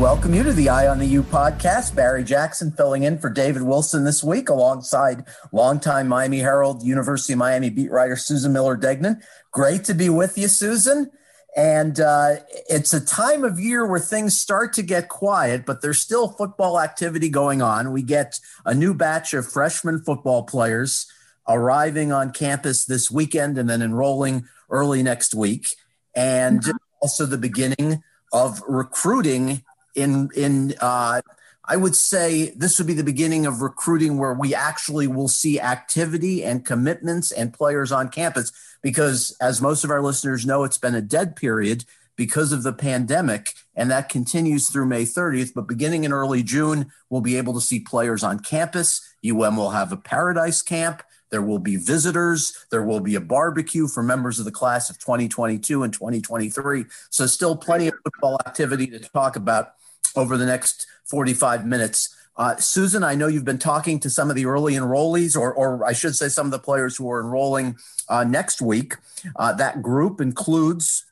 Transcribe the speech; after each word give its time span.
welcome 0.00 0.32
you 0.32 0.42
to 0.42 0.54
the 0.54 0.70
Eye 0.70 0.86
on 0.86 0.98
the 0.98 1.04
U 1.04 1.22
podcast. 1.22 1.94
Barry 1.94 2.24
Jackson 2.24 2.72
filling 2.72 3.02
in 3.02 3.18
for 3.18 3.28
David 3.28 3.60
Wilson 3.60 4.04
this 4.04 4.24
week 4.24 4.48
alongside 4.48 5.26
longtime 5.52 6.08
Miami 6.08 6.38
Herald, 6.38 6.82
University 6.82 7.34
of 7.34 7.38
Miami 7.38 7.68
beat 7.68 7.90
writer 7.90 8.16
Susan 8.16 8.50
Miller 8.50 8.78
Degnan. 8.78 9.20
Great 9.50 9.84
to 9.84 9.92
be 9.92 10.08
with 10.08 10.38
you, 10.38 10.48
Susan. 10.48 11.10
And 11.54 12.00
uh, 12.00 12.36
it's 12.70 12.94
a 12.94 13.04
time 13.04 13.44
of 13.44 13.60
year 13.60 13.86
where 13.86 14.00
things 14.00 14.40
start 14.40 14.72
to 14.74 14.82
get 14.82 15.10
quiet, 15.10 15.66
but 15.66 15.82
there's 15.82 16.00
still 16.00 16.28
football 16.28 16.80
activity 16.80 17.28
going 17.28 17.60
on. 17.60 17.92
We 17.92 18.02
get 18.02 18.40
a 18.64 18.72
new 18.72 18.94
batch 18.94 19.34
of 19.34 19.52
freshman 19.52 20.02
football 20.02 20.44
players 20.44 21.12
arriving 21.46 22.10
on 22.10 22.32
campus 22.32 22.86
this 22.86 23.10
weekend 23.10 23.58
and 23.58 23.68
then 23.68 23.82
enrolling 23.82 24.48
early 24.70 25.02
next 25.02 25.34
week. 25.34 25.76
And 26.14 26.62
mm-hmm. 26.62 26.76
also 27.02 27.26
the 27.26 27.36
beginning 27.36 28.02
of 28.32 28.62
recruiting 28.66 29.62
in 29.94 30.30
in 30.36 30.74
uh, 30.80 31.20
I 31.64 31.76
would 31.76 31.94
say 31.94 32.50
this 32.56 32.78
would 32.78 32.86
be 32.86 32.94
the 32.94 33.04
beginning 33.04 33.46
of 33.46 33.62
recruiting 33.62 34.18
where 34.18 34.34
we 34.34 34.54
actually 34.54 35.06
will 35.06 35.28
see 35.28 35.60
activity 35.60 36.42
and 36.44 36.64
commitments 36.64 37.30
and 37.30 37.52
players 37.52 37.92
on 37.92 38.08
campus 38.08 38.50
because 38.82 39.36
as 39.40 39.60
most 39.60 39.84
of 39.84 39.90
our 39.90 40.02
listeners 40.02 40.44
know 40.44 40.64
it's 40.64 40.78
been 40.78 40.94
a 40.94 41.02
dead 41.02 41.36
period 41.36 41.84
because 42.16 42.52
of 42.52 42.64
the 42.64 42.72
pandemic 42.72 43.54
and 43.76 43.90
that 43.90 44.08
continues 44.08 44.68
through 44.68 44.86
May 44.86 45.04
30th 45.04 45.52
but 45.54 45.68
beginning 45.68 46.04
in 46.04 46.12
early 46.12 46.42
June 46.42 46.90
we'll 47.08 47.20
be 47.20 47.36
able 47.36 47.54
to 47.54 47.60
see 47.60 47.78
players 47.78 48.24
on 48.24 48.40
campus 48.40 49.00
UM 49.24 49.56
will 49.56 49.70
have 49.70 49.92
a 49.92 49.96
paradise 49.96 50.62
camp 50.62 51.02
there 51.30 51.42
will 51.42 51.60
be 51.60 51.76
visitors. 51.76 52.66
There 52.70 52.82
will 52.82 53.00
be 53.00 53.14
a 53.14 53.20
barbecue 53.20 53.86
for 53.86 54.02
members 54.02 54.38
of 54.38 54.44
the 54.44 54.50
class 54.50 54.90
of 54.90 54.98
2022 54.98 55.84
and 55.84 55.92
2023. 55.92 56.86
So, 57.10 57.26
still 57.26 57.56
plenty 57.56 57.86
of 57.86 57.94
football 58.02 58.36
activity 58.44 58.88
to 58.88 58.98
talk 58.98 59.36
about 59.36 59.74
over 60.16 60.36
the 60.36 60.46
next 60.46 60.86
45 61.04 61.66
minutes. 61.66 62.14
Uh, 62.36 62.56
Susan, 62.56 63.04
I 63.04 63.14
know 63.14 63.26
you've 63.26 63.44
been 63.44 63.58
talking 63.58 64.00
to 64.00 64.10
some 64.10 64.30
of 64.30 64.36
the 64.36 64.46
early 64.46 64.74
enrollees, 64.74 65.36
or, 65.36 65.52
or 65.52 65.84
I 65.84 65.92
should 65.92 66.16
say, 66.16 66.28
some 66.28 66.46
of 66.46 66.52
the 66.52 66.58
players 66.58 66.96
who 66.96 67.10
are 67.10 67.20
enrolling 67.20 67.76
uh, 68.08 68.24
next 68.24 68.62
week. 68.62 68.96
Uh, 69.36 69.52
that 69.54 69.82
group 69.82 70.20
includes 70.20 71.04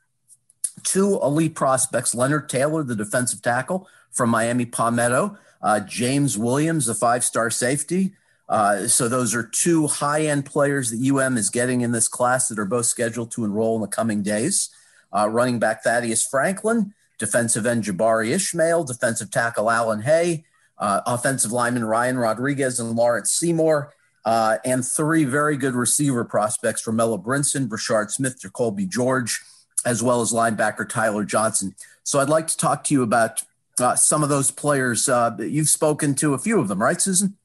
two 0.84 1.18
elite 1.22 1.54
prospects 1.54 2.14
Leonard 2.14 2.48
Taylor, 2.48 2.82
the 2.82 2.96
defensive 2.96 3.42
tackle 3.42 3.88
from 4.10 4.30
Miami 4.30 4.64
Palmetto, 4.64 5.36
uh, 5.60 5.80
James 5.80 6.38
Williams, 6.38 6.86
the 6.86 6.94
five 6.94 7.24
star 7.24 7.50
safety, 7.50 8.14
uh, 8.48 8.86
so 8.86 9.08
those 9.08 9.34
are 9.34 9.42
two 9.42 9.86
high-end 9.86 10.46
players 10.46 10.90
that 10.90 11.06
UM 11.06 11.36
is 11.36 11.50
getting 11.50 11.82
in 11.82 11.92
this 11.92 12.08
class 12.08 12.48
that 12.48 12.58
are 12.58 12.64
both 12.64 12.86
scheduled 12.86 13.30
to 13.32 13.44
enroll 13.44 13.76
in 13.76 13.82
the 13.82 13.88
coming 13.88 14.22
days. 14.22 14.70
Uh, 15.14 15.28
running 15.28 15.58
back 15.58 15.82
Thaddeus 15.82 16.26
Franklin, 16.26 16.94
defensive 17.18 17.66
end 17.66 17.84
Jabari 17.84 18.30
Ishmael, 18.30 18.84
defensive 18.84 19.30
tackle 19.30 19.70
Alan 19.70 20.02
Hay, 20.02 20.44
uh, 20.78 21.00
offensive 21.06 21.52
lineman 21.52 21.84
Ryan 21.84 22.18
Rodriguez 22.18 22.80
and 22.80 22.94
Lawrence 22.94 23.30
Seymour, 23.32 23.92
uh, 24.24 24.58
and 24.64 24.86
three 24.86 25.24
very 25.24 25.56
good 25.56 25.74
receiver 25.74 26.24
prospects: 26.24 26.86
Romello 26.86 27.22
Brinson, 27.22 27.68
Brashard 27.68 28.10
Smith, 28.10 28.40
Jacoby 28.40 28.86
George, 28.86 29.40
as 29.84 30.02
well 30.02 30.20
as 30.20 30.32
linebacker 30.32 30.88
Tyler 30.88 31.24
Johnson. 31.24 31.74
So 32.02 32.20
I'd 32.20 32.28
like 32.28 32.46
to 32.48 32.56
talk 32.56 32.84
to 32.84 32.94
you 32.94 33.02
about 33.02 33.42
uh, 33.80 33.94
some 33.94 34.22
of 34.22 34.28
those 34.28 34.50
players. 34.50 35.08
you've 35.38 35.68
spoken 35.68 36.14
to 36.16 36.34
a 36.34 36.38
few 36.38 36.60
of 36.60 36.68
them, 36.68 36.80
right, 36.80 37.00
Susan? 37.00 37.36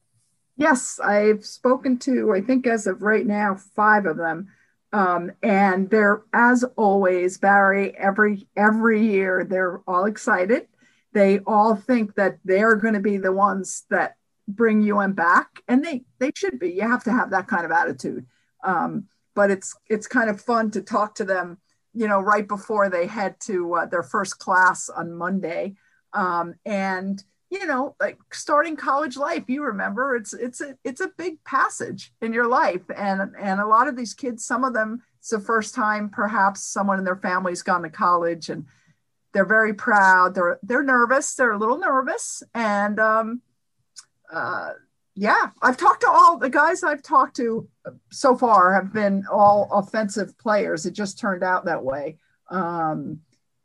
Yes, 0.56 1.00
I've 1.00 1.44
spoken 1.44 1.98
to, 2.00 2.32
I 2.32 2.40
think 2.40 2.66
as 2.66 2.86
of 2.86 3.02
right 3.02 3.26
now, 3.26 3.56
five 3.74 4.06
of 4.06 4.16
them. 4.16 4.48
Um, 4.94 5.32
and 5.42 5.90
they're, 5.90 6.22
as 6.32 6.64
always, 6.76 7.36
Barry, 7.38 7.96
every 7.98 8.46
every 8.56 9.04
year 9.04 9.44
they're 9.44 9.80
all 9.88 10.04
excited. 10.04 10.68
They 11.12 11.40
all 11.40 11.74
think 11.74 12.14
that 12.14 12.38
they're 12.44 12.76
going 12.76 12.94
to 12.94 13.00
be 13.00 13.16
the 13.16 13.32
ones 13.32 13.86
that 13.90 14.14
bring 14.46 14.88
UM 14.88 15.14
back, 15.14 15.48
and 15.66 15.84
they 15.84 16.04
they 16.20 16.30
should 16.36 16.60
be. 16.60 16.74
You 16.74 16.82
have 16.82 17.02
to 17.04 17.12
have 17.12 17.30
that 17.30 17.48
kind 17.48 17.64
of 17.64 17.72
attitude. 17.72 18.26
Um, 18.62 19.08
but 19.34 19.50
it's 19.50 19.74
it's 19.88 20.06
kind 20.06 20.30
of 20.30 20.40
fun 20.40 20.70
to 20.70 20.80
talk 20.80 21.16
to 21.16 21.24
them, 21.24 21.58
you 21.92 22.06
know, 22.06 22.20
right 22.20 22.46
before 22.46 22.88
they 22.88 23.08
head 23.08 23.34
to 23.46 23.74
uh, 23.74 23.86
their 23.86 24.04
first 24.04 24.38
class 24.38 24.88
on 24.88 25.12
Monday, 25.12 25.74
um, 26.12 26.54
and 26.64 27.24
you 27.54 27.66
know 27.66 27.94
like 28.00 28.18
starting 28.32 28.76
college 28.76 29.16
life 29.16 29.44
you 29.46 29.62
remember 29.62 30.16
it's 30.16 30.34
it's 30.34 30.60
a 30.60 30.76
it's 30.82 31.00
a 31.00 31.12
big 31.16 31.42
passage 31.44 32.12
in 32.20 32.32
your 32.32 32.48
life. 32.48 32.82
And 32.94 33.32
and 33.40 33.60
a 33.60 33.66
lot 33.66 33.86
of 33.86 33.96
these 33.96 34.12
kids 34.12 34.44
some 34.44 34.64
of 34.64 34.74
them 34.74 35.02
it's 35.18 35.30
the 35.30 35.38
first 35.40 35.74
time 35.74 36.10
perhaps 36.10 36.64
someone 36.64 36.98
in 36.98 37.04
their 37.04 37.16
family's 37.16 37.62
gone 37.62 37.82
to 37.82 37.90
college 37.90 38.48
and 38.48 38.66
they're 39.32 39.44
very 39.44 39.72
proud 39.72 40.34
they're 40.34 40.58
they're 40.62 40.82
nervous 40.82 41.34
they're 41.34 41.52
a 41.52 41.58
little 41.58 41.78
nervous. 41.78 42.42
And 42.54 42.98
um 42.98 43.40
uh 44.32 44.72
yeah 45.14 45.50
i've 45.62 45.76
talked 45.76 46.00
to 46.00 46.10
all 46.10 46.38
the 46.38 46.50
guys 46.50 46.82
i've 46.82 47.02
talked 47.02 47.36
to 47.36 47.68
so 48.10 48.36
far 48.36 48.74
have 48.74 48.92
been 48.92 49.24
all 49.30 49.68
offensive 49.72 50.36
players. 50.38 50.86
It 50.86 50.92
just 50.92 51.20
turned 51.20 51.44
out 51.44 51.66
that 51.66 51.84
way. 51.84 52.18
Um 52.50 53.20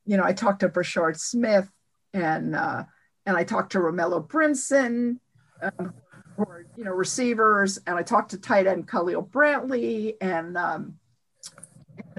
you 0.05 0.15
know 0.15 0.23
i 0.23 0.33
talked 0.33 0.59
to 0.59 0.69
Brashard 0.69 1.19
Smith 1.19 1.69
and 2.13 2.55
uh 2.55 2.83
and 3.29 3.37
I 3.37 3.43
talked 3.43 3.73
to 3.73 3.77
Romello 3.77 4.27
Brinson, 4.27 5.19
um, 5.61 5.93
are 6.39 6.65
you 6.75 6.83
know 6.83 6.91
receivers, 6.91 7.77
and 7.85 7.95
I 7.95 8.01
talked 8.01 8.31
to 8.31 8.39
tight 8.39 8.65
end 8.65 8.87
Khalil 8.87 9.23
Brantley 9.23 10.15
and, 10.19 10.57
um, 10.57 10.97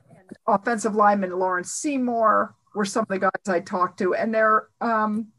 and 0.09 0.37
offensive 0.47 0.95
lineman 0.95 1.37
Lawrence 1.37 1.73
Seymour 1.73 2.55
were 2.77 2.85
some 2.85 3.03
of 3.03 3.09
the 3.09 3.19
guys 3.19 3.49
I 3.49 3.59
talked 3.59 3.99
to, 3.99 4.15
and 4.15 4.33
they're 4.33 4.69
um, 4.81 5.33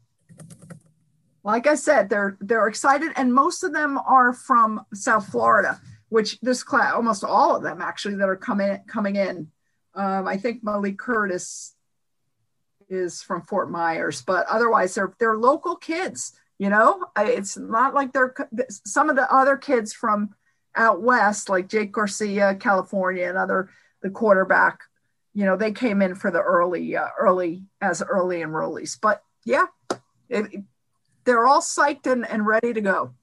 like 1.42 1.66
I 1.66 1.74
said, 1.74 2.10
they're 2.10 2.36
they're 2.40 2.68
excited, 2.68 3.12
and 3.16 3.32
most 3.32 3.64
of 3.64 3.72
them 3.72 3.96
are 3.96 4.34
from 4.34 4.84
South 4.92 5.26
Florida, 5.28 5.80
which 6.10 6.38
this 6.40 6.62
class, 6.62 6.92
almost 6.92 7.24
all 7.24 7.56
of 7.56 7.62
them 7.62 7.80
actually, 7.80 8.16
that 8.16 8.28
are 8.28 8.36
coming 8.36 8.78
coming 8.86 9.16
in. 9.16 9.50
Um, 9.94 10.28
I 10.28 10.36
think 10.36 10.62
Malik 10.62 10.98
Curtis 10.98 11.74
is 12.92 13.22
from 13.22 13.42
Fort 13.42 13.70
Myers, 13.70 14.22
but 14.22 14.46
otherwise 14.46 14.94
they're 14.94 15.12
they're 15.18 15.36
local 15.36 15.76
kids. 15.76 16.32
You 16.58 16.70
know, 16.70 17.06
it's 17.16 17.56
not 17.56 17.94
like 17.94 18.12
they're 18.12 18.34
some 18.68 19.10
of 19.10 19.16
the 19.16 19.32
other 19.34 19.56
kids 19.56 19.92
from 19.92 20.34
out 20.76 21.02
west, 21.02 21.48
like 21.48 21.68
Jake 21.68 21.92
Garcia, 21.92 22.54
California, 22.54 23.28
and 23.28 23.38
other 23.38 23.70
the 24.02 24.10
quarterback. 24.10 24.80
You 25.34 25.44
know, 25.44 25.56
they 25.56 25.72
came 25.72 26.02
in 26.02 26.14
for 26.14 26.30
the 26.30 26.40
early, 26.40 26.96
uh, 26.96 27.08
early 27.18 27.64
as 27.80 28.02
early 28.02 28.40
enrollees. 28.40 28.98
But 29.00 29.22
yeah, 29.44 29.66
it, 30.28 30.62
they're 31.24 31.46
all 31.46 31.60
psyched 31.60 32.10
and, 32.10 32.28
and 32.28 32.46
ready 32.46 32.72
to 32.72 32.80
go. 32.80 33.14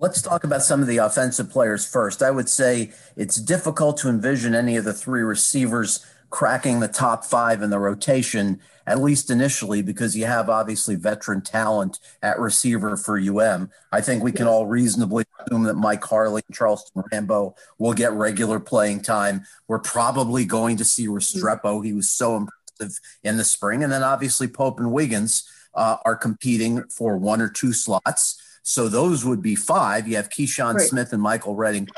Let's 0.00 0.22
talk 0.22 0.44
about 0.44 0.62
some 0.62 0.80
of 0.80 0.86
the 0.86 0.98
offensive 0.98 1.50
players 1.50 1.84
first. 1.84 2.22
I 2.22 2.30
would 2.30 2.48
say 2.48 2.92
it's 3.16 3.36
difficult 3.36 3.96
to 3.98 4.08
envision 4.08 4.54
any 4.54 4.76
of 4.76 4.84
the 4.84 4.92
three 4.92 5.22
receivers 5.22 6.06
cracking 6.30 6.80
the 6.80 6.88
top 6.88 7.24
five 7.24 7.62
in 7.62 7.70
the 7.70 7.78
rotation, 7.78 8.60
at 8.86 9.00
least 9.00 9.30
initially, 9.30 9.82
because 9.82 10.16
you 10.16 10.26
have 10.26 10.48
obviously 10.48 10.94
veteran 10.94 11.40
talent 11.40 11.98
at 12.22 12.38
receiver 12.38 12.96
for 12.96 13.18
UM. 13.18 13.70
I 13.92 14.00
think 14.00 14.22
we 14.22 14.32
can 14.32 14.46
all 14.46 14.66
reasonably 14.66 15.24
assume 15.40 15.64
that 15.64 15.74
Mike 15.74 16.04
Harley 16.04 16.42
and 16.46 16.56
Charleston 16.56 17.02
Rambo 17.12 17.54
will 17.78 17.94
get 17.94 18.12
regular 18.12 18.60
playing 18.60 19.00
time. 19.00 19.44
We're 19.68 19.78
probably 19.78 20.44
going 20.44 20.76
to 20.78 20.84
see 20.84 21.06
Restrepo. 21.06 21.84
He 21.84 21.92
was 21.92 22.10
so 22.10 22.36
impressive 22.36 22.98
in 23.24 23.36
the 23.36 23.44
spring. 23.44 23.82
And 23.82 23.92
then 23.92 24.02
obviously 24.02 24.48
Pope 24.48 24.80
and 24.80 24.92
Wiggins 24.92 25.48
uh, 25.74 25.96
are 26.04 26.16
competing 26.16 26.84
for 26.88 27.16
one 27.16 27.40
or 27.40 27.48
two 27.48 27.72
slots. 27.72 28.42
So 28.62 28.88
those 28.88 29.24
would 29.24 29.40
be 29.40 29.54
five. 29.54 30.06
You 30.06 30.16
have 30.16 30.28
Keyshawn 30.28 30.74
right. 30.74 30.86
Smith 30.86 31.12
and 31.12 31.22
Michael 31.22 31.54
Redding 31.54 31.88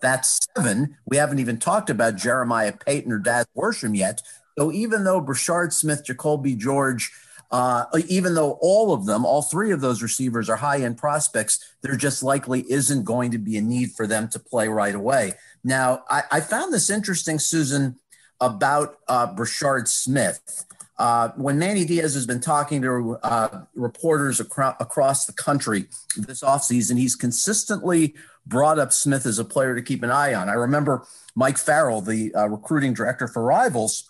that's 0.00 0.40
seven. 0.54 0.96
We 1.06 1.16
haven't 1.16 1.38
even 1.38 1.58
talked 1.58 1.90
about 1.90 2.16
Jeremiah 2.16 2.72
Payton 2.72 3.12
or 3.12 3.18
Daz 3.18 3.46
Worsham 3.56 3.96
yet. 3.96 4.22
So 4.58 4.72
even 4.72 5.04
though 5.04 5.20
Brashard 5.20 5.72
Smith, 5.72 6.04
Jacoby 6.04 6.54
George, 6.54 7.12
uh, 7.50 7.84
even 8.08 8.34
though 8.34 8.58
all 8.60 8.92
of 8.92 9.06
them, 9.06 9.24
all 9.24 9.42
three 9.42 9.70
of 9.70 9.80
those 9.80 10.02
receivers 10.02 10.48
are 10.48 10.56
high 10.56 10.82
end 10.82 10.98
prospects, 10.98 11.74
there 11.82 11.96
just 11.96 12.22
likely 12.22 12.64
isn't 12.70 13.04
going 13.04 13.30
to 13.30 13.38
be 13.38 13.56
a 13.56 13.62
need 13.62 13.92
for 13.92 14.06
them 14.06 14.28
to 14.28 14.38
play 14.38 14.68
right 14.68 14.94
away. 14.94 15.34
Now, 15.62 16.04
I, 16.10 16.22
I 16.30 16.40
found 16.40 16.72
this 16.72 16.90
interesting, 16.90 17.38
Susan, 17.38 17.96
about 18.40 18.96
uh, 19.08 19.32
Brashard 19.34 19.88
Smith. 19.88 20.64
Uh, 20.98 21.28
when 21.36 21.58
Manny 21.58 21.84
Diaz 21.84 22.14
has 22.14 22.26
been 22.26 22.40
talking 22.40 22.80
to 22.82 23.18
uh, 23.22 23.64
reporters 23.74 24.40
acro- 24.40 24.76
across 24.80 25.26
the 25.26 25.32
country 25.32 25.86
this 26.16 26.40
offseason, 26.42 26.98
he's 26.98 27.14
consistently 27.14 28.14
brought 28.46 28.78
up 28.78 28.92
Smith 28.92 29.26
as 29.26 29.38
a 29.38 29.44
player 29.44 29.74
to 29.74 29.82
keep 29.82 30.02
an 30.02 30.10
eye 30.10 30.34
on. 30.34 30.48
I 30.48 30.54
remember 30.54 31.06
Mike 31.34 31.58
Farrell, 31.58 32.00
the 32.00 32.34
uh, 32.34 32.48
recruiting 32.48 32.94
director 32.94 33.26
for 33.28 33.42
Rivals, 33.42 34.08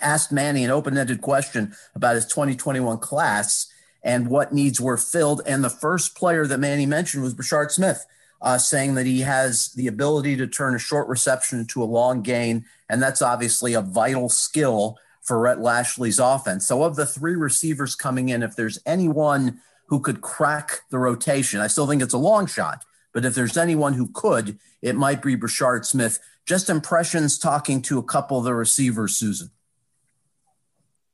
asked 0.00 0.32
Manny 0.32 0.64
an 0.64 0.70
open 0.70 0.96
ended 0.96 1.20
question 1.20 1.74
about 1.94 2.16
his 2.16 2.26
2021 2.26 2.98
class 2.98 3.70
and 4.02 4.28
what 4.28 4.52
needs 4.52 4.80
were 4.80 4.96
filled. 4.96 5.42
And 5.46 5.62
the 5.62 5.70
first 5.70 6.16
player 6.16 6.46
that 6.46 6.58
Manny 6.58 6.86
mentioned 6.86 7.22
was 7.22 7.34
Brashard 7.34 7.70
Smith. 7.70 8.04
Uh, 8.42 8.56
saying 8.56 8.94
that 8.94 9.04
he 9.04 9.20
has 9.20 9.70
the 9.74 9.86
ability 9.86 10.34
to 10.34 10.46
turn 10.46 10.74
a 10.74 10.78
short 10.78 11.06
reception 11.08 11.58
into 11.58 11.82
a 11.82 11.84
long 11.84 12.22
gain. 12.22 12.64
And 12.88 13.02
that's 13.02 13.20
obviously 13.20 13.74
a 13.74 13.82
vital 13.82 14.30
skill 14.30 14.96
for 15.20 15.38
Rhett 15.38 15.58
Lashlee's 15.58 16.18
offense. 16.18 16.66
So, 16.66 16.82
of 16.82 16.96
the 16.96 17.04
three 17.04 17.36
receivers 17.36 17.94
coming 17.94 18.30
in, 18.30 18.42
if 18.42 18.56
there's 18.56 18.78
anyone 18.86 19.60
who 19.86 20.00
could 20.00 20.22
crack 20.22 20.80
the 20.90 20.98
rotation, 20.98 21.60
I 21.60 21.66
still 21.66 21.86
think 21.86 22.00
it's 22.00 22.14
a 22.14 22.18
long 22.18 22.46
shot, 22.46 22.84
but 23.12 23.24
if 23.24 23.34
there's 23.34 23.56
anyone 23.56 23.94
who 23.94 24.08
could, 24.12 24.58
it 24.82 24.96
might 24.96 25.22
be 25.22 25.36
Brashard 25.36 25.84
Smith. 25.84 26.20
Just 26.46 26.70
impressions 26.70 27.38
talking 27.38 27.82
to 27.82 27.98
a 27.98 28.02
couple 28.02 28.38
of 28.38 28.44
the 28.44 28.54
receivers, 28.54 29.16
Susan. 29.16 29.50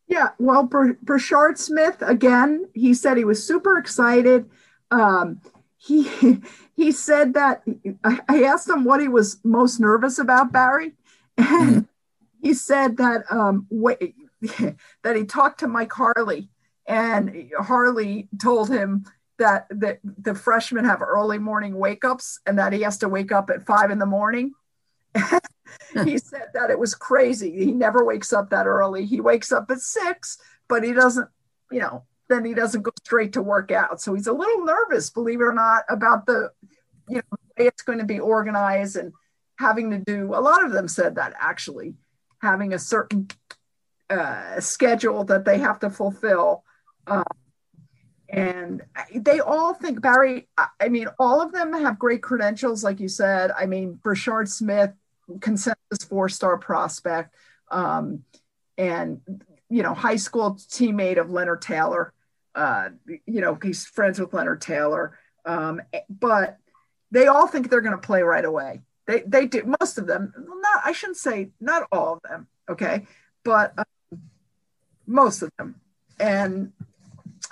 Yeah, 0.09 0.31
well, 0.39 0.67
Brashard 0.69 1.59
Smith 1.59 2.01
again. 2.01 2.69
He 2.75 2.95
said 2.95 3.17
he 3.17 3.25
was 3.25 3.45
super 3.45 3.77
excited. 3.77 4.49
Um, 4.91 5.41
he 5.77 6.41
he 6.77 6.93
said 6.93 7.35
that 7.35 7.63
I 8.05 8.45
asked 8.45 8.69
him 8.69 8.85
what 8.85 9.01
he 9.01 9.09
was 9.09 9.39
most 9.45 9.81
nervous 9.81 10.19
about, 10.19 10.53
Barry, 10.53 10.93
and 11.39 11.47
mm-hmm. 11.47 11.81
he 12.41 12.55
said 12.55 12.99
that 12.99 13.25
um, 13.31 13.67
wait, 13.71 14.15
that 15.03 15.17
he 15.17 15.25
talked 15.25 15.61
to 15.61 15.69
Mike 15.69 15.93
Harley, 15.93 16.49
and 16.87 17.51
Harley 17.59 18.29
told 18.41 18.71
him 18.71 19.07
that 19.39 19.67
that 19.71 20.01
the 20.03 20.35
freshmen 20.35 20.85
have 20.85 21.03
early 21.03 21.39
morning 21.39 21.77
wake 21.77 22.05
ups, 22.05 22.41
and 22.47 22.59
that 22.59 22.73
he 22.73 22.83
has 22.83 22.99
to 22.99 23.09
wake 23.09 23.33
up 23.33 23.51
at 23.51 23.67
five 23.67 23.91
in 23.91 23.99
the 23.99 24.07
morning. 24.07 24.53
he 26.05 26.19
said 26.19 26.49
that 26.55 26.71
it 26.71 26.79
was 26.79 26.95
crazy. 26.95 27.53
He 27.53 27.73
never 27.73 28.05
wakes 28.05 28.33
up 28.33 28.51
that 28.51 28.67
early. 28.67 29.07
He 29.07 29.21
wakes 29.21 29.53
up 29.53 29.71
at 29.71 29.81
six, 29.81 30.39
but 30.69 30.85
he 30.85 30.93
doesn't, 30.93 31.29
you 31.71 31.81
know, 31.81 32.05
then 32.29 32.45
he 32.45 32.55
doesn't 32.55 32.83
go 32.83 32.93
straight 33.05 33.33
to 33.35 33.43
work 33.43 33.71
out. 33.71 34.01
So 34.01 34.15
he's 34.15 34.27
a 34.27 34.33
little 34.33 34.65
nervous, 34.65 35.11
believe 35.11 35.41
it 35.41 35.45
or 35.45 35.55
not, 35.55 35.85
about 35.89 36.27
the, 36.27 36.51
you 37.09 37.17
know, 37.17 37.39
way 37.59 37.67
it's 37.67 37.83
going 37.83 37.99
to 37.99 38.05
be 38.05 38.21
organized 38.21 38.97
and 38.97 39.13
having 39.59 39.91
to 39.91 39.99
do. 39.99 40.35
A 40.35 40.41
lot 40.41 40.65
of 40.65 40.73
them 40.73 40.89
said 40.89 41.15
that 41.17 41.35
actually, 41.39 41.95
having 42.41 42.75
a 42.75 42.79
certain 42.79 43.29
uh, 44.11 44.61
schedule 44.61 45.25
that 45.25 45.45
they 45.45 45.59
have 45.59 45.79
to 45.81 45.91
fulfill. 45.91 46.65
Um, 47.07 47.25
and 48.29 48.83
they 49.15 49.41
all 49.41 49.75
think 49.75 50.01
Barry. 50.01 50.49
I 50.81 50.89
mean, 50.89 51.09
all 51.19 51.41
of 51.41 51.53
them 51.53 51.73
have 51.73 51.99
great 51.99 52.23
credentials, 52.23 52.83
like 52.83 53.01
you 53.01 53.09
said. 53.09 53.51
I 53.57 53.67
mean, 53.67 53.99
Brashard 54.03 54.49
Smith, 54.49 54.93
consensus 55.41 56.05
four-star 56.09 56.59
prospect, 56.59 57.35
um, 57.71 58.25
and 58.79 59.21
you 59.69 59.83
know, 59.83 59.95
high 59.95 60.17
school 60.17 60.55
teammate 60.55 61.19
of 61.19 61.31
Leonard 61.31 61.63
Taylor. 61.63 62.13
Uh, 62.55 62.91
you 63.27 63.41
know, 63.41 63.59
he's 63.63 63.85
friends 63.87 64.19
with 64.19 64.33
Leonard 64.33 64.61
Taylor. 64.61 65.19
Um, 65.45 65.83
but 66.09 66.59
they 67.11 67.27
all 67.27 67.47
think 67.47 67.71
they're 67.71 67.81
going 67.81 67.93
to 67.93 68.07
play 68.07 68.23
right 68.23 68.45
away. 68.45 68.83
They 69.07 69.21
they 69.21 69.47
do. 69.47 69.75
Most 69.81 69.99
of 69.99 70.07
them, 70.07 70.33
not 70.37 70.83
I 70.85 70.93
shouldn't 70.93 71.19
say 71.19 71.51
not 71.61 71.87
all 71.93 72.15
of 72.15 72.23
them. 72.23 72.49
Okay, 72.69 73.07
but 73.45 73.73
um, 73.79 74.21
most 75.07 75.43
of 75.43 75.51
them. 75.57 75.81
And 76.19 76.73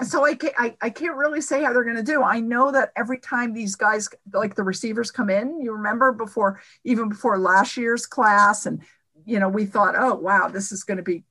so 0.03 0.25
I 0.25 0.35
can't, 0.35 0.55
I, 0.59 0.77
I 0.81 0.91
can't 0.91 1.17
really 1.17 1.41
say 1.41 1.63
how 1.63 1.73
they're 1.73 1.85
going 1.85 1.97
to 1.97 2.03
do. 2.03 2.23
I 2.23 2.41
know 2.41 2.73
that 2.73 2.93
every 2.97 3.19
time 3.19 3.53
these 3.53 3.77
guys, 3.77 4.09
like 4.33 4.55
the 4.55 4.63
receivers 4.65 5.11
come 5.11 5.31
in, 5.31 5.61
you 5.61 5.73
remember 5.73 6.13
before, 6.13 6.61
even 6.85 7.09
before 7.09 7.39
last 7.39 7.77
year's 7.77 8.07
class, 8.07 8.67
and, 8.67 8.83
you 9.25 9.39
know, 9.39 9.49
we 9.49 9.67
thought, 9.67 9.95
oh, 9.97 10.15
wow, 10.15 10.49
this 10.49 10.73
is 10.73 10.85
going 10.85 10.97
to 10.97 11.03
be, 11.03 11.23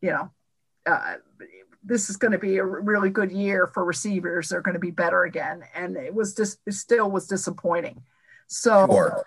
you 0.00 0.10
know, 0.10 0.30
uh, 0.86 1.16
this 1.84 2.10
is 2.10 2.16
going 2.16 2.32
to 2.32 2.38
be 2.38 2.58
a 2.58 2.64
really 2.64 3.10
good 3.10 3.32
year 3.32 3.66
for 3.66 3.84
receivers. 3.84 4.48
They're 4.48 4.60
going 4.62 4.74
to 4.74 4.80
be 4.80 4.90
better 4.90 5.24
again. 5.24 5.62
And 5.74 5.96
it 5.96 6.14
was 6.14 6.34
just, 6.34 6.58
it 6.66 6.74
still 6.74 7.10
was 7.10 7.26
disappointing. 7.26 8.02
So, 8.48 8.86
sure. 8.86 9.24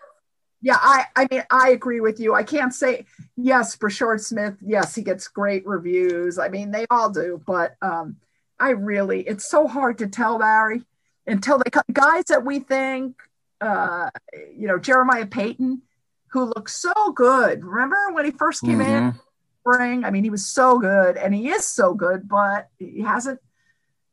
yeah, 0.62 0.78
I, 0.80 1.06
I 1.16 1.28
mean, 1.32 1.44
I 1.50 1.70
agree 1.70 2.00
with 2.00 2.20
you. 2.20 2.36
I 2.36 2.44
can't 2.44 2.74
say, 2.74 3.06
yes, 3.36 3.76
Brashard 3.76 4.22
Smith, 4.22 4.56
yes, 4.62 4.96
he 4.96 5.02
gets 5.02 5.28
great 5.28 5.66
reviews. 5.66 6.38
I 6.38 6.50
mean, 6.50 6.72
they 6.72 6.86
all 6.90 7.10
do, 7.10 7.42
but, 7.46 7.76
um, 7.82 8.18
I 8.60 8.72
really, 8.72 9.22
it's 9.22 9.50
so 9.50 9.68
hard 9.68 9.98
to 10.00 10.08
tell, 10.08 10.40
Barry, 10.40 10.84
until 11.28 11.58
they 11.58 11.70
come. 11.70 11.84
Guys 11.92 12.26
that 12.26 12.46
we 12.46 12.60
think, 12.60 13.16
uh, 13.62 14.10
you 14.56 14.68
know, 14.68 14.78
Jeremiah 14.78 15.26
Payton, 15.26 15.82
who 16.28 16.46
looks 16.46 16.76
so 16.76 16.94
good. 17.14 17.64
Remember 17.64 18.12
when 18.12 18.26
he 18.26 18.32
first 18.32 18.62
came 18.62 18.80
mm-hmm. 18.80 19.08
in? 19.08 19.16
Spring. 19.62 20.04
I 20.04 20.12
mean, 20.12 20.26
he 20.26 20.30
was 20.30 20.46
so 20.46 20.78
good, 20.78 21.16
and 21.16 21.34
he 21.34 21.50
is 21.50 21.66
so 21.66 21.94
good, 21.94 22.28
but 22.28 22.68
he 22.80 23.02
hasn't 23.02 23.40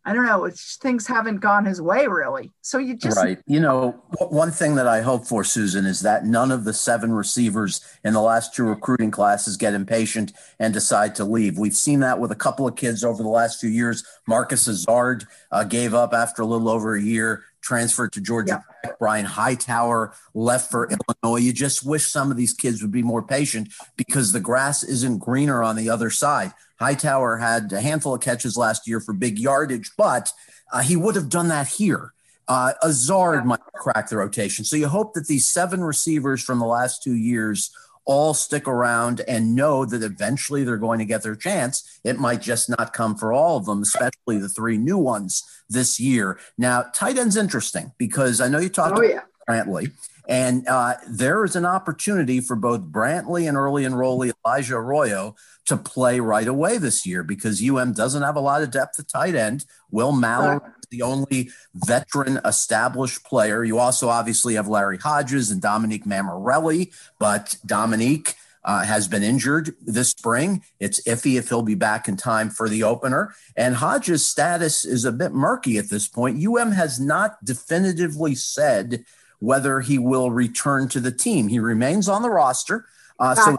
I 0.05 0.14
don't 0.14 0.25
know. 0.25 0.50
Things 0.55 1.06
haven't 1.06 1.38
gone 1.38 1.67
his 1.67 1.81
way 1.81 2.06
really. 2.06 2.52
So 2.62 2.79
you 2.79 2.97
just 2.97 3.19
right. 3.19 3.38
You 3.47 3.61
know, 3.61 4.02
one 4.31 4.50
thing 4.50 4.75
that 4.76 4.87
I 4.87 5.02
hope 5.02 5.26
for 5.26 5.44
Susan 5.44 5.85
is 5.85 6.00
that 6.00 6.25
none 6.25 6.50
of 6.50 6.64
the 6.64 6.73
seven 6.73 7.12
receivers 7.12 7.81
in 8.02 8.14
the 8.14 8.23
last 8.23 8.55
two 8.55 8.64
recruiting 8.64 9.11
classes 9.11 9.58
get 9.58 9.75
impatient 9.75 10.32
and 10.58 10.73
decide 10.73 11.14
to 11.17 11.25
leave. 11.25 11.58
We've 11.58 11.76
seen 11.76 12.00
that 12.00 12.19
with 12.19 12.31
a 12.32 12.37
couple 12.37 12.67
of 12.67 12.76
kids 12.76 13.05
over 13.05 13.23
the 13.23 13.29
last 13.29 13.61
few 13.61 13.70
years. 13.70 14.02
Marcus 14.26 14.67
Ezzard 14.69 15.26
uh, 15.52 15.64
gave 15.64 15.93
up 15.93 16.14
after 16.14 16.43
a 16.43 16.46
little 16.46 16.70
over 16.70 16.94
a 16.94 17.03
year 17.03 17.44
transferred 17.61 18.12
to 18.12 18.21
Georgia 18.21 18.62
yeah. 18.85 18.89
Tech. 18.89 18.99
Brian 18.99 19.25
Hightower 19.25 20.15
left 20.35 20.71
for 20.71 20.89
Illinois. 20.89 21.41
You 21.41 21.53
just 21.53 21.85
wish 21.85 22.07
some 22.07 22.31
of 22.31 22.37
these 22.37 22.53
kids 22.53 22.83
would 22.83 22.93
be 22.93 23.03
more 23.03 23.23
patient 23.23 23.73
because 23.97 24.33
the 24.33 24.41
grass 24.41 24.83
isn't 24.83 25.19
greener 25.19 25.62
on 25.62 25.77
the 25.77 25.91
other 25.91 26.11
side. 26.11 26.53
Hightower 26.79 27.37
had 27.37 27.73
a 27.73 27.81
handful 27.81 28.15
of 28.15 28.21
catches 28.21 28.57
last 28.57 28.89
year 28.89 29.01
for 29.01 29.12
big 29.12 29.39
yardage, 29.39 29.91
but 29.97 30.33
uh, 30.73 30.81
he 30.81 30.97
would 30.97 31.15
have 31.15 31.29
done 31.29 31.49
that 31.49 31.69
here. 31.69 32.12
Uh, 32.49 32.73
Ezzard 32.83 33.45
might 33.45 33.61
crack 33.75 34.09
the 34.09 34.17
rotation. 34.17 34.65
So 34.65 34.77
you 34.77 34.89
hope 34.89 35.15
that 35.15 35.29
these 35.29 35.47
seven 35.47 35.85
receivers 35.85 36.43
from 36.43 36.59
the 36.59 36.67
last 36.67 37.03
two 37.03 37.15
years 37.15 37.71
all 38.05 38.35
stick 38.35 38.67
around 38.67 39.20
and 39.29 39.55
know 39.55 39.85
that 39.85 40.02
eventually 40.02 40.64
they're 40.64 40.76
going 40.76 40.99
to 40.99 41.05
get 41.05 41.23
their 41.23 41.37
chance. 41.37 42.00
It 42.05 42.19
might 42.19 42.41
just 42.41 42.69
not 42.69 42.93
come 42.93 43.14
for 43.17 43.32
all 43.32 43.56
of 43.56 43.67
them, 43.67 43.82
especially 43.82 44.38
the 44.38 44.49
three 44.49 44.79
new 44.79 44.99
ones 44.99 45.44
this 45.69 46.00
year. 46.00 46.38
Now, 46.58 46.87
tight 46.94 47.19
end's 47.19 47.37
interesting 47.37 47.93
because 47.99 48.41
I 48.41 48.49
know 48.49 48.58
you 48.58 48.69
talked 48.69 48.99
oh, 48.99 49.02
yeah. 49.02 49.20
about 49.47 49.67
Brantley, 49.67 49.93
and 50.29 50.67
uh, 50.69 50.94
there 51.08 51.44
is 51.44 51.56
an 51.56 51.67
opportunity 51.67 52.41
for 52.41 52.56
both 52.56 52.82
Brantley 52.82 53.49
and 53.49 53.56
early 53.56 53.85
enrollee 53.85 54.32
Elijah 54.44 54.76
Arroyo 54.76 55.35
to 55.67 55.76
play 55.76 56.20
right 56.20 56.49
away 56.49 56.79
this 56.79 57.06
year 57.06 57.23
because 57.23 57.62
UM 57.62 57.93
doesn't 57.93 58.23
have 58.23 58.37
a 58.37 58.41
lot 58.41 58.62
of 58.62 58.70
depth 58.70 58.99
at 58.99 59.08
tight 59.08 59.35
end. 59.35 59.64
Will 59.91 60.12
Mallory 60.12 60.61
the 60.91 61.03
only 61.03 61.51
veteran 61.75 62.41
established 62.45 63.25
player. 63.25 63.65
You 63.65 63.79
also 63.79 64.09
obviously 64.09 64.55
have 64.55 64.69
Larry 64.69 64.99
Hodges 64.99 65.51
and 65.51 65.63
Dominique 65.63 66.05
Mammarelli, 66.05 66.93
but 67.19 67.57
Dominique 67.65 68.35
uh, 68.65 68.85
has 68.85 69.09
been 69.09 69.23
injured 69.23 69.75
this 69.81 70.11
spring. 70.11 70.63
It's 70.79 71.03
iffy 71.05 71.39
if 71.39 71.49
he'll 71.49 71.63
be 71.63 71.75
back 71.75 72.09
in 72.09 72.17
time 72.17 72.51
for 72.51 72.69
the 72.69 72.82
opener. 72.82 73.35
And 73.56 73.77
Hodges' 73.77 74.27
status 74.27 74.85
is 74.85 75.05
a 75.05 75.13
bit 75.13 75.32
murky 75.32 75.79
at 75.79 75.89
this 75.89 76.06
point. 76.06 76.44
UM 76.44 76.73
has 76.73 77.01
not 77.01 77.43
definitively 77.44 78.35
said 78.35 79.05
whether 79.39 79.81
he 79.81 79.99
will 79.99 80.31
return 80.31 80.89
to 80.89 81.01
the 81.01 81.13
team. 81.13 81.49
He 81.49 81.59
remains 81.59 82.09
on 82.09 82.23
the 82.23 82.31
roster. 82.31 82.85
Uh, 83.19 83.35
so 83.35 83.56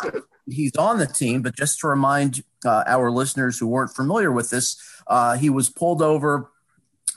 he's 0.47 0.75
on 0.75 0.99
the 0.99 1.07
team, 1.07 1.41
but 1.41 1.55
just 1.55 1.79
to 1.79 1.87
remind 1.87 2.43
uh, 2.65 2.83
our 2.85 3.09
listeners 3.09 3.57
who 3.57 3.67
weren't 3.67 3.95
familiar 3.95 4.31
with 4.31 4.49
this, 4.49 4.79
uh, 5.07 5.37
he 5.37 5.49
was 5.49 5.69
pulled 5.69 6.01
over 6.01 6.51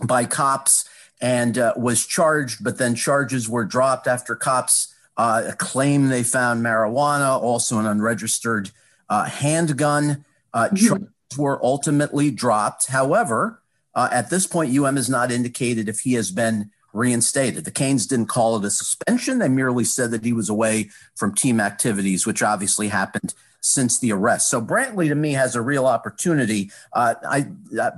by 0.03 0.25
cops 0.25 0.89
and 1.21 1.59
uh, 1.59 1.73
was 1.77 2.07
charged, 2.07 2.63
but 2.63 2.79
then 2.79 2.95
charges 2.95 3.49
were 3.49 3.65
dropped 3.65 4.07
after 4.07 4.35
cops 4.35 4.95
uh, 5.17 5.53
claim 5.59 6.09
they 6.09 6.23
found 6.23 6.65
marijuana, 6.65 7.41
also 7.41 7.79
an 7.79 7.87
unregistered 7.87 8.71
uh, 9.09 9.25
handgun. 9.25 10.25
Uh, 10.53 10.65
mm-hmm. 10.65 10.87
Charges 10.87 11.09
were 11.39 11.65
ultimately 11.65 12.31
dropped. 12.31 12.87
However, 12.87 13.63
at 13.97 14.29
this 14.29 14.47
point, 14.47 14.77
UM 14.77 14.97
has 14.97 15.09
not 15.09 15.31
indicated 15.31 15.89
if 15.89 16.01
he 16.01 16.15
has 16.15 16.33
been 16.33 16.71
reinstated. 16.95 17.65
The 17.65 17.71
Canes 17.71 18.07
didn't 18.07 18.27
call 18.27 18.57
it 18.57 18.65
a 18.65 18.71
suspension. 18.71 19.41
They 19.41 19.49
merely 19.49 19.85
said 19.85 20.11
that 20.13 20.25
he 20.25 20.33
was 20.33 20.49
away 20.49 20.91
from 21.15 21.35
team 21.35 21.61
activities, 21.61 22.27
which 22.27 22.43
obviously 22.43 22.89
happened 22.89 23.35
since 23.61 23.99
the 23.99 24.13
arrest. 24.13 24.49
So 24.49 24.63
Brantley 24.63 25.09
to 25.09 25.15
me 25.15 25.33
has 25.33 25.57
a 25.57 25.63
real 25.63 25.87
opportunity. 25.87 26.71
Uh, 26.93 27.15
I 27.29 27.49
uh, 27.79 27.91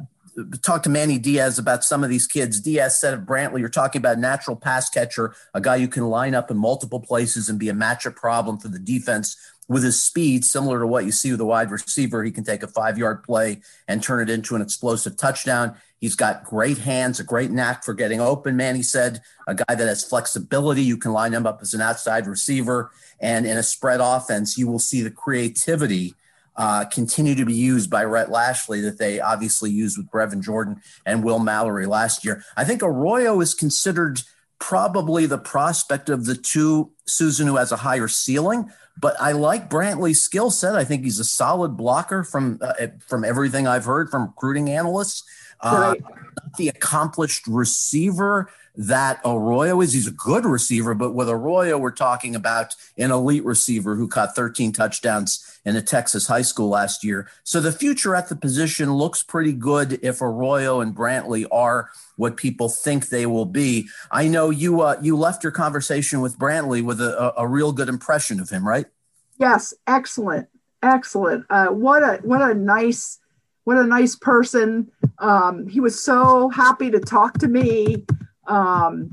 talked 0.62 0.84
to 0.84 0.90
Manny 0.90 1.18
Diaz 1.18 1.58
about 1.58 1.84
some 1.84 2.04
of 2.04 2.10
these 2.10 2.26
kids. 2.26 2.60
Diaz 2.60 3.00
said 3.00 3.14
of 3.14 3.20
Brantley, 3.20 3.60
you're 3.60 3.68
talking 3.68 4.00
about 4.00 4.18
a 4.18 4.20
natural 4.20 4.56
pass 4.56 4.90
catcher, 4.90 5.34
a 5.54 5.60
guy 5.60 5.76
you 5.76 5.88
can 5.88 6.08
line 6.08 6.34
up 6.34 6.50
in 6.50 6.56
multiple 6.56 7.00
places 7.00 7.48
and 7.48 7.58
be 7.58 7.68
a 7.68 7.74
matchup 7.74 8.16
problem 8.16 8.58
for 8.58 8.68
the 8.68 8.78
defense 8.78 9.36
with 9.68 9.82
his 9.82 10.00
speed, 10.00 10.44
similar 10.44 10.80
to 10.80 10.86
what 10.86 11.04
you 11.04 11.10
see 11.10 11.32
with 11.32 11.40
a 11.40 11.44
wide 11.44 11.70
receiver. 11.70 12.22
He 12.22 12.30
can 12.30 12.44
take 12.44 12.62
a 12.62 12.68
five 12.68 12.98
yard 12.98 13.22
play 13.22 13.60
and 13.88 14.02
turn 14.02 14.20
it 14.20 14.32
into 14.32 14.54
an 14.54 14.62
explosive 14.62 15.16
touchdown. 15.16 15.76
He's 15.98 16.14
got 16.14 16.44
great 16.44 16.78
hands, 16.78 17.18
a 17.18 17.24
great 17.24 17.50
knack 17.50 17.84
for 17.84 17.94
getting 17.94 18.20
open, 18.20 18.56
man. 18.56 18.76
He 18.76 18.82
said, 18.82 19.22
a 19.48 19.54
guy 19.54 19.74
that 19.74 19.78
has 19.78 20.04
flexibility. 20.04 20.82
You 20.82 20.98
can 20.98 21.12
line 21.12 21.32
him 21.32 21.46
up 21.46 21.60
as 21.62 21.74
an 21.74 21.80
outside 21.80 22.26
receiver. 22.26 22.90
And 23.18 23.46
in 23.46 23.56
a 23.56 23.62
spread 23.62 24.00
offense, 24.00 24.58
you 24.58 24.68
will 24.68 24.78
see 24.78 25.02
the 25.02 25.10
creativity 25.10 26.14
uh, 26.56 26.84
continue 26.86 27.34
to 27.34 27.44
be 27.44 27.54
used 27.54 27.90
by 27.90 28.04
Rhett 28.04 28.30
Lashlee 28.30 28.80
that 28.82 28.98
they 28.98 29.20
obviously 29.20 29.70
used 29.70 29.98
with 29.98 30.10
Brevin 30.10 30.42
Jordan 30.42 30.80
and 31.04 31.22
Will 31.22 31.38
Mallory 31.38 31.86
last 31.86 32.24
year. 32.24 32.42
I 32.56 32.64
think 32.64 32.82
Arroyo 32.82 33.40
is 33.40 33.54
considered 33.54 34.22
probably 34.58 35.26
the 35.26 35.38
prospect 35.38 36.08
of 36.08 36.24
the 36.24 36.34
two, 36.34 36.92
Susan, 37.06 37.46
who 37.46 37.56
has 37.56 37.72
a 37.72 37.76
higher 37.76 38.08
ceiling. 38.08 38.70
But 38.98 39.14
I 39.20 39.32
like 39.32 39.68
Brantley's 39.68 40.22
skill 40.22 40.50
set. 40.50 40.74
I 40.74 40.84
think 40.84 41.04
he's 41.04 41.18
a 41.18 41.24
solid 41.24 41.76
blocker 41.76 42.24
from 42.24 42.58
uh, 42.62 42.86
from 43.06 43.24
everything 43.24 43.66
I've 43.66 43.84
heard 43.84 44.08
from 44.08 44.28
recruiting 44.28 44.70
analysts. 44.70 45.22
Uh, 45.60 45.96
the 46.56 46.68
accomplished 46.68 47.46
receiver 47.46 48.50
that 48.76 49.20
Arroyo 49.24 49.80
is. 49.80 49.92
He's 49.92 50.06
a 50.06 50.12
good 50.12 50.44
receiver, 50.44 50.94
but 50.94 51.14
with 51.14 51.28
Arroyo, 51.28 51.78
we're 51.78 51.90
talking 51.90 52.34
about 52.34 52.74
an 52.98 53.10
elite 53.10 53.44
receiver 53.44 53.96
who 53.96 54.08
caught 54.08 54.34
13 54.34 54.72
touchdowns 54.72 55.58
in 55.64 55.76
a 55.76 55.82
Texas 55.82 56.26
high 56.26 56.42
school 56.42 56.68
last 56.68 57.02
year. 57.02 57.28
So 57.42 57.60
the 57.60 57.72
future 57.72 58.14
at 58.14 58.28
the 58.28 58.36
position 58.36 58.92
looks 58.94 59.22
pretty 59.22 59.52
good 59.52 59.98
if 60.02 60.20
Arroyo 60.20 60.80
and 60.80 60.94
Brantley 60.94 61.46
are 61.50 61.90
what 62.16 62.36
people 62.36 62.68
think 62.68 63.08
they 63.08 63.26
will 63.26 63.46
be. 63.46 63.88
I 64.10 64.28
know 64.28 64.50
you 64.50 64.82
uh, 64.82 64.98
you 65.02 65.16
left 65.16 65.42
your 65.42 65.52
conversation 65.52 66.20
with 66.20 66.38
Brantley 66.38 66.82
with 66.82 67.00
a, 67.00 67.34
a, 67.36 67.46
real 67.46 67.72
good 67.72 67.88
impression 67.88 68.40
of 68.40 68.48
him, 68.48 68.66
right? 68.66 68.86
Yes, 69.38 69.74
excellent, 69.86 70.48
excellent. 70.82 71.44
Uh, 71.50 71.68
what 71.68 72.02
a 72.02 72.20
what 72.22 72.42
a 72.42 72.54
nice 72.54 73.18
what 73.64 73.76
a 73.76 73.84
nice 73.84 74.16
person. 74.16 74.90
Um, 75.18 75.66
he 75.66 75.80
was 75.80 76.02
so 76.02 76.48
happy 76.50 76.90
to 76.90 77.00
talk 77.00 77.38
to 77.38 77.48
me 77.48 78.04
um, 78.46 79.10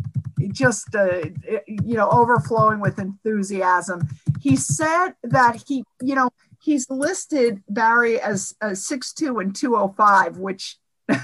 just 0.52 0.96
uh, 0.96 1.22
you 1.68 1.96
know 1.96 2.10
overflowing 2.10 2.80
with 2.80 3.00
enthusiasm. 3.00 4.08
He 4.42 4.56
said 4.56 5.12
that 5.24 5.64
he 5.68 5.84
you 6.02 6.16
know 6.16 6.30
he's 6.62 6.90
listed 6.90 7.62
Barry 7.70 8.20
as 8.20 8.56
six 8.74 9.14
two 9.14 9.40
and 9.40 9.56
two 9.56 9.76
oh 9.76 9.94
five, 9.98 10.38
which 10.38 10.78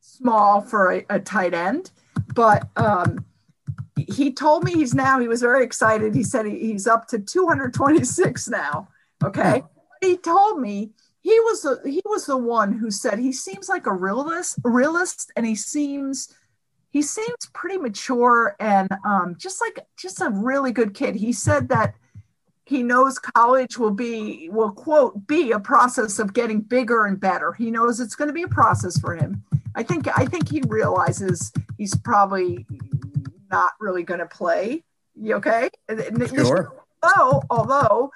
small 0.00 0.60
for 0.60 0.92
a, 0.92 1.06
a, 1.10 1.20
tight 1.20 1.54
end, 1.54 1.90
but 2.34 2.68
um, 2.76 3.24
he 3.96 4.32
told 4.32 4.64
me 4.64 4.72
he's 4.72 4.94
now 4.94 5.18
he 5.18 5.28
was 5.28 5.40
very 5.40 5.64
excited. 5.64 6.14
He 6.14 6.22
said 6.22 6.46
he, 6.46 6.58
he's 6.58 6.86
up 6.86 7.08
to 7.08 7.18
226 7.18 8.48
now. 8.48 8.88
Okay, 9.24 9.62
he 10.00 10.16
told 10.16 10.60
me 10.60 10.90
he 11.20 11.40
was 11.40 11.62
the 11.62 11.80
he 11.84 12.02
was 12.04 12.26
the 12.26 12.36
one 12.36 12.72
who 12.72 12.90
said 12.90 13.18
he 13.18 13.32
seems 13.32 13.68
like 13.68 13.86
a 13.86 13.92
realist 13.92 14.58
realist 14.62 15.32
and 15.36 15.46
he 15.46 15.54
seems 15.54 16.34
he 16.96 17.02
seems 17.02 17.50
pretty 17.52 17.76
mature 17.76 18.56
and 18.58 18.88
um, 19.04 19.34
just 19.36 19.60
like 19.60 19.80
just 19.98 20.22
a 20.22 20.30
really 20.30 20.72
good 20.72 20.94
kid. 20.94 21.14
He 21.14 21.30
said 21.30 21.68
that 21.68 21.94
he 22.64 22.82
knows 22.82 23.18
college 23.18 23.76
will 23.76 23.90
be 23.90 24.48
will 24.50 24.72
quote 24.72 25.26
be 25.26 25.52
a 25.52 25.60
process 25.60 26.18
of 26.18 26.32
getting 26.32 26.62
bigger 26.62 27.04
and 27.04 27.20
better. 27.20 27.52
He 27.52 27.70
knows 27.70 28.00
it's 28.00 28.14
going 28.14 28.28
to 28.28 28.32
be 28.32 28.44
a 28.44 28.48
process 28.48 28.98
for 28.98 29.14
him. 29.14 29.44
I 29.74 29.82
think 29.82 30.08
I 30.16 30.24
think 30.24 30.48
he 30.48 30.62
realizes 30.68 31.52
he's 31.76 31.94
probably 31.94 32.64
not 33.50 33.72
really 33.78 34.02
going 34.02 34.20
to 34.20 34.26
play. 34.26 34.82
You 35.20 35.34
okay? 35.34 35.68
Sure. 36.28 36.82
Although 37.02 37.42
although 37.50 38.10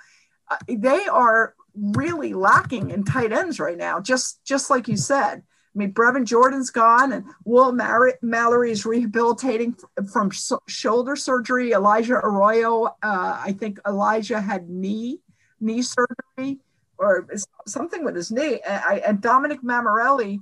uh, 0.50 0.56
they 0.66 1.06
are 1.06 1.54
really 1.74 2.32
lacking 2.32 2.88
in 2.92 3.04
tight 3.04 3.30
ends 3.30 3.60
right 3.60 3.76
now, 3.76 4.00
just 4.00 4.42
just 4.42 4.70
like 4.70 4.88
you 4.88 4.96
said. 4.96 5.42
I 5.74 5.78
mean, 5.78 5.92
Brevin 5.92 6.24
Jordan's 6.24 6.70
gone, 6.70 7.12
and 7.12 7.24
Will 7.44 7.72
Mallory 7.72 8.72
is 8.72 8.84
rehabilitating 8.84 9.76
from 10.12 10.30
shoulder 10.66 11.14
surgery. 11.14 11.72
Elijah 11.72 12.14
Arroyo, 12.14 12.86
uh, 12.86 13.40
I 13.44 13.54
think 13.56 13.78
Elijah 13.86 14.40
had 14.40 14.68
knee 14.68 15.20
knee 15.60 15.82
surgery 15.82 16.58
or 16.98 17.28
something 17.66 18.04
with 18.04 18.16
his 18.16 18.32
knee, 18.32 18.60
and, 18.66 19.00
and 19.00 19.20
Dominic 19.20 19.62
Mammarelli, 19.62 20.40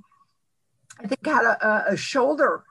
I 0.99 1.07
think 1.07 1.25
had 1.25 1.45
a, 1.45 1.91
a 1.91 1.97
shoulder 1.97 2.63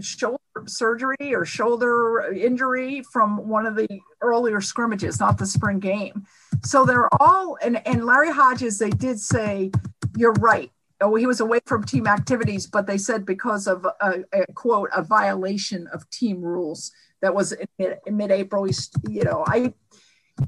shoulder 0.00 0.38
surgery 0.66 1.34
or 1.34 1.44
shoulder 1.44 2.32
injury 2.32 3.02
from 3.12 3.48
one 3.48 3.66
of 3.66 3.74
the 3.74 3.88
earlier 4.20 4.60
scrimmages, 4.60 5.18
not 5.18 5.36
the 5.36 5.46
spring 5.46 5.80
game. 5.80 6.26
So 6.64 6.84
they're 6.84 7.12
all 7.20 7.58
and 7.60 7.84
and 7.86 8.06
Larry 8.06 8.30
Hodges, 8.30 8.78
they 8.78 8.90
did 8.90 9.18
say, 9.18 9.72
you're 10.16 10.32
right 10.34 10.70
oh, 11.04 11.14
he 11.14 11.26
was 11.26 11.40
away 11.40 11.60
from 11.66 11.84
team 11.84 12.06
activities, 12.06 12.66
but 12.66 12.86
they 12.86 12.98
said 12.98 13.24
because 13.24 13.66
of 13.66 13.86
a, 14.00 14.24
a 14.32 14.52
quote 14.54 14.90
a 14.94 15.02
violation 15.02 15.86
of 15.92 16.08
team 16.10 16.42
rules 16.42 16.90
that 17.22 17.34
was 17.34 17.52
in, 17.78 17.94
in 18.06 18.16
mid-April. 18.16 18.66
You 19.08 19.24
know, 19.24 19.44
I 19.46 19.72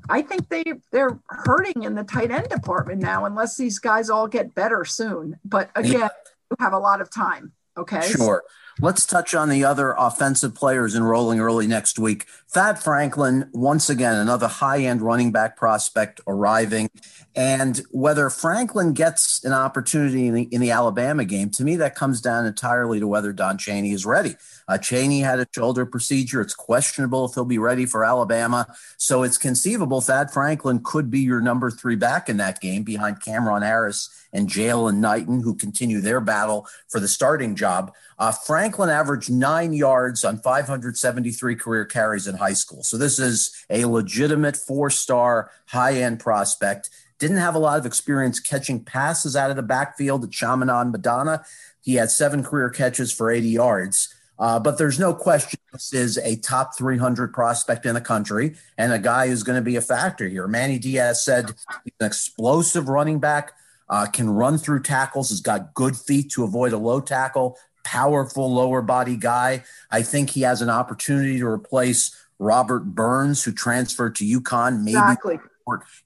I 0.09 0.23
think 0.23 0.49
they 0.49 0.65
they're 0.93 1.19
hurting 1.29 1.85
in 1.85 1.95
the 1.95 2.05
tight 2.05 2.31
end 2.31 2.49
department 2.49 3.01
now, 3.01 3.25
unless 3.25 3.57
these 3.57 3.79
guys 3.79 4.11
all 4.11 4.27
get 4.27 4.55
better 4.55 4.85
soon. 4.85 5.39
But 5.45 5.71
again, 5.75 6.11
you 6.51 6.57
have 6.59 6.73
a 6.73 6.79
lot 6.79 7.01
of 7.01 7.11
time. 7.11 7.53
Okay, 7.77 8.01
sure. 8.03 8.43
Let's 8.79 9.07
touch 9.07 9.35
on 9.35 9.49
the 9.49 9.65
other 9.65 9.95
offensive 9.97 10.55
players 10.55 10.95
enrolling 10.95 11.41
early 11.41 11.67
next 11.67 11.99
week. 11.99 12.27
Thad 12.49 12.79
Franklin, 12.79 13.49
once 13.53 13.89
again, 13.89 14.15
another 14.15 14.49
high 14.49 14.81
end 14.81 15.01
running 15.01 15.33
back 15.33 15.57
prospect 15.57 16.21
arriving. 16.27 16.91
And 17.35 17.81
whether 17.91 18.29
Franklin 18.29 18.93
gets 18.93 19.43
an 19.45 19.55
opportunity 19.55 20.27
in 20.27 20.35
the, 20.35 20.43
in 20.53 20.61
the, 20.61 20.71
Alabama 20.71 21.25
game, 21.25 21.49
to 21.51 21.65
me, 21.65 21.77
that 21.77 21.95
comes 21.95 22.21
down 22.21 22.45
entirely 22.45 23.01
to 23.01 23.07
whether 23.07 23.33
Don 23.33 23.57
Chaney 23.57 23.93
is 23.93 24.05
ready. 24.05 24.37
Uh, 24.69 24.77
Chaney 24.77 25.21
had 25.21 25.41
a 25.41 25.47
shoulder 25.55 25.87
procedure. 25.87 26.43
It's 26.43 26.55
questionable 26.55 27.25
if 27.25 27.35
he'll 27.35 27.45
be 27.47 27.59
ready 27.59 27.87
for 27.87 28.05
Alabama. 28.05 28.67
So 28.99 29.23
it's 29.23 29.39
conceivable 29.39 30.01
Thad 30.03 30.31
Franklin 30.31 30.81
could 30.83 31.11
be 31.11 31.21
your 31.21 31.41
number 31.41 31.71
three 31.71 31.97
back 31.97 32.29
in 32.29 32.37
that 32.39 32.61
game 32.61 32.83
behind 32.83 33.23
Cameron 33.23 33.63
Harris 33.63 34.11
and 34.33 34.49
Jaylan 34.49 34.97
Knighton, 34.97 35.43
who 35.43 35.55
continue 35.55 36.01
their 36.01 36.21
battle 36.21 36.67
for 36.89 37.01
the 37.01 37.09
starting 37.09 37.55
job. 37.55 37.93
Uh, 38.19 38.33
Franklin 38.67 38.91
averaged 38.91 39.31
nine 39.31 39.73
yards 39.73 40.25
on 40.25 40.39
573 40.39 41.55
career 41.55 41.85
carries 41.85 42.27
in 42.27 42.35
high 42.35 42.53
school. 42.53 42.83
So 42.83 42.99
this 42.99 43.21
is 43.21 43.65
a 43.71 43.85
legitimate 43.85 44.57
four 44.57 44.91
star 44.91 45.53
high 45.67 45.99
end 46.03 46.19
prospect. 46.19 46.91
Didn't 47.21 47.37
have 47.37 47.55
a 47.55 47.61
lot 47.61 47.79
of 47.79 47.87
experience 47.87 48.41
catching 48.41 48.83
passes 48.83 49.37
out 49.37 49.51
of 49.51 49.57
the 49.57 49.63
backfield 49.63 50.25
at 50.25 50.33
Chaminade 50.33 50.91
Madonna. 50.91 51.45
He 51.81 51.95
had 51.95 52.11
seven 52.11 52.43
career 52.43 52.69
catches 52.69 53.13
for 53.13 53.31
80 53.31 53.49
yards. 53.51 54.13
Uh, 54.37 54.59
but 54.59 54.79
there's 54.79 54.99
no 54.99 55.15
question 55.15 55.61
this 55.73 55.95
is 55.95 56.19
a 56.19 56.35
top 56.35 56.77
300 56.77 57.33
prospect 57.33 57.87
in 57.87 57.95
the 57.95 58.01
country 58.01 58.57
and 58.77 58.93
a 58.93 58.99
guy 58.99 59.29
who's 59.29 59.45
going 59.45 59.61
to 59.61 59.65
be 59.65 59.77
a 59.77 59.81
factor 59.81 60.27
here. 60.27 60.49
Manny 60.49 60.81
Diaz 60.81 61.25
said 61.25 61.53
he's 61.85 61.95
an 62.01 62.07
explosive 62.07 62.89
running 62.89 63.21
back, 63.21 63.53
uh, 63.89 64.07
can 64.07 64.29
run 64.29 64.59
through 64.59 64.83
tackles, 64.83 65.29
has 65.29 65.41
got 65.41 65.73
good 65.73 65.97
feet 65.97 66.33
to 66.33 66.43
avoid 66.43 66.73
a 66.73 66.79
low 66.79 67.01
tackle, 67.01 67.57
powerful 67.87 68.53
lower 68.53 68.83
body 68.83 69.17
guy. 69.17 69.63
I 69.93 70.03
think 70.03 70.31
he 70.31 70.41
has 70.41 70.61
an 70.61 70.69
opportunity 70.69 71.39
to 71.39 71.47
replace 71.47 72.15
Robert 72.41 72.81
Burns, 72.81 73.45
who 73.45 73.53
transferred 73.53 74.17
to 74.17 74.25
UConn, 74.25 74.83
maybe 74.83 74.99
exactly. 74.99 75.39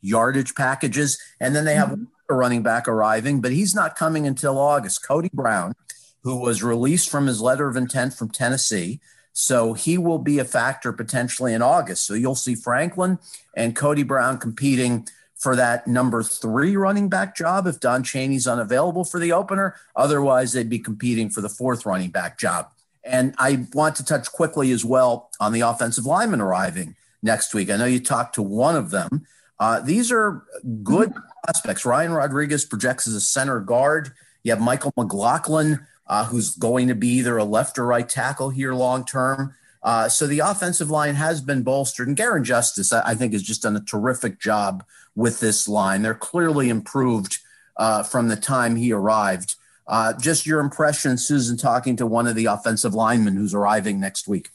yardage 0.03 0.55
packages. 0.55 1.19
And 1.41 1.57
then 1.57 1.65
they 1.65 1.75
have 1.75 1.89
mm-hmm. 1.89 2.05
a 2.29 2.35
running 2.35 2.63
back 2.63 2.87
arriving, 2.87 3.41
but 3.41 3.53
he's 3.53 3.75
not 3.75 3.97
coming 3.97 4.27
until 4.27 4.59
August. 4.59 5.07
Cody 5.07 5.31
Brown, 5.33 5.75
who 6.23 6.37
was 6.37 6.63
released 6.63 7.09
from 7.09 7.27
his 7.27 7.41
letter 7.41 7.67
of 7.67 7.77
intent 7.77 8.13
from 8.13 8.29
Tennessee. 8.29 9.01
So 9.33 9.73
he 9.73 9.97
will 9.97 10.19
be 10.19 10.39
a 10.39 10.45
factor 10.45 10.93
potentially 10.93 11.55
in 11.55 11.63
August. 11.63 12.05
So 12.05 12.13
you'll 12.13 12.35
see 12.35 12.55
Franklin 12.55 13.19
and 13.57 13.75
Cody 13.75 14.03
Brown 14.03 14.37
competing 14.37 15.09
for 15.41 15.57
that 15.57 15.87
number 15.87 16.23
three 16.23 16.77
running 16.77 17.09
back 17.09 17.35
job 17.35 17.67
if 17.67 17.81
Don 17.81 18.05
Chaney's 18.05 18.47
unavailable 18.47 19.05
for 19.05 19.19
the 19.19 19.33
opener. 19.33 19.75
Otherwise, 19.97 20.53
they'd 20.53 20.69
be 20.69 20.79
competing 20.79 21.31
for 21.31 21.41
the 21.41 21.49
fourth 21.49 21.87
running 21.87 22.11
back 22.11 22.39
job. 22.39 22.71
And 23.03 23.35
I 23.39 23.67
want 23.73 23.97
to 23.97 24.05
touch 24.05 24.31
quickly 24.31 24.71
as 24.71 24.85
well 24.85 25.31
on 25.41 25.53
the 25.53 25.63
offensive 25.63 26.05
lineman 26.05 26.43
arriving 26.43 26.95
next 27.23 27.55
week. 27.55 27.71
I 27.71 27.79
know 27.79 27.87
you 27.87 28.01
talked 28.01 28.35
to 28.35 28.43
one 28.43 28.77
of 28.77 28.91
them. 28.91 29.27
Uh, 29.59 29.81
these 29.81 30.13
are 30.13 30.45
good 30.83 31.15
prospects. 31.45 31.87
Ryan 31.87 32.13
Rodriguez 32.13 32.67
projects 32.67 33.09
as 33.09 33.15
a 33.15 33.21
center 33.21 33.61
guard. 33.61 34.13
You 34.43 34.53
have 34.53 34.61
Michael 34.61 34.93
McLaughlin, 34.97 35.87
uh, 36.07 36.27
who's 36.27 36.55
going 36.57 36.89
to 36.89 36.95
be 36.95 37.09
either 37.09 37.39
a 37.39 37.45
left 37.45 37.79
or 37.79 37.87
right 37.87 38.09
tackle 38.09 38.51
here 38.51 38.75
long 38.75 39.07
term. 39.07 39.55
Uh, 39.83 40.09
so 40.09 40.27
the 40.27 40.41
offensive 40.41 40.91
line 40.91 41.15
has 41.15 41.41
been 41.41 41.63
bolstered, 41.63 42.07
and 42.07 42.17
Garin 42.17 42.45
Justice, 42.45 42.93
I, 42.93 43.03
I, 43.11 43.15
think, 43.15 43.33
has 43.33 43.43
just 43.43 43.63
done 43.63 43.77
a 43.77 43.81
terrific 43.81 44.39
job 44.39 44.85
with 45.15 45.41
this 45.41 45.67
line. 45.67 46.03
They're 46.03 46.15
clearly 46.15 46.69
improved 46.69 47.39
uh, 47.77 48.03
from 48.03 48.29
the 48.29 48.37
time 48.37 48.77
he 48.77 48.93
arrived. 48.93 49.57
Uh, 49.87 50.13
just 50.21 50.47
your 50.47 50.61
impression, 50.61 51.17
Susan, 51.17 51.57
talking 51.57 51.97
to 51.97 52.07
one 52.07 52.27
of 52.27 52.37
the 52.37 52.47
offensive 52.47 52.95
linemen 52.95 53.37
who's 53.37 53.55
arriving 53.55 53.99
next 53.99 54.29
week. 54.29 54.51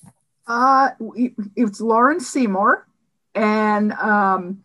Uh, 0.47 0.91
it's 1.55 1.81
Lawrence 1.81 2.27
Seymour, 2.27 2.87
and 3.33 3.93
um, 3.93 4.63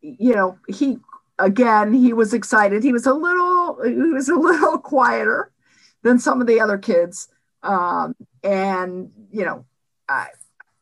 you 0.00 0.34
know 0.34 0.58
he 0.68 0.98
again 1.40 1.92
he 1.92 2.12
was 2.12 2.32
excited. 2.32 2.84
He 2.84 2.92
was 2.92 3.04
a 3.04 3.12
little 3.12 3.82
he 3.82 3.94
was 3.94 4.28
a 4.28 4.36
little 4.36 4.78
quieter 4.78 5.50
than 6.02 6.20
some 6.20 6.40
of 6.40 6.46
the 6.46 6.60
other 6.60 6.78
kids 6.78 7.28
um, 7.62 8.14
and 8.48 9.10
you 9.30 9.44
know, 9.44 9.66
I, 10.08 10.28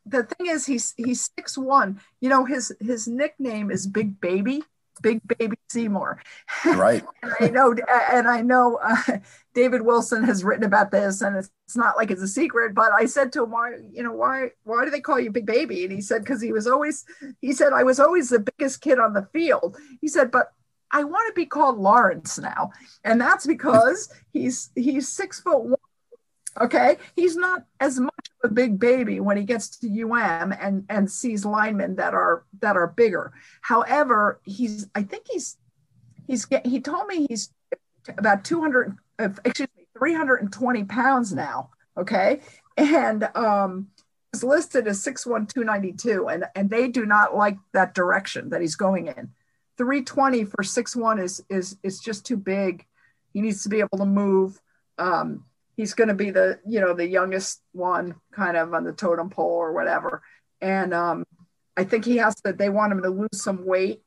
the 0.04 0.22
thing 0.22 0.46
is, 0.46 0.66
he's 0.66 0.94
he's 0.96 1.28
six 1.36 1.58
one. 1.58 2.00
You 2.20 2.28
know, 2.28 2.44
his 2.44 2.72
his 2.80 3.08
nickname 3.08 3.70
is 3.70 3.86
Big 3.86 4.20
Baby. 4.20 4.62
Big 5.02 5.20
Baby 5.38 5.58
Seymour. 5.68 6.22
Right. 6.64 7.04
and 7.22 7.34
I 7.38 7.48
know, 7.48 7.74
and 8.10 8.26
I 8.26 8.40
know 8.40 8.78
uh, 8.82 9.18
David 9.52 9.82
Wilson 9.82 10.24
has 10.24 10.42
written 10.42 10.64
about 10.64 10.90
this, 10.90 11.20
and 11.20 11.36
it's, 11.36 11.50
it's 11.66 11.76
not 11.76 11.98
like 11.98 12.10
it's 12.10 12.22
a 12.22 12.28
secret. 12.28 12.74
But 12.74 12.92
I 12.92 13.04
said 13.04 13.32
to 13.32 13.42
him, 13.42 13.50
"Why, 13.50 13.72
you 13.92 14.02
know, 14.02 14.12
why, 14.12 14.52
why 14.62 14.84
do 14.84 14.90
they 14.90 15.00
call 15.00 15.20
you 15.20 15.30
Big 15.30 15.44
Baby?" 15.44 15.82
And 15.84 15.92
he 15.92 16.00
said, 16.00 16.22
"Because 16.22 16.40
he 16.40 16.52
was 16.52 16.66
always," 16.66 17.04
he 17.42 17.52
said, 17.52 17.72
"I 17.74 17.82
was 17.82 18.00
always 18.00 18.30
the 18.30 18.38
biggest 18.40 18.80
kid 18.80 18.98
on 18.98 19.12
the 19.12 19.28
field." 19.32 19.76
He 20.00 20.08
said, 20.08 20.30
"But 20.30 20.52
I 20.92 21.04
want 21.04 21.28
to 21.28 21.38
be 21.38 21.46
called 21.46 21.78
Lawrence 21.78 22.38
now, 22.38 22.70
and 23.04 23.20
that's 23.20 23.46
because 23.46 24.08
he's 24.32 24.70
he's 24.76 25.08
six 25.08 25.40
foot 25.40 25.64
one 25.64 25.76
Okay, 26.60 26.96
he's 27.14 27.36
not 27.36 27.64
as 27.80 28.00
much 28.00 28.30
of 28.42 28.50
a 28.50 28.54
big 28.54 28.78
baby 28.78 29.20
when 29.20 29.36
he 29.36 29.44
gets 29.44 29.78
to 29.78 30.02
UM 30.02 30.52
and 30.52 30.84
and 30.88 31.10
sees 31.10 31.44
linemen 31.44 31.96
that 31.96 32.14
are 32.14 32.44
that 32.60 32.76
are 32.76 32.86
bigger. 32.86 33.32
However, 33.60 34.40
he's 34.44 34.88
I 34.94 35.02
think 35.02 35.26
he's 35.30 35.58
he's 36.26 36.46
he 36.64 36.80
told 36.80 37.06
me 37.08 37.26
he's 37.28 37.52
about 38.16 38.44
200 38.44 38.96
excuse 39.44 39.68
me 39.76 39.86
320 39.98 40.84
pounds 40.84 41.32
now. 41.32 41.70
Okay, 41.96 42.40
and 42.76 43.28
um 43.34 43.88
is 44.32 44.44
listed 44.44 44.86
as 44.86 45.02
61292 45.02 46.28
and 46.28 46.44
and 46.54 46.70
they 46.70 46.88
do 46.88 47.06
not 47.06 47.34
like 47.34 47.56
that 47.72 47.94
direction 47.94 48.50
that 48.50 48.60
he's 48.60 48.76
going 48.76 49.06
in 49.06 49.30
320 49.78 50.44
for 50.44 50.62
61 50.62 51.18
is 51.18 51.42
is 51.48 51.76
is 51.82 52.00
just 52.00 52.26
too 52.26 52.36
big 52.36 52.84
he 53.32 53.40
needs 53.40 53.62
to 53.62 53.68
be 53.68 53.80
able 53.80 53.98
to 53.98 54.04
move 54.04 54.60
um 54.98 55.44
he's 55.76 55.94
going 55.94 56.08
to 56.08 56.14
be 56.14 56.30
the 56.30 56.58
you 56.66 56.80
know 56.80 56.94
the 56.94 57.06
youngest 57.06 57.62
one 57.72 58.14
kind 58.32 58.56
of 58.56 58.72
on 58.74 58.84
the 58.84 58.92
totem 58.92 59.30
pole 59.30 59.52
or 59.52 59.72
whatever. 59.72 60.22
And 60.60 60.94
um, 60.94 61.24
i 61.76 61.84
think 61.84 62.04
he 62.04 62.16
has 62.16 62.34
to 62.36 62.52
they 62.52 62.70
want 62.70 62.92
him 62.92 63.02
to 63.02 63.10
lose 63.10 63.42
some 63.42 63.64
weight. 63.66 64.02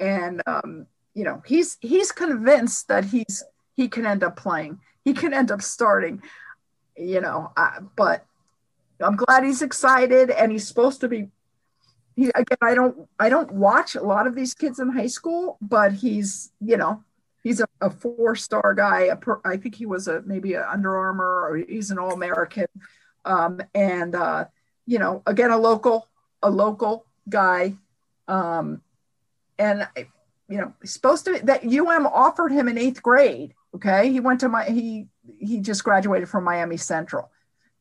And 0.00 0.42
um, 0.46 0.86
you 1.14 1.24
know 1.24 1.42
he's 1.46 1.78
he's 1.80 2.12
convinced 2.12 2.88
that 2.88 3.04
he's 3.04 3.42
he 3.76 3.88
can 3.88 4.06
end 4.06 4.22
up 4.22 4.36
playing. 4.36 4.80
He 5.04 5.12
can 5.12 5.34
end 5.34 5.50
up 5.50 5.62
starting 5.62 6.22
you 6.96 7.20
know 7.20 7.52
uh, 7.56 7.80
but 7.96 8.24
i'm 9.02 9.16
glad 9.16 9.44
he's 9.44 9.62
excited 9.62 10.30
and 10.30 10.52
he's 10.52 10.66
supposed 10.66 11.00
to 11.00 11.08
be 11.08 11.28
he 12.16 12.30
again 12.34 12.58
i 12.62 12.74
don't 12.74 13.08
i 13.18 13.28
don't 13.28 13.50
watch 13.52 13.94
a 13.94 14.02
lot 14.02 14.26
of 14.26 14.34
these 14.34 14.54
kids 14.54 14.78
in 14.78 14.88
high 14.90 15.06
school 15.06 15.58
but 15.60 15.92
he's 15.92 16.52
you 16.60 16.76
know 16.76 17.02
he's 17.44 17.60
a, 17.60 17.66
a 17.80 17.90
four 17.90 18.34
star 18.34 18.74
guy. 18.74 19.14
Per, 19.14 19.40
I 19.44 19.58
think 19.58 19.76
he 19.76 19.86
was 19.86 20.08
a 20.08 20.22
maybe 20.22 20.54
an 20.54 20.64
Under 20.68 20.96
Armour 20.96 21.48
or 21.48 21.56
he's 21.56 21.92
an 21.92 21.98
All 21.98 22.12
American. 22.12 22.66
Um, 23.24 23.60
and 23.74 24.16
uh, 24.16 24.46
you 24.86 24.98
know, 24.98 25.22
again, 25.26 25.52
a 25.52 25.58
local, 25.58 26.08
a 26.42 26.50
local 26.50 27.06
guy. 27.28 27.74
Um, 28.26 28.82
and 29.58 29.86
you 30.48 30.58
know, 30.58 30.72
supposed 30.84 31.26
to 31.26 31.38
that 31.44 31.64
UM 31.64 32.06
offered 32.06 32.50
him 32.50 32.68
in 32.68 32.78
eighth 32.78 33.02
grade. 33.02 33.54
Okay, 33.74 34.10
he 34.10 34.20
went 34.20 34.40
to 34.40 34.48
my 34.48 34.64
he 34.64 35.06
he 35.38 35.60
just 35.60 35.84
graduated 35.84 36.28
from 36.28 36.44
Miami 36.44 36.76
Central. 36.76 37.30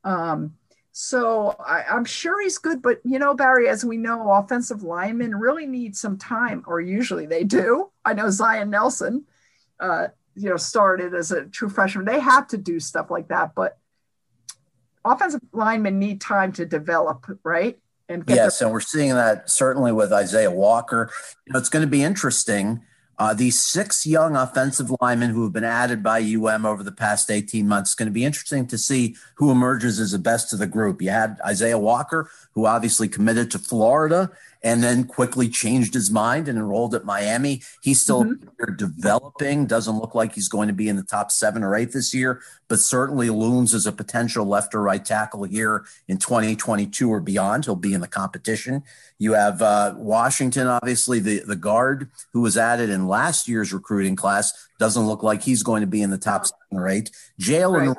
Um, 0.03 0.55
so 0.91 1.55
I, 1.65 1.85
am 1.89 2.05
sure 2.05 2.41
he's 2.41 2.59
good, 2.59 2.81
but 2.81 2.99
you 3.03 3.17
know, 3.17 3.33
Barry, 3.33 3.67
as 3.67 3.83
we 3.83 3.97
know, 3.97 4.31
offensive 4.31 4.83
linemen 4.83 5.35
really 5.35 5.65
need 5.65 5.95
some 5.95 6.17
time, 6.17 6.63
or 6.67 6.79
usually 6.81 7.25
they 7.25 7.43
do. 7.43 7.89
I 8.05 8.13
know 8.13 8.29
Zion 8.29 8.69
Nelson 8.69 9.25
uh, 9.79 10.07
you 10.35 10.49
know, 10.49 10.57
started 10.57 11.13
as 11.13 11.31
a 11.31 11.45
true 11.45 11.69
freshman. 11.69 12.05
They 12.05 12.19
have 12.19 12.47
to 12.47 12.57
do 12.57 12.79
stuff 12.79 13.11
like 13.11 13.27
that, 13.27 13.53
but 13.55 13.77
offensive 15.05 15.41
linemen 15.51 15.99
need 15.99 16.21
time 16.21 16.51
to 16.53 16.65
develop, 16.65 17.25
right? 17.43 17.77
And 18.09 18.23
yes, 18.27 18.59
their- 18.59 18.67
and 18.67 18.73
we're 18.73 18.81
seeing 18.81 19.13
that 19.13 19.49
certainly 19.49 19.91
with 19.91 20.11
Isaiah 20.11 20.51
Walker. 20.51 21.11
You 21.45 21.53
know, 21.53 21.59
it's 21.59 21.69
going 21.69 21.85
to 21.85 21.89
be 21.89 22.03
interesting. 22.03 22.81
Uh, 23.19 23.33
these 23.33 23.61
six 23.61 24.07
young 24.07 24.35
offensive 24.35 24.91
linemen 24.99 25.29
who 25.29 25.43
have 25.43 25.53
been 25.53 25.63
added 25.63 26.01
by 26.01 26.19
UM 26.19 26.65
over 26.65 26.81
the 26.81 26.91
past 26.91 27.29
18 27.29 27.67
months, 27.67 27.91
it's 27.91 27.95
going 27.95 28.07
to 28.07 28.13
be 28.13 28.25
interesting 28.25 28.65
to 28.67 28.77
see 28.77 29.15
who 29.35 29.51
emerges 29.51 29.99
as 29.99 30.11
the 30.11 30.19
best 30.19 30.51
of 30.51 30.57
the 30.57 30.65
group. 30.65 30.99
You 31.01 31.11
had 31.11 31.39
Isaiah 31.45 31.77
Walker, 31.77 32.29
who 32.53 32.65
obviously 32.65 33.07
committed 33.07 33.51
to 33.51 33.59
Florida 33.59 34.31
and 34.63 34.81
then 34.81 35.03
quickly 35.03 35.49
changed 35.49 35.93
his 35.93 36.09
mind 36.09 36.47
and 36.47 36.57
enrolled 36.57 36.95
at 36.95 37.03
Miami. 37.03 37.61
He's 37.81 38.01
still 38.01 38.23
mm-hmm. 38.23 38.75
developing, 38.75 39.65
doesn't 39.65 39.97
look 39.97 40.15
like 40.15 40.33
he's 40.33 40.47
going 40.47 40.69
to 40.69 40.73
be 40.73 40.87
in 40.87 40.95
the 40.95 41.03
top 41.03 41.31
seven 41.31 41.63
or 41.63 41.75
eight 41.75 41.91
this 41.91 42.13
year, 42.13 42.41
but 42.69 42.79
certainly 42.79 43.29
looms 43.29 43.73
as 43.73 43.85
a 43.85 43.91
potential 43.91 44.45
left 44.45 44.73
or 44.73 44.81
right 44.81 45.03
tackle 45.03 45.43
here 45.43 45.85
in 46.07 46.17
2022 46.17 47.09
or 47.09 47.19
beyond. 47.19 47.65
He'll 47.65 47.75
be 47.75 47.93
in 47.93 48.01
the 48.01 48.07
competition. 48.07 48.83
You 49.19 49.33
have 49.33 49.61
uh, 49.61 49.95
Washington, 49.97 50.67
obviously, 50.67 51.19
the, 51.19 51.39
the 51.45 51.55
guard 51.57 52.09
who 52.31 52.41
was 52.41 52.57
added 52.57 52.89
in 52.89 53.07
last 53.07 53.47
year's 53.47 53.73
recruiting 53.73 54.15
class, 54.15 54.53
doesn't 54.79 55.05
look 55.05 55.23
like 55.23 55.43
he's 55.43 55.63
going 55.63 55.81
to 55.81 55.87
be 55.87 56.01
in 56.01 56.09
the 56.09 56.17
top 56.17 56.45
seven 56.45 56.83
or 56.83 56.87
eight. 56.87 57.11
Jalen 57.39 57.87
right 57.87 57.97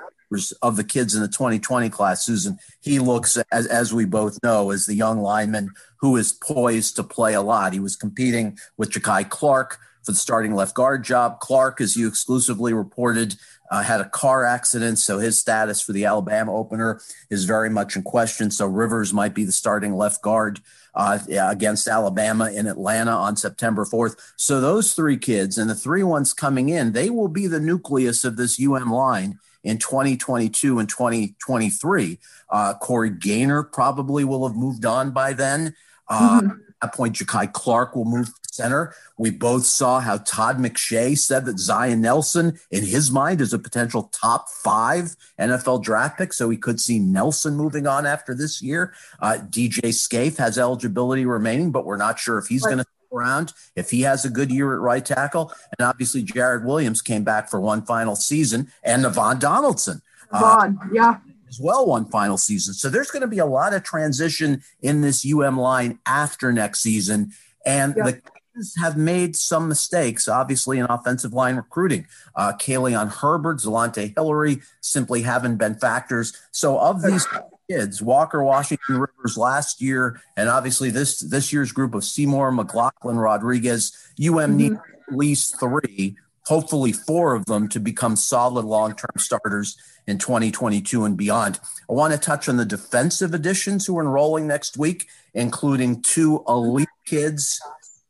of 0.62 0.76
the 0.76 0.84
kids 0.84 1.14
in 1.14 1.22
the 1.22 1.28
2020 1.28 1.88
class, 1.90 2.24
Susan, 2.24 2.58
he 2.80 2.98
looks, 2.98 3.36
as, 3.50 3.66
as 3.66 3.92
we 3.92 4.04
both 4.04 4.42
know, 4.42 4.70
as 4.70 4.86
the 4.86 4.94
young 4.94 5.20
lineman 5.20 5.70
who 5.96 6.16
is 6.16 6.32
poised 6.32 6.96
to 6.96 7.02
play 7.02 7.34
a 7.34 7.42
lot. 7.42 7.72
He 7.72 7.80
was 7.80 7.96
competing 7.96 8.58
with 8.76 8.90
Jakai 8.90 9.28
Clark 9.28 9.78
for 10.02 10.12
the 10.12 10.18
starting 10.18 10.54
left 10.54 10.74
guard 10.74 11.02
job. 11.02 11.40
Clark, 11.40 11.80
as 11.80 11.96
you 11.96 12.06
exclusively 12.06 12.72
reported, 12.72 13.36
uh, 13.70 13.82
had 13.82 14.00
a 14.00 14.08
car 14.08 14.44
accident, 14.44 14.98
so 14.98 15.18
his 15.18 15.38
status 15.38 15.80
for 15.80 15.92
the 15.92 16.04
Alabama 16.04 16.54
opener 16.54 17.00
is 17.30 17.44
very 17.44 17.70
much 17.70 17.96
in 17.96 18.02
question. 18.02 18.50
So 18.50 18.66
Rivers 18.66 19.12
might 19.12 19.34
be 19.34 19.44
the 19.44 19.52
starting 19.52 19.94
left 19.94 20.22
guard 20.22 20.60
uh, 20.94 21.18
against 21.28 21.88
Alabama 21.88 22.50
in 22.50 22.66
Atlanta 22.66 23.10
on 23.10 23.36
September 23.36 23.84
4th. 23.84 24.16
So 24.36 24.60
those 24.60 24.92
three 24.92 25.16
kids 25.16 25.58
and 25.58 25.68
the 25.68 25.74
three 25.74 26.02
ones 26.02 26.32
coming 26.32 26.68
in, 26.68 26.92
they 26.92 27.10
will 27.10 27.28
be 27.28 27.46
the 27.46 27.60
nucleus 27.60 28.24
of 28.24 28.36
this 28.36 28.60
UM 28.60 28.90
line 28.90 29.38
in 29.62 29.78
2022 29.78 30.78
and 30.78 30.88
2023. 30.88 32.18
Uh, 32.50 32.74
Corey 32.74 33.10
Gaynor 33.10 33.64
probably 33.64 34.24
will 34.24 34.46
have 34.46 34.56
moved 34.56 34.84
on 34.84 35.10
by 35.10 35.32
then. 35.32 35.74
Uh, 36.08 36.40
mm-hmm. 36.40 36.60
At 36.84 36.90
that 36.90 36.96
point, 36.96 37.16
Jakai 37.16 37.50
Clark 37.52 37.96
will 37.96 38.04
move 38.04 38.26
to 38.26 38.54
center. 38.54 38.94
We 39.16 39.30
both 39.30 39.64
saw 39.64 40.00
how 40.00 40.18
Todd 40.18 40.58
McShay 40.58 41.16
said 41.16 41.46
that 41.46 41.58
Zion 41.58 42.02
Nelson, 42.02 42.58
in 42.70 42.84
his 42.84 43.10
mind, 43.10 43.40
is 43.40 43.54
a 43.54 43.58
potential 43.58 44.10
top 44.12 44.48
five 44.50 45.16
NFL 45.40 45.82
draft 45.82 46.18
pick. 46.18 46.34
So 46.34 46.46
we 46.48 46.56
could 46.56 46.80
see 46.80 46.98
Nelson 46.98 47.56
moving 47.56 47.86
on 47.86 48.06
after 48.06 48.34
this 48.34 48.60
year. 48.60 48.92
Uh, 49.20 49.38
DJ 49.48 49.94
Scaife 49.94 50.36
has 50.36 50.58
eligibility 50.58 51.24
remaining, 51.24 51.72
but 51.72 51.86
we're 51.86 51.96
not 51.96 52.18
sure 52.18 52.38
if 52.38 52.46
he's 52.46 52.62
going 52.62 52.78
to 52.78 52.86
around 53.12 53.52
if 53.76 53.90
he 53.90 54.00
has 54.00 54.24
a 54.24 54.30
good 54.30 54.50
year 54.50 54.74
at 54.74 54.80
right 54.80 55.04
tackle. 55.04 55.52
And 55.78 55.86
obviously, 55.86 56.24
Jarrid 56.24 56.64
Williams 56.64 57.00
came 57.00 57.22
back 57.22 57.48
for 57.48 57.60
one 57.60 57.82
final 57.86 58.16
season, 58.16 58.72
and 58.82 59.04
Navaughn 59.04 59.38
Donaldson. 59.38 60.02
Vaughn, 60.32 60.78
uh, 60.82 60.88
yeah. 60.92 61.18
As 61.54 61.60
well, 61.60 61.86
one 61.86 62.06
final 62.06 62.36
season. 62.36 62.74
So 62.74 62.88
there's 62.88 63.10
going 63.12 63.22
to 63.22 63.28
be 63.28 63.38
a 63.38 63.46
lot 63.46 63.74
of 63.74 63.84
transition 63.84 64.62
in 64.82 65.02
this 65.02 65.24
UM 65.24 65.56
line 65.56 66.00
after 66.04 66.52
next 66.52 66.80
season. 66.80 67.30
And 67.64 67.94
yeah. 67.96 68.04
the 68.04 68.12
Kings 68.54 68.74
have 68.80 68.96
made 68.96 69.36
some 69.36 69.68
mistakes, 69.68 70.26
obviously, 70.26 70.78
in 70.78 70.86
offensive 70.86 71.32
line 71.32 71.54
recruiting. 71.54 72.06
Uh, 72.34 72.54
Kai-Leon 72.54 73.08
Herbert, 73.08 73.58
Zalon'tae 73.58 74.14
Hillery 74.16 74.62
simply 74.80 75.22
haven't 75.22 75.56
been 75.56 75.76
factors. 75.76 76.36
So, 76.50 76.78
of 76.78 77.02
these 77.02 77.26
kids, 77.70 78.02
Walker, 78.02 78.42
Washington 78.42 78.98
Rivers 78.98 79.36
last 79.36 79.80
year, 79.80 80.20
and 80.36 80.48
obviously 80.48 80.90
this 80.90 81.20
this 81.20 81.52
year's 81.52 81.72
group 81.72 81.94
of 81.94 82.04
Seymour, 82.04 82.52
McLaughlin, 82.52 83.16
Rodriguez, 83.16 83.92
UM 84.20 84.34
mm-hmm. 84.34 84.56
need 84.56 84.72
at 84.72 85.16
least 85.16 85.58
three, 85.60 86.16
hopefully 86.46 86.92
four 86.92 87.34
of 87.34 87.46
them 87.46 87.68
to 87.68 87.80
become 87.80 88.16
solid 88.16 88.64
long-term 88.64 89.16
starters 89.16 89.76
in 90.06 90.18
2022 90.18 91.04
and 91.04 91.16
beyond. 91.16 91.58
I 91.88 91.94
want 91.94 92.12
to 92.12 92.18
touch 92.18 92.48
on 92.48 92.56
the 92.56 92.64
defensive 92.64 93.32
additions 93.32 93.86
who 93.86 93.96
are 93.98 94.02
enrolling 94.02 94.46
next 94.46 94.76
week, 94.76 95.08
including 95.32 96.02
two 96.02 96.44
elite 96.46 96.88
kids 97.06 97.60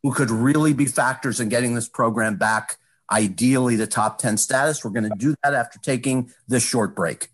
who 0.03 0.13
could 0.13 0.29
really 0.29 0.73
be 0.73 0.85
factors 0.85 1.39
in 1.39 1.49
getting 1.49 1.75
this 1.75 1.87
program 1.87 2.35
back, 2.35 2.77
ideally 3.11 3.75
the 3.75 3.87
top 3.87 4.19
10 4.19 4.37
status. 4.37 4.83
We're 4.83 4.91
going 4.91 5.09
to 5.09 5.17
do 5.17 5.35
that 5.43 5.53
after 5.53 5.79
taking 5.79 6.31
this 6.47 6.63
short 6.63 6.95
break. 6.95 7.29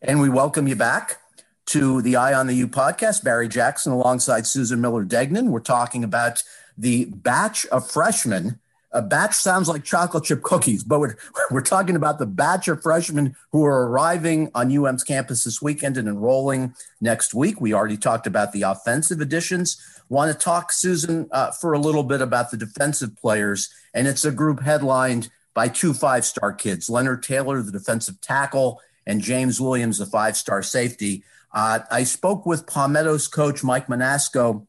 And 0.00 0.20
we 0.20 0.28
welcome 0.28 0.66
you 0.66 0.76
back 0.76 1.18
to 1.66 2.02
the 2.02 2.16
Eye 2.16 2.34
on 2.34 2.46
the 2.46 2.54
U 2.54 2.68
podcast. 2.68 3.24
Barry 3.24 3.48
Jackson 3.48 3.92
alongside 3.92 4.46
Susan 4.46 4.80
Miller 4.80 5.04
Degnan. 5.04 5.50
We're 5.50 5.60
talking 5.60 6.04
about 6.04 6.42
the 6.76 7.06
batch 7.06 7.66
of 7.66 7.90
freshmen. 7.90 8.58
A 8.92 9.02
batch 9.02 9.34
sounds 9.34 9.68
like 9.68 9.82
chocolate 9.82 10.22
chip 10.22 10.42
cookies, 10.42 10.84
but 10.84 11.00
we're, 11.00 11.16
we're 11.50 11.62
talking 11.62 11.96
about 11.96 12.18
the 12.18 12.26
batch 12.26 12.68
of 12.68 12.82
freshmen 12.82 13.34
who 13.50 13.64
are 13.64 13.88
arriving 13.88 14.50
on 14.54 14.76
UM's 14.76 15.02
campus 15.02 15.44
this 15.44 15.60
weekend 15.60 15.96
and 15.96 16.06
enrolling 16.06 16.74
next 17.00 17.34
week. 17.34 17.60
We 17.60 17.74
already 17.74 17.96
talked 17.96 18.26
about 18.26 18.52
the 18.52 18.62
offensive 18.62 19.20
additions. 19.20 19.80
Want 20.08 20.32
to 20.32 20.38
talk, 20.38 20.70
Susan, 20.70 21.28
uh, 21.32 21.50
for 21.50 21.72
a 21.72 21.78
little 21.78 22.04
bit 22.04 22.20
about 22.20 22.50
the 22.50 22.56
defensive 22.56 23.16
players. 23.16 23.72
And 23.92 24.06
it's 24.06 24.24
a 24.24 24.30
group 24.30 24.62
headlined 24.62 25.30
by 25.54 25.68
two 25.68 25.94
five 25.94 26.24
star 26.24 26.52
kids 26.52 26.90
Leonard 26.90 27.22
Taylor, 27.22 27.62
the 27.62 27.72
defensive 27.72 28.20
tackle, 28.20 28.80
and 29.06 29.20
James 29.20 29.60
Williams, 29.60 29.98
the 29.98 30.06
five 30.06 30.36
star 30.36 30.62
safety. 30.62 31.24
Uh, 31.52 31.80
I 31.90 32.02
spoke 32.02 32.44
with 32.44 32.66
Palmetto's 32.66 33.28
coach, 33.28 33.62
Mike 33.62 33.86
Monasco, 33.86 34.66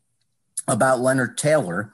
about 0.68 1.00
Leonard 1.00 1.38
Taylor. 1.38 1.94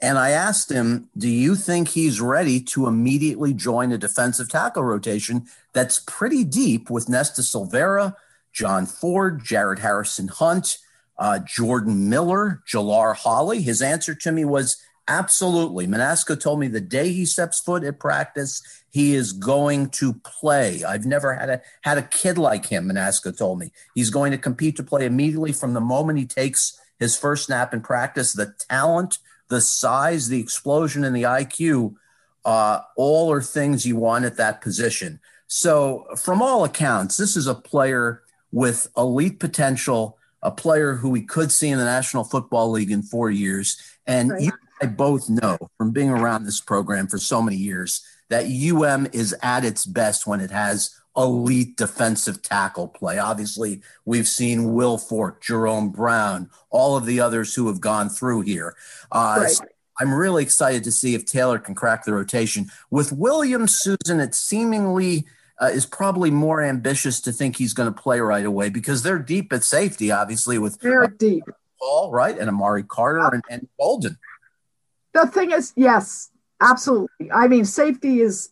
And 0.00 0.18
I 0.18 0.30
asked 0.30 0.70
him, 0.70 1.08
Do 1.16 1.28
you 1.28 1.54
think 1.54 1.88
he's 1.88 2.20
ready 2.20 2.60
to 2.60 2.88
immediately 2.88 3.54
join 3.54 3.92
a 3.92 3.98
defensive 3.98 4.48
tackle 4.48 4.82
rotation 4.82 5.46
that's 5.72 6.00
pretty 6.00 6.42
deep 6.42 6.90
with 6.90 7.08
Nesta 7.08 7.42
Silvera, 7.42 8.16
John 8.52 8.86
Ford, 8.86 9.44
Jared 9.44 9.78
Harrison 9.78 10.28
Hunt, 10.28 10.78
uh, 11.18 11.38
Jordan 11.38 12.08
Miller, 12.08 12.62
Jalar 12.68 13.14
Holley? 13.14 13.62
His 13.62 13.80
answer 13.80 14.14
to 14.16 14.32
me 14.32 14.44
was 14.44 14.76
absolutely. 15.06 15.86
Manasco 15.86 16.38
told 16.38 16.58
me 16.58 16.66
the 16.66 16.80
day 16.80 17.12
he 17.12 17.24
steps 17.24 17.60
foot 17.60 17.84
at 17.84 18.00
practice, 18.00 18.60
he 18.90 19.14
is 19.14 19.32
going 19.32 19.88
to 19.90 20.14
play. 20.14 20.82
I've 20.82 21.06
never 21.06 21.34
had 21.34 21.48
a 21.48 21.62
had 21.82 21.98
a 21.98 22.02
kid 22.02 22.38
like 22.38 22.66
him, 22.66 22.88
Manasco 22.88 23.36
told 23.36 23.60
me. 23.60 23.72
He's 23.94 24.10
going 24.10 24.32
to 24.32 24.38
compete 24.38 24.76
to 24.76 24.82
play 24.82 25.06
immediately 25.06 25.52
from 25.52 25.74
the 25.74 25.80
moment 25.80 26.18
he 26.18 26.26
takes 26.26 26.78
his 27.02 27.16
first 27.16 27.46
snap 27.46 27.74
in 27.74 27.80
practice. 27.80 28.32
The 28.32 28.54
talent 28.68 29.18
the 29.52 29.60
size, 29.60 30.28
the 30.28 30.40
explosion, 30.40 31.04
and 31.04 31.14
the 31.14 31.24
IQ, 31.24 31.94
uh, 32.46 32.80
all 32.96 33.30
are 33.30 33.42
things 33.42 33.86
you 33.86 33.96
want 33.96 34.24
at 34.24 34.38
that 34.38 34.62
position. 34.62 35.20
So, 35.46 36.06
from 36.16 36.40
all 36.40 36.64
accounts, 36.64 37.18
this 37.18 37.36
is 37.36 37.46
a 37.46 37.54
player 37.54 38.22
with 38.50 38.88
elite 38.96 39.38
potential, 39.38 40.18
a 40.42 40.50
player 40.50 40.94
who 40.94 41.10
we 41.10 41.20
could 41.20 41.52
see 41.52 41.68
in 41.68 41.78
the 41.78 41.84
National 41.84 42.24
Football 42.24 42.70
League 42.70 42.90
in 42.90 43.02
four 43.02 43.30
years. 43.30 43.76
And 44.06 44.30
right. 44.30 44.40
you 44.40 44.52
I 44.80 44.86
both 44.86 45.28
know 45.28 45.58
from 45.76 45.92
being 45.92 46.08
around 46.08 46.44
this 46.44 46.60
program 46.60 47.06
for 47.06 47.18
so 47.18 47.42
many 47.42 47.56
years 47.56 48.04
that 48.30 48.46
UM 48.46 49.06
is 49.12 49.36
at 49.42 49.64
its 49.64 49.84
best 49.84 50.26
when 50.26 50.40
it 50.40 50.50
has 50.50 50.98
elite 51.16 51.76
defensive 51.76 52.42
tackle 52.42 52.88
play. 52.88 53.18
Obviously, 53.18 53.82
we've 54.04 54.28
seen 54.28 54.60
Wilfork, 54.60 55.40
Jerome 55.40 55.90
Brown, 55.90 56.50
all 56.70 56.96
of 56.96 57.06
the 57.06 57.20
others 57.20 57.54
who 57.54 57.66
have 57.68 57.80
gone 57.80 58.08
through 58.08 58.42
here. 58.42 58.74
Uh, 59.10 59.38
right. 59.40 59.50
so 59.50 59.64
I'm 60.00 60.12
really 60.12 60.42
excited 60.42 60.84
to 60.84 60.92
see 60.92 61.14
if 61.14 61.26
Taylor 61.26 61.58
can 61.58 61.74
crack 61.74 62.04
the 62.04 62.14
rotation. 62.14 62.66
With 62.90 63.12
Williams, 63.12 63.74
Susan, 63.74 64.20
it 64.20 64.34
seemingly 64.34 65.26
uh, 65.60 65.66
is 65.66 65.86
probably 65.86 66.30
more 66.30 66.62
ambitious 66.62 67.20
to 67.20 67.32
think 67.32 67.56
he's 67.56 67.74
going 67.74 67.92
to 67.92 68.02
play 68.02 68.20
right 68.20 68.44
away 68.44 68.70
because 68.70 69.02
they're 69.02 69.18
deep 69.18 69.52
at 69.52 69.64
safety, 69.64 70.10
obviously, 70.10 70.58
with 70.58 70.80
they're 70.80 71.06
deep. 71.06 71.44
Paul, 71.78 72.10
right, 72.10 72.36
and 72.38 72.48
Amari 72.48 72.84
Carter 72.84 73.28
and, 73.32 73.42
and 73.50 73.68
Bolden. 73.78 74.18
The 75.12 75.26
thing 75.26 75.50
is, 75.50 75.72
yes, 75.76 76.30
absolutely. 76.60 77.30
I 77.30 77.48
mean, 77.48 77.64
safety 77.64 78.20
is 78.20 78.50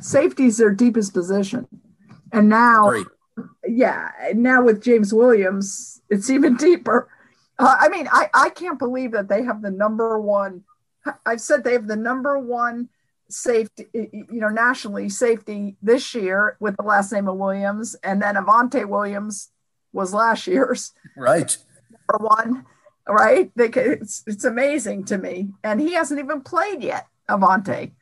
safety 0.00 0.46
is 0.46 0.56
their 0.56 0.70
deepest 0.70 1.12
position. 1.12 1.66
And 2.32 2.48
now, 2.48 2.90
Great. 2.90 3.06
yeah, 3.66 4.10
now 4.34 4.62
with 4.62 4.82
James 4.82 5.12
Williams, 5.12 6.00
it's 6.10 6.30
even 6.30 6.56
deeper. 6.56 7.08
Uh, 7.58 7.76
I 7.80 7.88
mean, 7.88 8.08
I, 8.10 8.28
I 8.32 8.50
can't 8.50 8.78
believe 8.78 9.12
that 9.12 9.28
they 9.28 9.42
have 9.42 9.62
the 9.62 9.70
number 9.70 10.18
one. 10.18 10.64
I've 11.26 11.40
said 11.40 11.64
they 11.64 11.72
have 11.72 11.86
the 11.86 11.96
number 11.96 12.38
one 12.38 12.88
safety, 13.30 13.86
you 13.92 14.40
know, 14.40 14.48
nationally 14.48 15.08
safety 15.08 15.76
this 15.82 16.14
year 16.14 16.56
with 16.60 16.76
the 16.76 16.82
last 16.82 17.12
name 17.12 17.28
of 17.28 17.36
Williams, 17.36 17.94
and 18.02 18.22
then 18.22 18.36
Avantae 18.36 18.86
Williams 18.86 19.50
was 19.92 20.14
last 20.14 20.46
year's 20.46 20.92
right 21.16 21.56
number 21.90 22.24
one. 22.24 22.66
Right? 23.08 23.50
They, 23.56 23.68
it's 23.68 24.22
it's 24.26 24.44
amazing 24.44 25.04
to 25.06 25.18
me, 25.18 25.50
and 25.64 25.80
he 25.80 25.94
hasn't 25.94 26.20
even 26.20 26.42
played 26.42 26.82
yet, 26.82 27.06
Avantae. 27.28 27.92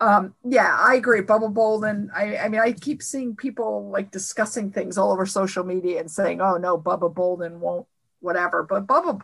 Um, 0.00 0.34
yeah, 0.44 0.76
I 0.78 0.94
agree. 0.94 1.20
Bubba 1.20 1.52
Bolden. 1.52 2.10
I, 2.14 2.38
I 2.38 2.48
mean, 2.48 2.60
I 2.60 2.72
keep 2.72 3.02
seeing 3.02 3.36
people 3.36 3.90
like 3.90 4.10
discussing 4.10 4.70
things 4.70 4.96
all 4.96 5.12
over 5.12 5.26
social 5.26 5.62
media 5.62 6.00
and 6.00 6.10
saying, 6.10 6.40
"Oh 6.40 6.56
no, 6.56 6.78
Bubba 6.78 7.12
Bolden 7.12 7.60
won't, 7.60 7.86
whatever." 8.20 8.62
But 8.62 8.86
Bubba, 8.86 9.20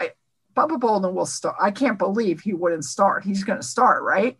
I, 0.00 0.10
Bubba 0.56 0.80
Bolden 0.80 1.14
will 1.14 1.26
start. 1.26 1.56
I 1.60 1.70
can't 1.70 1.98
believe 1.98 2.40
he 2.40 2.54
wouldn't 2.54 2.84
start. 2.84 3.24
He's 3.24 3.44
going 3.44 3.60
to 3.60 3.66
start, 3.66 4.02
right? 4.02 4.36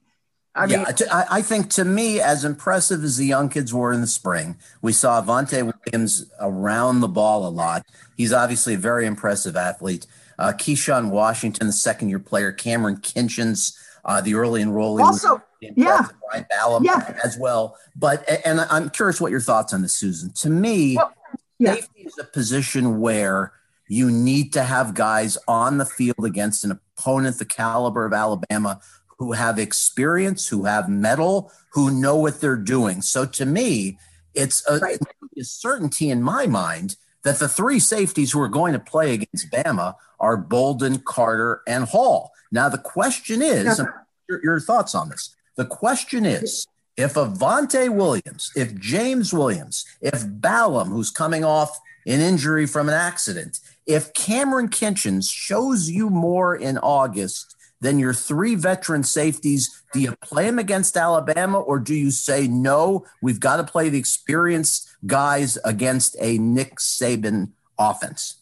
I 0.56 0.66
mean, 0.66 0.86
yeah, 1.00 1.24
I 1.30 1.42
think 1.42 1.68
to 1.72 1.84
me, 1.84 2.18
as 2.18 2.42
impressive 2.42 3.04
as 3.04 3.18
the 3.18 3.26
young 3.26 3.50
kids 3.50 3.74
were 3.74 3.92
in 3.92 4.00
the 4.00 4.06
spring, 4.06 4.56
we 4.80 4.92
saw 4.92 5.20
Avantae 5.20 5.70
Williams 5.70 6.30
around 6.40 7.00
the 7.00 7.08
ball 7.08 7.46
a 7.46 7.50
lot. 7.50 7.84
He's 8.16 8.32
obviously 8.32 8.72
a 8.72 8.78
very 8.78 9.04
impressive 9.04 9.54
athlete. 9.54 10.06
Uh, 10.38 10.54
Keyshawn 10.56 11.10
Washington, 11.10 11.66
the 11.66 11.74
second 11.74 12.08
year 12.08 12.18
player, 12.18 12.54
Kamren 12.54 13.00
Kinchens, 13.02 13.76
uh, 14.06 14.20
the 14.20 14.34
early 14.34 14.62
enrollee. 14.62 15.02
Also, 15.02 15.42
yeah, 15.60 16.06
Brian 16.30 16.46
Balom 16.50 16.84
yeah. 16.84 17.18
as 17.22 17.36
well. 17.38 17.76
But 17.94 18.24
and 18.46 18.60
I'm 18.60 18.88
curious 18.88 19.20
what 19.20 19.30
your 19.30 19.40
thoughts 19.40 19.74
on 19.74 19.82
this, 19.82 19.94
Susan. 19.94 20.32
To 20.34 20.48
me, 20.48 20.96
well, 20.96 21.12
yeah. 21.58 21.74
safety 21.74 22.02
is 22.02 22.18
a 22.18 22.24
position 22.24 23.00
where 23.00 23.52
you 23.88 24.10
need 24.10 24.52
to 24.54 24.62
have 24.62 24.94
guys 24.94 25.36
on 25.46 25.78
the 25.78 25.84
field 25.84 26.24
against 26.24 26.64
an 26.64 26.80
opponent 26.98 27.38
the 27.38 27.44
caliber 27.44 28.06
of 28.06 28.12
Alabama 28.12 28.80
who 29.18 29.32
have 29.32 29.58
experience, 29.58 30.48
who 30.48 30.64
have 30.64 30.88
mettle, 30.88 31.50
who 31.70 31.90
know 31.90 32.16
what 32.16 32.40
they're 32.40 32.56
doing. 32.56 33.02
So 33.02 33.24
to 33.26 33.46
me, 33.46 33.98
it's 34.34 34.62
a, 34.68 34.78
right. 34.78 34.98
a 35.38 35.44
certainty 35.44 36.10
in 36.10 36.22
my 36.22 36.46
mind 36.46 36.96
that 37.22 37.38
the 37.38 37.48
three 37.48 37.80
safeties 37.80 38.32
who 38.32 38.40
are 38.40 38.48
going 38.48 38.72
to 38.72 38.78
play 38.78 39.14
against 39.14 39.50
Bama 39.50 39.94
are 40.20 40.36
Bolden, 40.36 40.98
Carter, 40.98 41.62
and 41.66 41.84
Hall. 41.84 42.30
Now 42.50 42.68
the 42.68 42.78
question 42.78 43.42
is, 43.42 43.80
your, 44.28 44.40
your 44.42 44.60
thoughts 44.60 44.94
on 44.94 45.08
this? 45.08 45.34
The 45.56 45.64
question 45.64 46.24
is 46.26 46.66
if 46.96 47.14
Avantae 47.14 47.94
Williams, 47.94 48.52
if 48.56 48.74
James 48.78 49.32
Williams, 49.32 49.84
if 50.00 50.24
Balom, 50.26 50.88
who's 50.88 51.10
coming 51.10 51.44
off 51.44 51.78
an 52.06 52.20
injury 52.20 52.66
from 52.66 52.88
an 52.88 52.94
accident, 52.94 53.60
if 53.86 54.12
Kamren 54.14 54.68
Kinchens 54.68 55.30
shows 55.30 55.90
you 55.90 56.08
more 56.10 56.56
in 56.56 56.78
August 56.78 57.56
than 57.80 57.98
your 57.98 58.14
three 58.14 58.54
veteran 58.54 59.02
safeties, 59.02 59.82
do 59.92 60.00
you 60.00 60.16
play 60.22 60.46
them 60.46 60.58
against 60.58 60.96
Alabama 60.96 61.60
or 61.60 61.78
do 61.78 61.94
you 61.94 62.10
say, 62.10 62.48
no, 62.48 63.04
we've 63.20 63.40
got 63.40 63.56
to 63.56 63.64
play 63.64 63.88
the 63.88 63.98
experienced 63.98 64.88
guys 65.06 65.58
against 65.64 66.16
a 66.20 66.38
Nick 66.38 66.76
Saban 66.76 67.50
offense? 67.78 68.36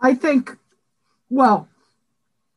I 0.00 0.14
think, 0.14 0.56
well, 1.28 1.68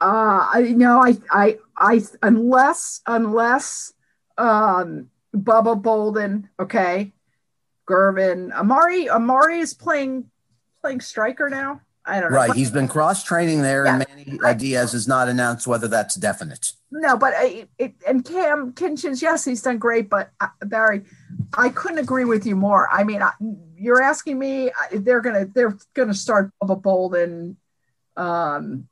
uh, 0.01 0.47
I 0.53 0.73
know 0.75 1.01
I, 1.03 1.17
I, 1.31 1.57
I, 1.75 2.01
unless, 2.21 3.01
unless, 3.07 3.93
um, 4.37 5.09
Bubba 5.35 5.81
Bolden, 5.81 6.49
okay, 6.59 7.13
Gurvan, 7.87 8.51
Amari, 8.53 9.09
Amari 9.09 9.59
is 9.59 9.73
playing, 9.73 10.29
playing 10.81 11.01
striker 11.01 11.49
now. 11.49 11.81
I 12.05 12.21
don't 12.21 12.31
know. 12.31 12.37
Right, 12.37 12.53
he's 12.53 12.71
been 12.71 12.87
cross 12.87 13.23
training 13.23 13.61
there, 13.61 13.85
yeah. 13.85 13.99
and 13.99 14.05
Manny 14.25 14.39
uh, 14.43 14.53
Diaz 14.53 14.93
has 14.93 15.07
not 15.07 15.27
announced 15.27 15.67
whether 15.67 15.89
that's 15.89 16.15
definite. 16.15 16.71
No, 16.89 17.17
but 17.17 17.33
I, 17.35 17.67
it, 17.77 17.95
and 18.07 18.23
Cam 18.23 18.71
Kinchens, 18.71 19.21
yes, 19.21 19.43
he's 19.43 19.61
done 19.61 19.77
great, 19.77 20.09
but 20.09 20.31
uh, 20.39 20.47
Barry, 20.61 21.03
I 21.57 21.67
couldn't 21.69 21.97
agree 21.97 22.23
with 22.23 22.45
you 22.45 22.55
more. 22.55 22.87
I 22.89 23.03
mean, 23.03 23.21
I, 23.21 23.31
you're 23.75 24.01
asking 24.01 24.39
me, 24.39 24.71
they're 24.91 25.19
gonna 25.19 25.45
they're 25.45 25.77
gonna 25.93 26.13
start 26.13 26.51
Bubba 26.63 26.81
Bolden, 26.81 27.57
um, 28.15 28.87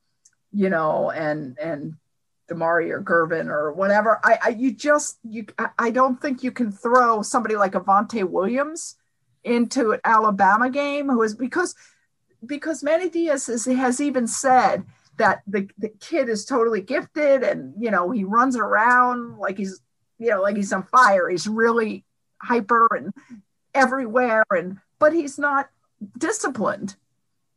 you 0.56 0.70
know, 0.70 1.12
and 1.12 1.58
and 1.60 1.96
Damari 2.50 2.90
or 2.90 3.02
Gurvan 3.02 3.50
or 3.50 3.74
whatever. 3.74 4.20
I, 4.24 4.40
I 4.42 4.50
you 4.50 4.72
just 4.72 5.18
you 5.24 5.46
I 5.78 5.92
don't 5.92 6.22
think 6.22 6.44
you 6.44 6.52
can 6.52 6.72
throw 6.72 7.22
somebody 7.22 7.58
like 7.58 7.74
Avantae 7.74 8.24
Williams 8.24 8.96
into 9.44 9.92
an 9.92 10.00
Alabama 10.06 10.70
game 10.70 11.10
who 11.10 11.22
is 11.24 11.36
because 11.36 11.76
because 12.46 12.84
Manny 12.84 13.10
Diaz 13.10 13.50
is, 13.50 13.66
has 13.66 14.00
even 14.00 14.28
said 14.28 14.86
that 15.18 15.42
the, 15.48 15.68
the 15.78 15.90
kid 15.90 16.30
is 16.30 16.46
totally 16.46 16.82
gifted 16.82 17.44
and 17.44 17.74
you 17.78 17.92
know 17.92 18.12
he 18.12 18.24
runs 18.24 18.56
around 18.56 19.38
like 19.38 19.58
he's 19.58 19.82
you 20.20 20.30
know 20.30 20.42
like 20.42 20.56
he's 20.56 20.72
on 20.72 20.84
fire. 20.84 21.30
He's 21.30 21.48
really 21.48 22.06
hyper 22.42 22.88
and 22.96 23.14
everywhere 23.74 24.46
and 24.52 24.78
but 25.00 25.12
he's 25.12 25.38
not 25.38 25.70
disciplined. 26.18 26.96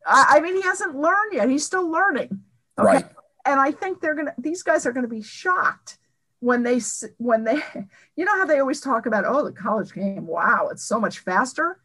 I, 0.04 0.36
I 0.36 0.40
mean 0.40 0.56
he 0.56 0.62
hasn't 0.62 0.96
learned 0.96 1.32
yet. 1.32 1.48
He's 1.48 1.64
still 1.64 1.88
learning. 1.88 2.42
Okay? 2.78 2.86
Right. 2.86 3.06
And 3.44 3.60
I 3.60 3.72
think 3.72 4.00
they're 4.00 4.14
gonna. 4.14 4.34
These 4.38 4.62
guys 4.62 4.86
are 4.86 4.92
gonna 4.92 5.08
be 5.08 5.22
shocked 5.22 5.98
when 6.40 6.62
they 6.62 6.80
when 7.18 7.44
they. 7.44 7.62
You 8.16 8.24
know 8.24 8.36
how 8.36 8.46
they 8.46 8.58
always 8.58 8.80
talk 8.80 9.06
about 9.06 9.24
oh 9.26 9.44
the 9.44 9.52
college 9.52 9.92
game. 9.92 10.26
Wow, 10.26 10.70
it's 10.72 10.82
so 10.82 10.98
much 10.98 11.20
faster. 11.20 11.78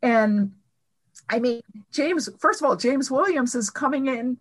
And 0.00 0.52
I 1.28 1.38
mean 1.40 1.60
James. 1.92 2.28
First 2.38 2.62
of 2.62 2.66
all, 2.66 2.74
James 2.74 3.10
Williams 3.10 3.54
is 3.54 3.68
coming 3.68 4.06
in 4.06 4.38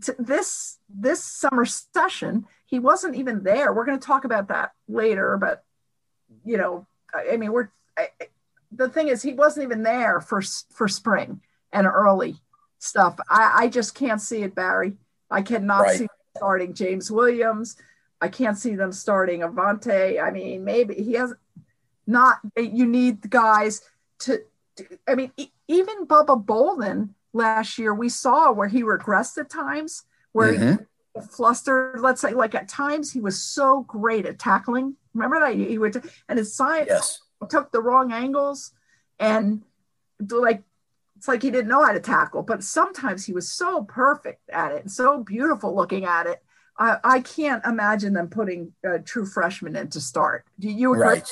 to 0.00 0.14
this 0.18 0.78
this 0.88 1.22
summer 1.22 1.64
session. 1.64 2.46
He 2.66 2.78
wasn't 2.78 3.16
even 3.16 3.42
there. 3.42 3.72
We're 3.72 3.84
going 3.84 3.98
to 3.98 4.06
talk 4.06 4.24
about 4.24 4.48
that 4.48 4.72
later. 4.88 5.36
But 5.36 5.64
you 6.44 6.56
know, 6.56 6.86
I, 7.14 7.34
I 7.34 7.36
mean, 7.36 7.52
we're. 7.52 7.68
I, 7.96 8.08
the 8.70 8.88
thing 8.88 9.08
is, 9.08 9.22
he 9.22 9.34
wasn't 9.34 9.64
even 9.64 9.82
there 9.82 10.20
for 10.20 10.42
for 10.70 10.88
spring 10.88 11.40
and 11.72 11.86
early 11.86 12.36
stuff. 12.78 13.18
I, 13.28 13.64
I 13.64 13.68
just 13.68 13.94
can't 13.94 14.20
see 14.20 14.42
it, 14.42 14.54
Barry. 14.54 14.94
I 15.32 15.42
cannot 15.42 15.82
right. 15.82 15.98
see 15.98 16.08
starting 16.36 16.74
James 16.74 17.10
Williams. 17.10 17.76
I 18.20 18.28
can't 18.28 18.56
see 18.56 18.76
them 18.76 18.92
starting 18.92 19.40
Avantae. 19.40 20.22
I 20.22 20.30
mean, 20.30 20.64
maybe 20.64 20.94
he 20.94 21.14
has 21.14 21.34
not. 22.06 22.38
You 22.56 22.86
need 22.86 23.28
guys 23.30 23.80
to. 24.20 24.42
to 24.76 24.84
I 25.08 25.14
mean, 25.14 25.32
even 25.68 26.06
Bubba 26.06 26.44
Bolden 26.44 27.14
last 27.32 27.78
year, 27.78 27.94
we 27.94 28.08
saw 28.08 28.52
where 28.52 28.68
he 28.68 28.82
regressed 28.82 29.38
at 29.38 29.50
times, 29.50 30.04
where 30.32 30.52
mm-hmm. 30.52 30.82
he 31.14 31.26
flustered. 31.30 32.00
Let's 32.00 32.20
say, 32.20 32.32
like 32.32 32.54
at 32.54 32.68
times, 32.68 33.12
he 33.12 33.20
was 33.20 33.40
so 33.40 33.82
great 33.82 34.26
at 34.26 34.38
tackling. 34.38 34.96
Remember 35.14 35.40
that 35.40 35.54
he 35.56 35.78
would, 35.78 36.02
and 36.28 36.38
his 36.38 36.54
science 36.54 36.88
yes. 36.88 37.20
took 37.50 37.72
the 37.72 37.82
wrong 37.82 38.12
angles, 38.12 38.72
and 39.18 39.62
like 40.30 40.62
it's 41.22 41.28
like 41.28 41.40
he 41.40 41.52
didn't 41.52 41.68
know 41.68 41.84
how 41.84 41.92
to 41.92 42.00
tackle. 42.00 42.42
But 42.42 42.64
sometimes 42.64 43.24
he 43.24 43.32
was 43.32 43.48
so 43.48 43.84
perfect 43.84 44.50
at 44.50 44.72
it, 44.72 44.82
and 44.82 44.90
so 44.90 45.22
beautiful 45.22 45.72
looking 45.72 46.04
at 46.04 46.26
it. 46.26 46.42
I, 46.76 46.96
I 47.04 47.20
can't 47.20 47.64
imagine 47.64 48.12
them 48.12 48.26
putting 48.26 48.72
a 48.84 48.98
true 48.98 49.24
freshman 49.24 49.76
in 49.76 49.88
to 49.90 50.00
start. 50.00 50.44
Do 50.58 50.68
you 50.68 50.94
agree? 50.94 51.06
Right. 51.06 51.28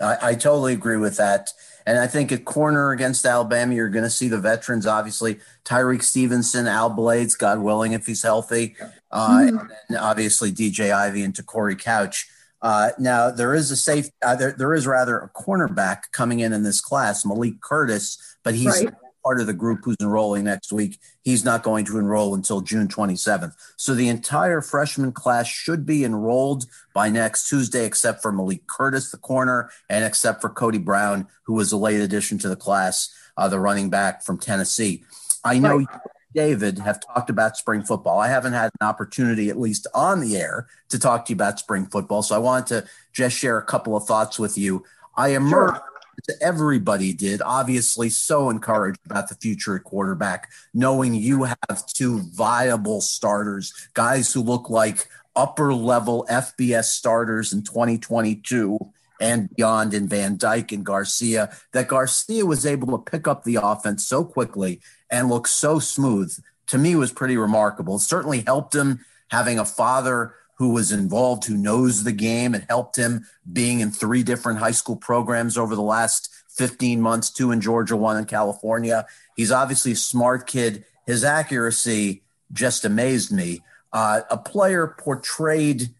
I, 0.00 0.16
I, 0.22 0.34
totally 0.36 0.74
agree 0.74 0.96
with 0.96 1.16
that. 1.16 1.50
And 1.86 1.98
I 1.98 2.06
think 2.06 2.30
at 2.30 2.44
corner 2.44 2.92
against 2.92 3.26
Alabama, 3.26 3.74
you're 3.74 3.88
going 3.88 4.04
to 4.04 4.10
see 4.10 4.28
the 4.28 4.38
veterans, 4.38 4.86
obviously, 4.86 5.40
Tyrique 5.64 6.04
Stevenson, 6.04 6.68
Al 6.68 6.90
Blades, 6.90 7.34
God 7.34 7.58
willing, 7.58 7.94
if 7.94 8.06
he's 8.06 8.22
healthy. 8.22 8.76
Uh, 9.10 9.38
mm-hmm. 9.38 9.66
And 9.88 9.98
obviously 9.98 10.52
DJ 10.52 10.94
Ivey 10.94 11.24
and 11.24 11.46
Corey 11.46 11.74
Couch. 11.74 12.28
Uh, 12.60 12.90
now 12.96 13.32
there 13.32 13.54
is 13.54 13.72
a 13.72 13.76
safe, 13.76 14.08
uh, 14.24 14.36
there, 14.36 14.52
there 14.52 14.72
is 14.72 14.86
rather 14.86 15.18
a 15.18 15.28
cornerback 15.30 16.12
coming 16.12 16.38
in 16.38 16.52
in 16.52 16.62
this 16.62 16.80
class, 16.80 17.24
Malik 17.24 17.60
Curtis, 17.60 18.36
but 18.44 18.54
he's 18.54 18.84
right 18.84 18.94
part 19.22 19.40
of 19.40 19.46
the 19.46 19.52
group 19.52 19.80
who's 19.82 19.96
enrolling 20.00 20.44
next 20.44 20.72
week. 20.72 20.98
He's 21.22 21.44
not 21.44 21.62
going 21.62 21.84
to 21.86 21.98
enroll 21.98 22.34
until 22.34 22.60
June 22.60 22.88
27th. 22.88 23.54
So 23.76 23.94
the 23.94 24.08
entire 24.08 24.60
freshman 24.60 25.12
class 25.12 25.46
should 25.46 25.86
be 25.86 26.04
enrolled 26.04 26.66
by 26.94 27.08
next 27.08 27.48
Tuesday, 27.48 27.84
except 27.84 28.22
for 28.22 28.32
Malik 28.32 28.66
Curtis, 28.66 29.10
the 29.10 29.18
corner, 29.18 29.70
and 29.88 30.04
except 30.04 30.40
for 30.40 30.48
Cody 30.50 30.78
Brown, 30.78 31.26
who 31.44 31.54
was 31.54 31.72
a 31.72 31.76
late 31.76 32.00
addition 32.00 32.38
to 32.38 32.48
the 32.48 32.56
class, 32.56 33.14
uh, 33.36 33.48
the 33.48 33.58
running 33.58 33.90
back 33.90 34.22
from 34.22 34.38
Tennessee. 34.38 35.04
I 35.44 35.58
know 35.58 35.78
right. 35.78 35.88
David 36.34 36.78
have 36.78 37.00
talked 37.00 37.30
about 37.30 37.56
spring 37.56 37.82
football. 37.82 38.18
I 38.18 38.28
haven't 38.28 38.54
had 38.54 38.70
an 38.80 38.86
opportunity, 38.86 39.50
at 39.50 39.58
least 39.58 39.86
on 39.94 40.20
the 40.20 40.36
air, 40.36 40.66
to 40.88 40.98
talk 40.98 41.26
to 41.26 41.30
you 41.30 41.36
about 41.36 41.58
spring 41.58 41.86
football. 41.86 42.22
So 42.22 42.34
I 42.34 42.38
wanted 42.38 42.66
to 42.68 42.88
just 43.12 43.36
share 43.36 43.58
a 43.58 43.64
couple 43.64 43.96
of 43.96 44.04
thoughts 44.06 44.38
with 44.38 44.56
you. 44.56 44.84
I 45.16 45.30
emerged 45.30 45.76
sure 45.76 45.91
everybody 46.40 47.12
did. 47.12 47.42
Obviously, 47.42 48.08
so 48.08 48.50
encouraged 48.50 49.00
about 49.04 49.28
the 49.28 49.34
future 49.36 49.76
at 49.76 49.84
quarterback, 49.84 50.50
knowing 50.74 51.14
you 51.14 51.44
have 51.44 51.86
two 51.86 52.20
viable 52.32 53.00
starters, 53.00 53.72
guys 53.94 54.32
who 54.32 54.42
look 54.42 54.70
like 54.70 55.08
upper 55.34 55.72
level 55.72 56.26
FBS 56.30 56.84
starters 56.84 57.52
in 57.52 57.62
2022 57.62 58.78
and 59.20 59.54
beyond 59.54 59.94
in 59.94 60.08
Van 60.08 60.36
Dyke 60.36 60.72
and 60.72 60.84
Garcia. 60.84 61.54
That 61.72 61.88
Garcia 61.88 62.44
was 62.44 62.66
able 62.66 62.98
to 62.98 63.10
pick 63.10 63.26
up 63.28 63.44
the 63.44 63.58
offense 63.62 64.06
so 64.06 64.24
quickly 64.24 64.80
and 65.10 65.28
look 65.28 65.46
so 65.46 65.78
smooth 65.78 66.36
to 66.72 66.78
me 66.78 66.96
was 66.96 67.12
pretty 67.12 67.36
remarkable. 67.36 67.96
It 67.96 68.00
certainly 68.00 68.40
helped 68.40 68.74
him 68.74 69.04
having 69.30 69.58
a 69.58 69.64
father 69.64 70.34
who 70.62 70.70
was 70.70 70.92
involved, 70.92 71.44
who 71.44 71.56
knows 71.56 72.04
the 72.04 72.12
game. 72.12 72.54
and 72.54 72.64
helped 72.68 72.94
him 72.94 73.26
being 73.52 73.80
in 73.80 73.90
three 73.90 74.22
different 74.22 74.60
high 74.60 74.70
school 74.70 74.94
programs 74.94 75.58
over 75.58 75.74
the 75.74 75.82
last 75.82 76.32
15 76.50 77.00
months, 77.00 77.30
two 77.30 77.50
in 77.50 77.60
Georgia, 77.60 77.96
one 77.96 78.16
in 78.16 78.26
California. 78.26 79.04
He's 79.34 79.50
obviously 79.50 79.92
a 79.92 79.96
smart 79.96 80.46
kid. 80.46 80.84
His 81.04 81.24
accuracy 81.24 82.22
just 82.52 82.84
amazed 82.84 83.32
me. 83.32 83.60
Uh, 83.92 84.20
a 84.30 84.38
player 84.38 84.86
portrayed 84.86 85.90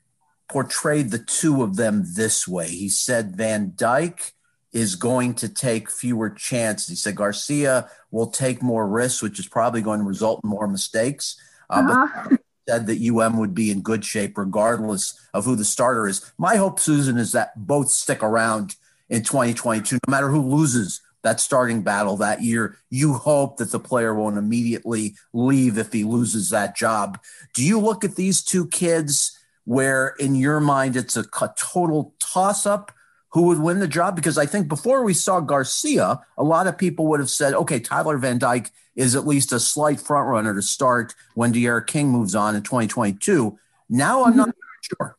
portrayed 0.48 1.11
the 1.11 1.18
two 1.18 1.64
of 1.64 1.75
them 1.75 2.05
this 2.14 2.46
way. 2.46 2.68
He 2.68 2.88
said 2.88 3.35
Van 3.35 3.72
Dyke 3.75 4.33
is 4.72 4.94
going 4.94 5.35
to 5.35 5.48
take 5.48 5.90
fewer 5.90 6.31
chances. 6.31 6.88
He 6.88 6.94
said 6.94 7.16
Garcia 7.16 7.90
will 8.12 8.29
take 8.29 8.62
more 8.62 8.87
risks, 8.87 9.22
which 9.22 9.40
is 9.40 9.48
probably 9.48 9.83
going 9.83 9.98
to 9.98 10.07
result 10.07 10.40
in 10.44 10.51
more 10.51 10.68
mistakes. 10.68 11.37
Uh, 11.68 11.83
uh-huh. 11.88 12.37
Said 12.68 12.87
that 12.87 13.01
UM 13.01 13.38
would 13.38 13.55
be 13.55 13.70
in 13.70 13.81
good 13.83 14.05
shape 14.05 14.38
regardless 14.38 15.18
of 15.35 15.44
who 15.44 15.57
the 15.57 15.64
starter 15.64 16.07
is. 16.07 16.33
My 16.38 16.57
hope, 16.57 16.79
Susan, 16.79 17.18
is 17.18 17.33
that 17.33 17.66
both 17.66 17.88
stick 17.88 18.22
around 18.22 18.77
in 19.09 19.22
2022, 19.22 19.98
no 20.07 20.11
matter 20.11 20.29
who 20.29 20.40
loses 20.40 21.01
that 21.22 21.40
starting 21.40 21.83
battle 21.83 22.16
that 22.16 22.42
year. 22.42 22.77
You 22.90 23.14
hope 23.14 23.57
that 23.57 23.72
the 23.72 23.81
player 23.81 24.14
won't 24.14 24.38
immediately 24.38 25.14
leave 25.33 25.79
if 25.79 25.92
he 25.92 26.05
loses 26.05 26.51
that 26.51 26.77
job. 26.77 27.18
Do 27.55 27.64
you 27.64 27.79
look 27.79 28.05
at 28.05 28.16
these 28.16 28.42
two 28.42 28.66
kids 28.68 29.38
where, 29.64 30.09
in 30.18 30.35
your 30.35 30.61
mind, 30.61 30.96
it's 30.96 31.16
a 31.16 31.25
total 31.57 32.14
toss 32.18 32.66
up? 32.66 32.92
Who 33.33 33.45
would 33.45 33.59
win 33.59 33.81
the 33.81 33.88
job? 33.88 34.14
Because 34.14 34.37
I 34.37 34.47
think 34.47 34.68
before 34.68 35.03
we 35.03 35.14
saw 35.14 35.40
Garcia, 35.40 36.21
a 36.37 36.45
lot 36.45 36.66
of 36.66 36.77
people 36.77 37.07
would 37.07 37.21
have 37.21 37.31
said, 37.31 37.55
okay, 37.55 37.81
Tyler 37.81 38.18
Van 38.18 38.38
Dyke 38.38 38.71
is 38.95 39.16
at 39.16 39.27
least 39.27 39.53
a 39.53 39.61
slight 39.61 40.01
front 40.01 40.29
runner 40.29 40.55
to 40.55 40.62
start 40.62 41.14
when 41.35 41.53
D'Eriq 41.53 41.87
King 41.87 42.11
moves 42.11 42.35
on 42.35 42.55
in 42.55 42.62
2022. 42.62 43.59
Now 43.88 44.25
I'm 44.25 44.37
not 44.37 44.51
mm-hmm. 44.51 44.97
sure. 44.97 45.16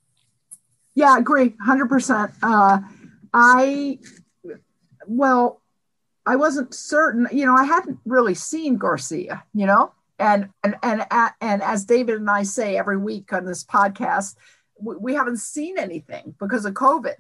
Yeah, 0.96 1.14
I 1.14 1.18
agree, 1.18 1.56
100%. 1.68 2.34
Uh, 2.44 2.80
I, 3.34 3.98
well, 5.08 5.62
I 6.26 6.36
wasn't 6.36 6.74
certain, 6.76 7.28
you 7.32 7.48
know, 7.48 7.56
I 7.56 7.64
hadn't 7.64 7.98
really 8.06 8.36
seen 8.36 8.78
Garcia, 8.78 9.44
you 9.56 9.66
know, 9.66 9.92
and, 10.20 10.50
and, 10.64 10.76
and, 10.84 11.04
and 11.42 11.64
as 11.64 11.86
David 11.86 12.18
and 12.18 12.30
I 12.30 12.44
say 12.44 12.78
every 12.78 12.98
week 12.98 13.34
on 13.34 13.46
this 13.46 13.64
podcast, 13.64 14.36
we 14.80 15.16
haven't 15.16 15.38
seen 15.38 15.80
anything 15.80 16.36
because 16.40 16.66
of 16.66 16.76
COVID. 16.76 17.16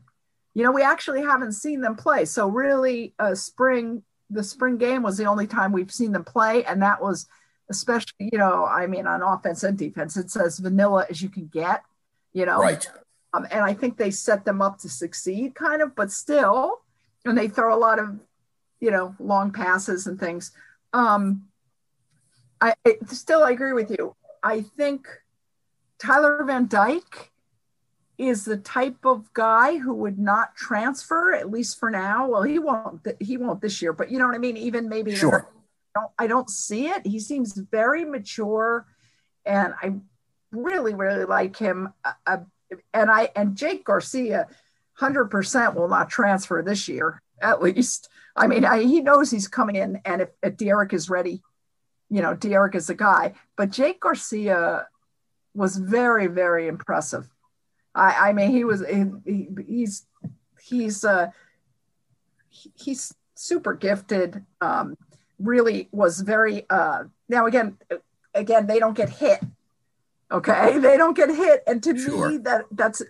You 0.53 0.63
know, 0.63 0.71
we 0.71 0.83
actually 0.83 1.21
haven't 1.21 1.53
seen 1.53 1.81
them 1.81 1.95
play. 1.95 2.25
So 2.25 2.47
really, 2.47 3.13
uh, 3.19 3.35
spring 3.35 4.03
the 4.29 4.43
spring 4.43 4.77
game 4.77 5.03
was 5.03 5.17
the 5.17 5.25
only 5.25 5.47
time 5.47 5.71
we've 5.71 5.91
seen 5.91 6.11
them 6.11 6.23
play, 6.23 6.63
and 6.65 6.81
that 6.81 7.01
was 7.01 7.27
especially, 7.69 8.29
you 8.31 8.37
know, 8.37 8.65
I 8.65 8.87
mean, 8.87 9.07
on 9.07 9.21
offense 9.21 9.63
and 9.63 9.77
defense, 9.77 10.17
it's 10.17 10.35
as 10.35 10.59
vanilla 10.59 11.05
as 11.09 11.21
you 11.21 11.29
can 11.29 11.47
get, 11.47 11.83
you 12.33 12.45
know. 12.45 12.59
Right. 12.59 12.87
Um, 13.33 13.47
and 13.49 13.63
I 13.63 13.73
think 13.73 13.97
they 13.97 14.11
set 14.11 14.45
them 14.45 14.61
up 14.61 14.77
to 14.79 14.89
succeed, 14.89 15.55
kind 15.55 15.81
of, 15.81 15.95
but 15.95 16.11
still, 16.11 16.81
and 17.25 17.37
they 17.37 17.47
throw 17.47 17.75
a 17.75 17.79
lot 17.79 17.99
of, 17.99 18.19
you 18.79 18.91
know, 18.91 19.15
long 19.19 19.51
passes 19.51 20.07
and 20.07 20.19
things. 20.19 20.51
Um, 20.93 21.47
I, 22.61 22.75
I 22.85 22.97
still 23.07 23.43
I 23.43 23.51
agree 23.51 23.73
with 23.73 23.89
you. 23.89 24.15
I 24.43 24.61
think 24.61 25.07
Tyler 25.99 26.43
Van 26.45 26.67
Dyke 26.67 27.31
is 28.17 28.45
the 28.45 28.58
type 28.58 29.06
of 29.06 29.34
guy 29.34 29.78
who 29.78 29.93
would 29.93 30.19
not 30.19 30.56
transfer 30.56 31.34
at 31.34 31.49
least 31.49 31.80
for 31.80 31.89
now. 31.89 32.28
Well, 32.28 32.43
he 32.43 32.60
won't. 32.60 33.06
He 33.19 33.38
won't 33.38 33.62
this 33.62 33.82
year, 33.82 33.93
but 33.93 34.12
you 34.12 34.19
know 34.19 34.28
what 34.28 34.36
I 34.36 34.39
mean. 34.39 34.58
Even 34.58 34.88
maybe. 34.89 35.15
Sure. 35.15 35.49
I 35.95 35.99
don't, 35.99 36.12
I 36.19 36.28
don't 36.28 36.49
see 36.49 36.88
it. 36.88 37.06
He 37.06 37.19
seems 37.19 37.54
very 37.54 38.06
mature, 38.06 38.86
and 39.45 39.73
I 39.82 39.93
really, 40.52 40.93
really 40.93 41.26
like 41.26 41.58
him. 41.58 41.93
Uh, 42.04 42.38
and 42.93 43.12
I 43.12 43.30
and 43.36 43.56
Jake 43.56 43.86
Garcia, 43.86 44.47
hundred 44.93 45.26
percent 45.26 45.76
will 45.76 45.89
not 45.89 46.10
transfer 46.10 46.62
this 46.62 46.88
year. 46.88 47.21
At 47.41 47.62
least, 47.62 48.10
I 48.36 48.47
mean, 48.47 48.63
I, 48.63 48.84
he 48.84 49.02
knows 49.02 49.30
he's 49.30 49.47
coming 49.47 49.76
in, 49.76 49.99
and 50.06 50.21
if, 50.21 50.30
if 50.41 50.56
D'Eriq 50.56 50.93
is 50.93 51.10
ready, 51.10 51.41
you 52.10 52.21
know, 52.21 52.36
D'Eriq 52.36 52.76
is 52.76 52.88
the 52.88 52.95
guy. 52.95 53.34
But 53.58 53.71
Jake 53.71 53.99
Garcia 53.99 54.88
was 55.54 55.78
very, 55.78 56.28
very 56.28 56.67
impressive 56.67 57.28
I, 57.95 58.29
I 58.29 58.34
mean, 58.34 58.51
he 58.51 58.63
was 58.63 58.84
he, 59.25 59.47
he's 59.67 60.06
he's 60.62 61.03
uh, 61.03 61.27
he's 62.49 63.13
super 63.36 63.73
gifted. 63.73 64.45
Um, 64.62 64.97
really 65.39 65.89
was 65.91 66.21
very 66.21 66.65
uh, 66.69 67.03
now 67.29 67.45
again 67.45 67.77
again 68.34 68.67
they 68.67 68.79
don't 68.79 68.95
get 68.95 69.10
hit. 69.10 69.39
Okay, 70.32 70.77
they 70.79 70.97
don't 70.97 71.15
get 71.15 71.29
hit, 71.29 71.63
and 71.67 71.84
to 71.84 71.97
sure. 71.97 72.29
me 72.29 72.38
that 72.38 72.65
that's 72.71 73.01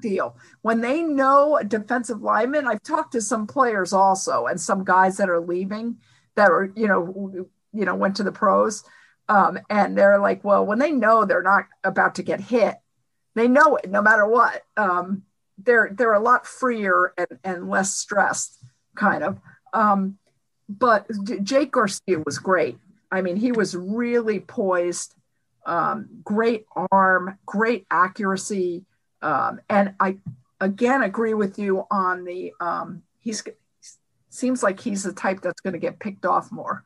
deal. 0.00 0.36
When 0.62 0.80
they 0.80 1.02
know 1.02 1.56
a 1.56 1.64
defensive 1.64 2.22
lineman, 2.22 2.66
I've 2.66 2.82
talked 2.82 3.12
to 3.12 3.20
some 3.20 3.46
players 3.46 3.92
also 3.92 4.46
and 4.46 4.60
some 4.60 4.84
guys 4.84 5.16
that 5.18 5.28
are 5.28 5.40
leaving 5.40 5.98
that 6.34 6.50
are, 6.50 6.72
you 6.74 6.88
know, 6.88 7.46
you 7.72 7.84
know, 7.84 7.94
went 7.94 8.16
to 8.16 8.22
the 8.22 8.32
pros. 8.32 8.84
Um, 9.28 9.58
and 9.70 9.96
they're 9.96 10.18
like, 10.18 10.44
well, 10.44 10.64
when 10.64 10.78
they 10.78 10.92
know 10.92 11.24
they're 11.24 11.42
not 11.42 11.66
about 11.84 12.16
to 12.16 12.22
get 12.22 12.40
hit, 12.40 12.76
they 13.34 13.48
know 13.48 13.76
it 13.76 13.90
no 13.90 14.02
matter 14.02 14.26
what. 14.26 14.62
Um, 14.76 15.22
they're 15.58 15.90
they're 15.92 16.12
a 16.14 16.20
lot 16.20 16.46
freer 16.46 17.12
and, 17.16 17.38
and 17.44 17.68
less 17.68 17.94
stressed, 17.94 18.58
kind 18.94 19.22
of. 19.22 19.38
Um, 19.72 20.18
but 20.68 21.06
Jake 21.42 21.72
Garcia 21.72 22.22
was 22.24 22.38
great. 22.38 22.78
I 23.10 23.20
mean, 23.20 23.36
he 23.36 23.52
was 23.52 23.76
really 23.76 24.40
poised, 24.40 25.14
um, 25.66 26.08
great 26.24 26.66
arm, 26.90 27.38
great 27.46 27.86
accuracy, 27.90 28.84
um, 29.20 29.60
and 29.68 29.94
I 30.00 30.18
again 30.60 31.02
agree 31.02 31.34
with 31.34 31.58
you 31.58 31.86
on 31.90 32.24
the 32.24 32.52
um, 32.60 33.02
he's 33.20 33.42
seems 34.30 34.62
like 34.62 34.80
he's 34.80 35.02
the 35.02 35.12
type 35.12 35.42
that's 35.42 35.60
going 35.60 35.74
to 35.74 35.78
get 35.78 35.98
picked 35.98 36.24
off 36.24 36.50
more. 36.50 36.84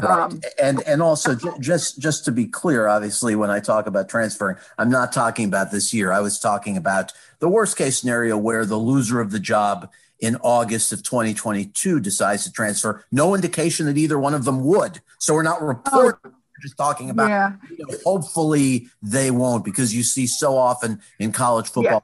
Right. 0.00 0.20
Um, 0.20 0.40
and 0.60 0.82
and 0.86 1.02
also 1.02 1.36
just 1.60 1.98
just 1.98 2.24
to 2.24 2.32
be 2.32 2.46
clear, 2.46 2.88
obviously, 2.88 3.34
when 3.36 3.50
I 3.50 3.60
talk 3.60 3.86
about 3.86 4.08
transferring, 4.08 4.56
I'm 4.78 4.90
not 4.90 5.12
talking 5.12 5.46
about 5.46 5.70
this 5.70 5.92
year. 5.92 6.12
I 6.12 6.20
was 6.20 6.38
talking 6.38 6.76
about 6.76 7.12
the 7.40 7.48
worst 7.48 7.76
case 7.76 7.98
scenario 7.98 8.36
where 8.36 8.64
the 8.64 8.76
loser 8.76 9.20
of 9.20 9.30
the 9.30 9.40
job 9.40 9.90
in 10.20 10.36
August 10.36 10.92
of 10.92 11.02
2022 11.02 12.00
decides 12.00 12.44
to 12.44 12.52
transfer. 12.52 13.04
No 13.12 13.34
indication 13.34 13.86
that 13.86 13.96
either 13.96 14.18
one 14.18 14.34
of 14.34 14.44
them 14.44 14.64
would. 14.64 15.00
So 15.18 15.34
we're 15.34 15.42
not 15.42 15.62
reporting 15.62 16.20
oh. 16.24 16.32
just 16.62 16.76
talking 16.76 17.10
about. 17.10 17.28
Yeah. 17.28 17.52
You 17.70 17.86
know, 17.86 17.98
hopefully 18.04 18.88
they 19.02 19.30
won't 19.30 19.64
because 19.64 19.94
you 19.94 20.02
see 20.02 20.26
so 20.26 20.56
often 20.56 21.00
in 21.18 21.32
college 21.32 21.68
football 21.68 22.02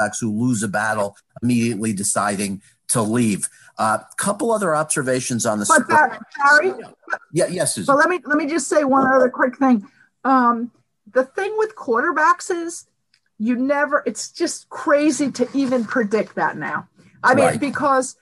yeah. 0.00 0.08
who 0.20 0.32
lose 0.32 0.62
a 0.62 0.68
battle 0.68 1.16
immediately 1.42 1.92
deciding 1.92 2.62
to 2.94 3.02
leave. 3.02 3.48
A 3.76 3.82
uh, 3.82 3.98
couple 4.16 4.52
other 4.52 4.74
observations 4.74 5.44
on 5.44 5.58
the. 5.58 5.66
But 5.66 5.88
that, 5.88 6.20
Barry. 6.38 6.72
Yeah. 7.32 7.46
Yes. 7.46 7.74
Susan. 7.74 7.86
So 7.86 7.94
let 7.94 8.08
me 8.08 8.20
let 8.24 8.38
me 8.38 8.46
just 8.46 8.68
say 8.68 8.84
one 8.84 9.06
other 9.12 9.28
quick 9.28 9.58
thing. 9.58 9.84
Um, 10.24 10.70
the 11.12 11.24
thing 11.24 11.52
with 11.58 11.74
quarterbacks 11.74 12.50
is 12.50 12.86
you 13.38 13.56
never. 13.56 14.04
It's 14.06 14.30
just 14.30 14.68
crazy 14.68 15.30
to 15.32 15.48
even 15.54 15.84
predict 15.84 16.36
that 16.36 16.56
now. 16.56 16.88
I 17.22 17.34
mean, 17.34 17.44
right. 17.46 17.60
because 17.60 18.16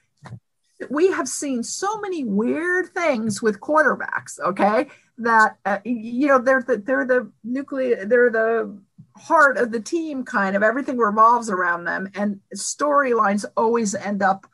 we 0.88 1.12
have 1.12 1.28
seen 1.28 1.62
so 1.62 2.00
many 2.00 2.24
weird 2.24 2.88
things 2.94 3.42
with 3.42 3.60
quarterbacks. 3.60 4.40
Okay, 4.40 4.88
that 5.18 5.56
uh, 5.64 5.78
you 5.84 6.28
know 6.28 6.38
they're 6.38 6.62
the, 6.62 6.78
they're 6.78 7.06
the 7.06 7.30
nuclear 7.44 8.04
they're 8.06 8.30
the 8.30 8.78
heart 9.16 9.58
of 9.58 9.70
the 9.70 9.80
team 9.80 10.24
kind 10.24 10.56
of 10.56 10.62
everything 10.62 10.96
revolves 10.96 11.50
around 11.50 11.84
them 11.84 12.08
and 12.14 12.40
storylines 12.56 13.44
always 13.56 13.94
end 13.94 14.22
up 14.22 14.46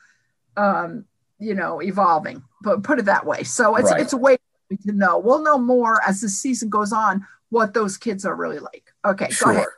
um 0.58 1.04
you 1.38 1.54
know 1.54 1.80
evolving 1.80 2.42
but 2.62 2.82
put 2.82 2.98
it 2.98 3.04
that 3.04 3.24
way 3.24 3.42
so 3.42 3.76
it's 3.76 3.90
right. 3.90 4.00
it's 4.00 4.12
a 4.12 4.16
way 4.16 4.36
to 4.84 4.92
know 4.92 5.18
we'll 5.18 5.42
know 5.42 5.56
more 5.58 6.00
as 6.06 6.20
the 6.20 6.28
season 6.28 6.68
goes 6.68 6.92
on 6.92 7.24
what 7.48 7.72
those 7.72 7.96
kids 7.96 8.26
are 8.26 8.34
really 8.34 8.58
like 8.58 8.92
okay 9.06 9.30
sure. 9.30 9.52
go 9.52 9.58
ahead 9.58 9.68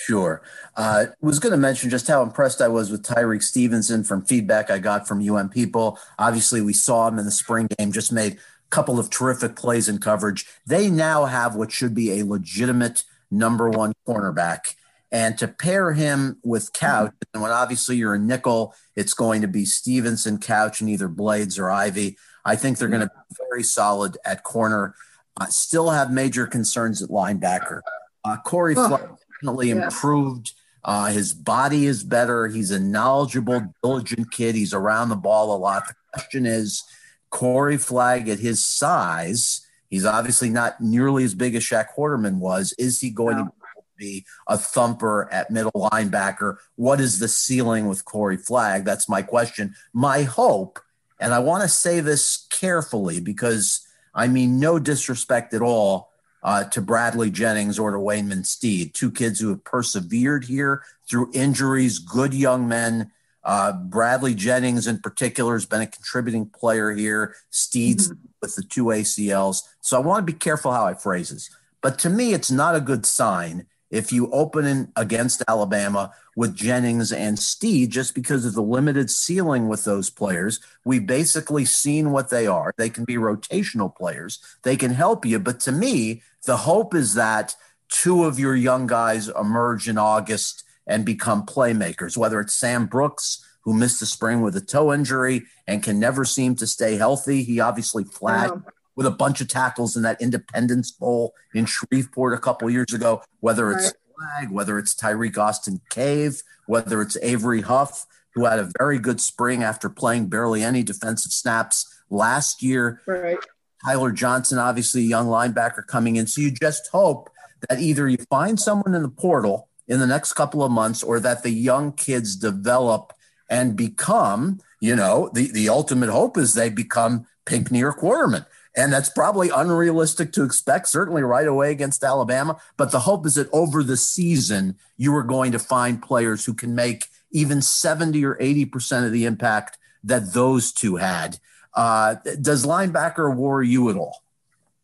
Sure. 0.00 0.42
Uh, 0.76 1.06
was 1.20 1.40
going 1.40 1.50
to 1.50 1.56
mention 1.56 1.90
just 1.90 2.06
how 2.06 2.22
impressed 2.22 2.62
I 2.62 2.68
was 2.68 2.88
with 2.88 3.02
Tyrique 3.02 3.42
Stevenson 3.42 4.04
from 4.04 4.24
feedback 4.24 4.70
I 4.70 4.78
got 4.78 5.08
from 5.08 5.28
UM 5.28 5.48
people. 5.48 5.98
Obviously, 6.20 6.60
we 6.60 6.72
saw 6.72 7.08
him 7.08 7.18
in 7.18 7.24
the 7.24 7.32
spring 7.32 7.66
game, 7.76 7.90
just 7.90 8.12
made 8.12 8.34
a 8.34 8.38
couple 8.70 9.00
of 9.00 9.10
terrific 9.10 9.56
plays 9.56 9.88
in 9.88 9.98
coverage. 9.98 10.46
They 10.64 10.88
now 10.88 11.24
have 11.24 11.56
what 11.56 11.72
should 11.72 11.96
be 11.96 12.12
a 12.12 12.24
legitimate 12.24 13.02
number 13.28 13.68
one 13.68 13.92
cornerback. 14.06 14.76
And 15.10 15.38
to 15.38 15.48
pair 15.48 15.92
him 15.92 16.38
with 16.44 16.72
Couch, 16.74 17.12
and 17.32 17.42
when 17.42 17.50
obviously 17.50 17.96
you're 17.96 18.14
a 18.14 18.18
nickel, 18.18 18.74
it's 18.94 19.14
going 19.14 19.40
to 19.40 19.48
be 19.48 19.64
Stevenson, 19.64 20.38
Couch, 20.38 20.80
and 20.80 20.90
either 20.90 21.08
Blades 21.08 21.58
or 21.58 21.70
Ivey. 21.70 22.18
I 22.44 22.56
think 22.56 22.78
they're 22.78 22.88
going 22.88 23.02
to 23.02 23.06
be 23.06 23.36
very 23.50 23.62
solid 23.62 24.18
at 24.24 24.42
corner. 24.42 24.94
Uh, 25.40 25.46
still 25.46 25.90
have 25.90 26.12
major 26.12 26.46
concerns 26.46 27.02
at 27.02 27.08
linebacker. 27.08 27.80
Uh, 28.24 28.36
Corey 28.44 28.74
oh 28.76 29.18
definitely 29.40 29.70
yeah. 29.70 29.84
improved. 29.84 30.52
Uh, 30.84 31.06
his 31.06 31.32
body 31.32 31.86
is 31.86 32.02
better. 32.02 32.48
He's 32.48 32.70
a 32.70 32.78
knowledgeable, 32.78 33.74
diligent 33.82 34.30
kid. 34.30 34.54
He's 34.54 34.74
around 34.74 35.08
the 35.08 35.16
ball 35.16 35.54
a 35.54 35.58
lot. 35.58 35.86
The 35.86 35.94
question 36.12 36.46
is, 36.46 36.84
Corey 37.30 37.76
Flagg 37.76 38.28
at 38.28 38.38
his 38.38 38.64
size, 38.64 39.66
he's 39.90 40.04
obviously 40.04 40.50
not 40.50 40.80
nearly 40.80 41.24
as 41.24 41.34
big 41.34 41.54
as 41.54 41.62
Shaq 41.62 41.88
Quarterman 41.96 42.38
was. 42.38 42.74
Is 42.78 43.00
he 43.00 43.10
going 43.10 43.36
no. 43.36 43.44
to 43.44 43.52
be 43.98 44.24
a 44.46 44.56
thumper 44.56 45.28
at 45.30 45.50
middle 45.50 45.72
linebacker? 45.74 46.56
What 46.76 47.00
is 47.00 47.18
the 47.18 47.28
ceiling 47.28 47.88
with 47.88 48.04
Corey 48.04 48.38
Flagg? 48.38 48.84
That's 48.84 49.08
my 49.08 49.22
question. 49.22 49.74
My 49.92 50.22
hope, 50.22 50.78
and 51.20 51.34
I 51.34 51.40
want 51.40 51.62
to 51.62 51.68
say 51.68 52.00
this 52.00 52.46
carefully 52.50 53.20
because 53.20 53.86
I 54.14 54.28
mean 54.28 54.58
no 54.58 54.78
disrespect 54.78 55.52
at 55.52 55.62
all 55.62 56.08
uh, 56.42 56.64
to 56.64 56.80
Bradley 56.80 57.30
Jennings 57.30 57.78
or 57.78 57.90
to 57.90 57.98
Waynmon 57.98 58.46
Steed, 58.46 58.94
two 58.94 59.10
kids 59.10 59.40
who 59.40 59.50
have 59.50 59.64
persevered 59.64 60.44
here 60.44 60.82
through 61.08 61.30
injuries, 61.34 61.98
good 61.98 62.34
young 62.34 62.68
men. 62.68 63.10
Uh, 63.44 63.72
Bradley 63.72 64.34
Jennings, 64.34 64.86
in 64.86 64.98
particular, 64.98 65.54
has 65.54 65.66
been 65.66 65.80
a 65.80 65.86
contributing 65.86 66.46
player 66.46 66.92
here. 66.92 67.34
Steed's 67.50 68.10
mm-hmm. 68.10 68.26
with 68.40 68.54
the 68.54 68.62
two 68.62 68.86
ACLs. 68.86 69.62
So 69.80 69.96
I 69.96 70.00
want 70.04 70.26
to 70.26 70.32
be 70.32 70.38
careful 70.38 70.72
how 70.72 70.86
I 70.86 70.94
phrase 70.94 71.30
this. 71.30 71.50
But 71.80 71.98
to 72.00 72.10
me, 72.10 72.34
it's 72.34 72.50
not 72.50 72.74
a 72.74 72.80
good 72.80 73.06
sign 73.06 73.66
if 73.90 74.12
you 74.12 74.30
open 74.30 74.64
in 74.64 74.92
against 74.96 75.42
Alabama 75.48 76.12
with 76.36 76.54
Jennings 76.54 77.12
and 77.12 77.38
Steed 77.38 77.90
just 77.90 78.14
because 78.14 78.44
of 78.44 78.54
the 78.54 78.62
limited 78.62 79.10
ceiling 79.10 79.68
with 79.68 79.84
those 79.84 80.10
players. 80.10 80.60
We've 80.84 81.06
basically 81.06 81.64
seen 81.64 82.10
what 82.10 82.30
they 82.30 82.46
are. 82.46 82.72
They 82.76 82.90
can 82.90 83.04
be 83.04 83.16
rotational 83.16 83.94
players, 83.94 84.38
they 84.62 84.76
can 84.76 84.92
help 84.92 85.24
you. 85.24 85.38
But 85.38 85.60
to 85.60 85.72
me, 85.72 86.22
the 86.44 86.58
hope 86.58 86.94
is 86.94 87.14
that 87.14 87.54
two 87.88 88.24
of 88.24 88.38
your 88.38 88.54
young 88.54 88.86
guys 88.86 89.28
emerge 89.28 89.88
in 89.88 89.98
August 89.98 90.64
and 90.86 91.04
become 91.04 91.46
playmakers, 91.46 92.16
whether 92.16 92.40
it's 92.40 92.54
Sam 92.54 92.86
Brooks. 92.86 93.44
Who 93.62 93.74
missed 93.74 94.00
the 94.00 94.06
spring 94.06 94.40
with 94.40 94.56
a 94.56 94.62
toe 94.62 94.94
injury 94.94 95.42
and 95.66 95.82
can 95.82 96.00
never 96.00 96.24
seem 96.24 96.54
to 96.56 96.66
stay 96.66 96.96
healthy? 96.96 97.42
He 97.42 97.60
obviously 97.60 98.02
flagged 98.02 98.62
yeah 98.64 98.70
with 98.98 99.06
a 99.06 99.12
bunch 99.12 99.40
of 99.40 99.46
tackles 99.46 99.94
in 99.94 100.02
that 100.02 100.20
Independence 100.20 100.90
Bowl 100.90 101.32
in 101.54 101.66
Shreveport 101.66 102.34
a 102.34 102.38
couple 102.38 102.68
years 102.68 102.92
ago, 102.92 103.22
whether 103.38 103.70
it's 103.70 103.92
Flagg, 103.92 104.50
whether 104.50 104.76
it's 104.76 104.92
Tirek 104.92 105.38
Austin-Cave, 105.38 106.42
whether 106.66 107.00
it's 107.00 107.16
Avery 107.22 107.60
Huff, 107.60 108.06
who 108.34 108.46
had 108.46 108.58
a 108.58 108.68
very 108.76 108.98
good 108.98 109.20
spring 109.20 109.62
after 109.62 109.88
playing 109.88 110.26
barely 110.26 110.64
any 110.64 110.82
defensive 110.82 111.30
snaps 111.30 111.86
last 112.10 112.60
year. 112.60 113.00
Right. 113.06 113.38
Tyler 113.84 114.10
Johnson, 114.10 114.58
obviously 114.58 115.02
a 115.02 115.04
young 115.04 115.28
linebacker 115.28 115.86
coming 115.86 116.16
in. 116.16 116.26
So 116.26 116.40
you 116.40 116.50
just 116.50 116.88
hope 116.90 117.30
that 117.68 117.78
either 117.78 118.08
you 118.08 118.18
find 118.28 118.58
someone 118.58 118.96
in 118.96 119.02
the 119.02 119.08
portal 119.08 119.68
in 119.86 120.00
the 120.00 120.08
next 120.08 120.32
couple 120.32 120.64
of 120.64 120.72
months 120.72 121.04
or 121.04 121.20
that 121.20 121.44
the 121.44 121.50
young 121.50 121.92
kids 121.92 122.34
develop 122.34 123.12
and 123.48 123.76
become, 123.76 124.58
you 124.80 124.96
know, 124.96 125.30
the, 125.34 125.52
the 125.52 125.68
ultimate 125.68 126.08
hope 126.08 126.36
is 126.36 126.54
they 126.54 126.68
become 126.68 127.28
Pinckney 127.46 127.84
or 127.84 127.92
Quarterman. 127.92 128.44
And 128.76 128.92
that's 128.92 129.10
probably 129.10 129.50
unrealistic 129.50 130.32
to 130.32 130.44
expect, 130.44 130.88
certainly 130.88 131.22
right 131.22 131.46
away 131.46 131.70
against 131.70 132.04
Alabama. 132.04 132.60
But 132.76 132.92
the 132.92 133.00
hope 133.00 133.26
is 133.26 133.34
that 133.34 133.48
over 133.52 133.82
the 133.82 133.96
season, 133.96 134.76
you 134.96 135.14
are 135.14 135.22
going 135.22 135.52
to 135.52 135.58
find 135.58 136.02
players 136.02 136.44
who 136.44 136.54
can 136.54 136.74
make 136.74 137.06
even 137.30 137.60
70 137.60 138.24
or 138.24 138.36
80% 138.36 139.06
of 139.06 139.12
the 139.12 139.24
impact 139.24 139.78
that 140.04 140.32
those 140.32 140.72
two 140.72 140.96
had. 140.96 141.38
Uh, 141.74 142.16
does 142.40 142.66
linebacker 142.66 143.34
worry 143.34 143.68
you 143.68 143.90
at 143.90 143.96
all? 143.96 144.22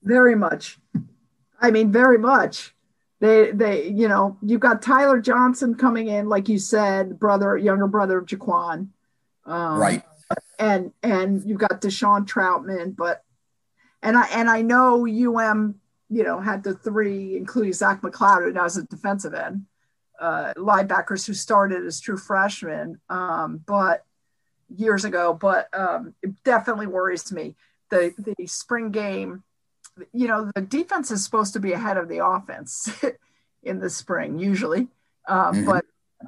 Very 0.02 0.34
much. 0.34 0.78
I 1.60 1.70
mean, 1.70 1.90
very 1.90 2.18
much. 2.18 2.74
They, 3.20 3.52
they, 3.52 3.88
you 3.88 4.06
know, 4.06 4.36
you've 4.42 4.60
got 4.60 4.82
Tyler 4.82 5.20
Johnson 5.20 5.76
coming 5.76 6.08
in, 6.08 6.28
like 6.28 6.48
you 6.48 6.58
said, 6.58 7.18
brother, 7.18 7.56
younger 7.56 7.86
brother 7.86 8.18
of 8.18 8.26
Jaquan. 8.26 8.88
Um, 9.46 9.78
right. 9.78 10.02
And 10.58 10.92
and 11.02 11.42
you've 11.44 11.58
got 11.58 11.80
Deshaun 11.80 12.26
Troutman, 12.26 12.94
but 12.94 13.23
and 14.04 14.18
I 14.18 14.26
and 14.26 14.48
I 14.48 14.62
know 14.62 15.06
UM, 15.06 15.74
you 16.10 16.22
know, 16.22 16.38
had 16.38 16.62
the 16.62 16.74
three, 16.74 17.36
including 17.36 17.72
Zach 17.72 18.02
McCloud, 18.02 18.44
who 18.44 18.52
now 18.52 18.66
is 18.66 18.76
a 18.76 18.84
defensive 18.84 19.34
end, 19.34 19.64
uh, 20.20 20.52
linebackers 20.56 21.26
who 21.26 21.32
started 21.32 21.84
as 21.84 22.00
true 22.00 22.18
freshmen, 22.18 23.00
um, 23.08 23.64
but 23.66 24.04
years 24.76 25.06
ago. 25.06 25.32
But 25.32 25.68
um, 25.76 26.14
it 26.22 26.30
definitely 26.44 26.86
worries 26.86 27.32
me. 27.32 27.56
The 27.88 28.14
the 28.38 28.46
spring 28.46 28.90
game, 28.90 29.42
you 30.12 30.28
know, 30.28 30.50
the 30.54 30.60
defense 30.60 31.10
is 31.10 31.24
supposed 31.24 31.54
to 31.54 31.60
be 31.60 31.72
ahead 31.72 31.96
of 31.96 32.08
the 32.08 32.24
offense 32.24 32.90
in 33.62 33.80
the 33.80 33.88
spring 33.88 34.38
usually, 34.38 34.88
um, 35.26 35.54
mm-hmm. 35.54 35.64
but 35.64 35.86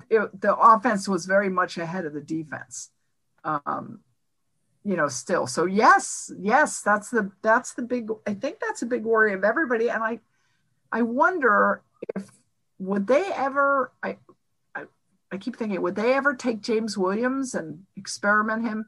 it, 0.08 0.40
the 0.40 0.56
offense 0.56 1.06
was 1.06 1.26
very 1.26 1.50
much 1.50 1.76
ahead 1.76 2.06
of 2.06 2.14
the 2.14 2.22
defense. 2.22 2.90
Um, 3.44 4.00
you 4.86 4.96
know 4.96 5.08
still. 5.08 5.46
So 5.46 5.64
yes 5.66 6.30
yes 6.38 6.80
that's 6.80 7.10
the 7.10 7.30
that's 7.42 7.74
the 7.74 7.82
big 7.82 8.08
i 8.26 8.34
think 8.34 8.60
that's 8.60 8.82
a 8.82 8.86
big 8.86 9.04
worry 9.04 9.34
of 9.34 9.42
everybody. 9.42 9.90
And 9.90 10.02
i 10.02 10.20
i 10.92 11.02
wonder 11.02 11.82
if 12.14 12.30
would 12.78 13.06
they 13.06 13.24
ever 13.34 13.90
i 14.02 14.16
i, 14.76 14.84
I 15.32 15.38
keep 15.38 15.56
thinking 15.56 15.82
would 15.82 15.96
they 15.96 16.14
ever 16.14 16.34
take 16.34 16.60
james 16.60 16.96
williams 16.96 17.54
and 17.54 17.84
experiment 17.96 18.62
him 18.62 18.86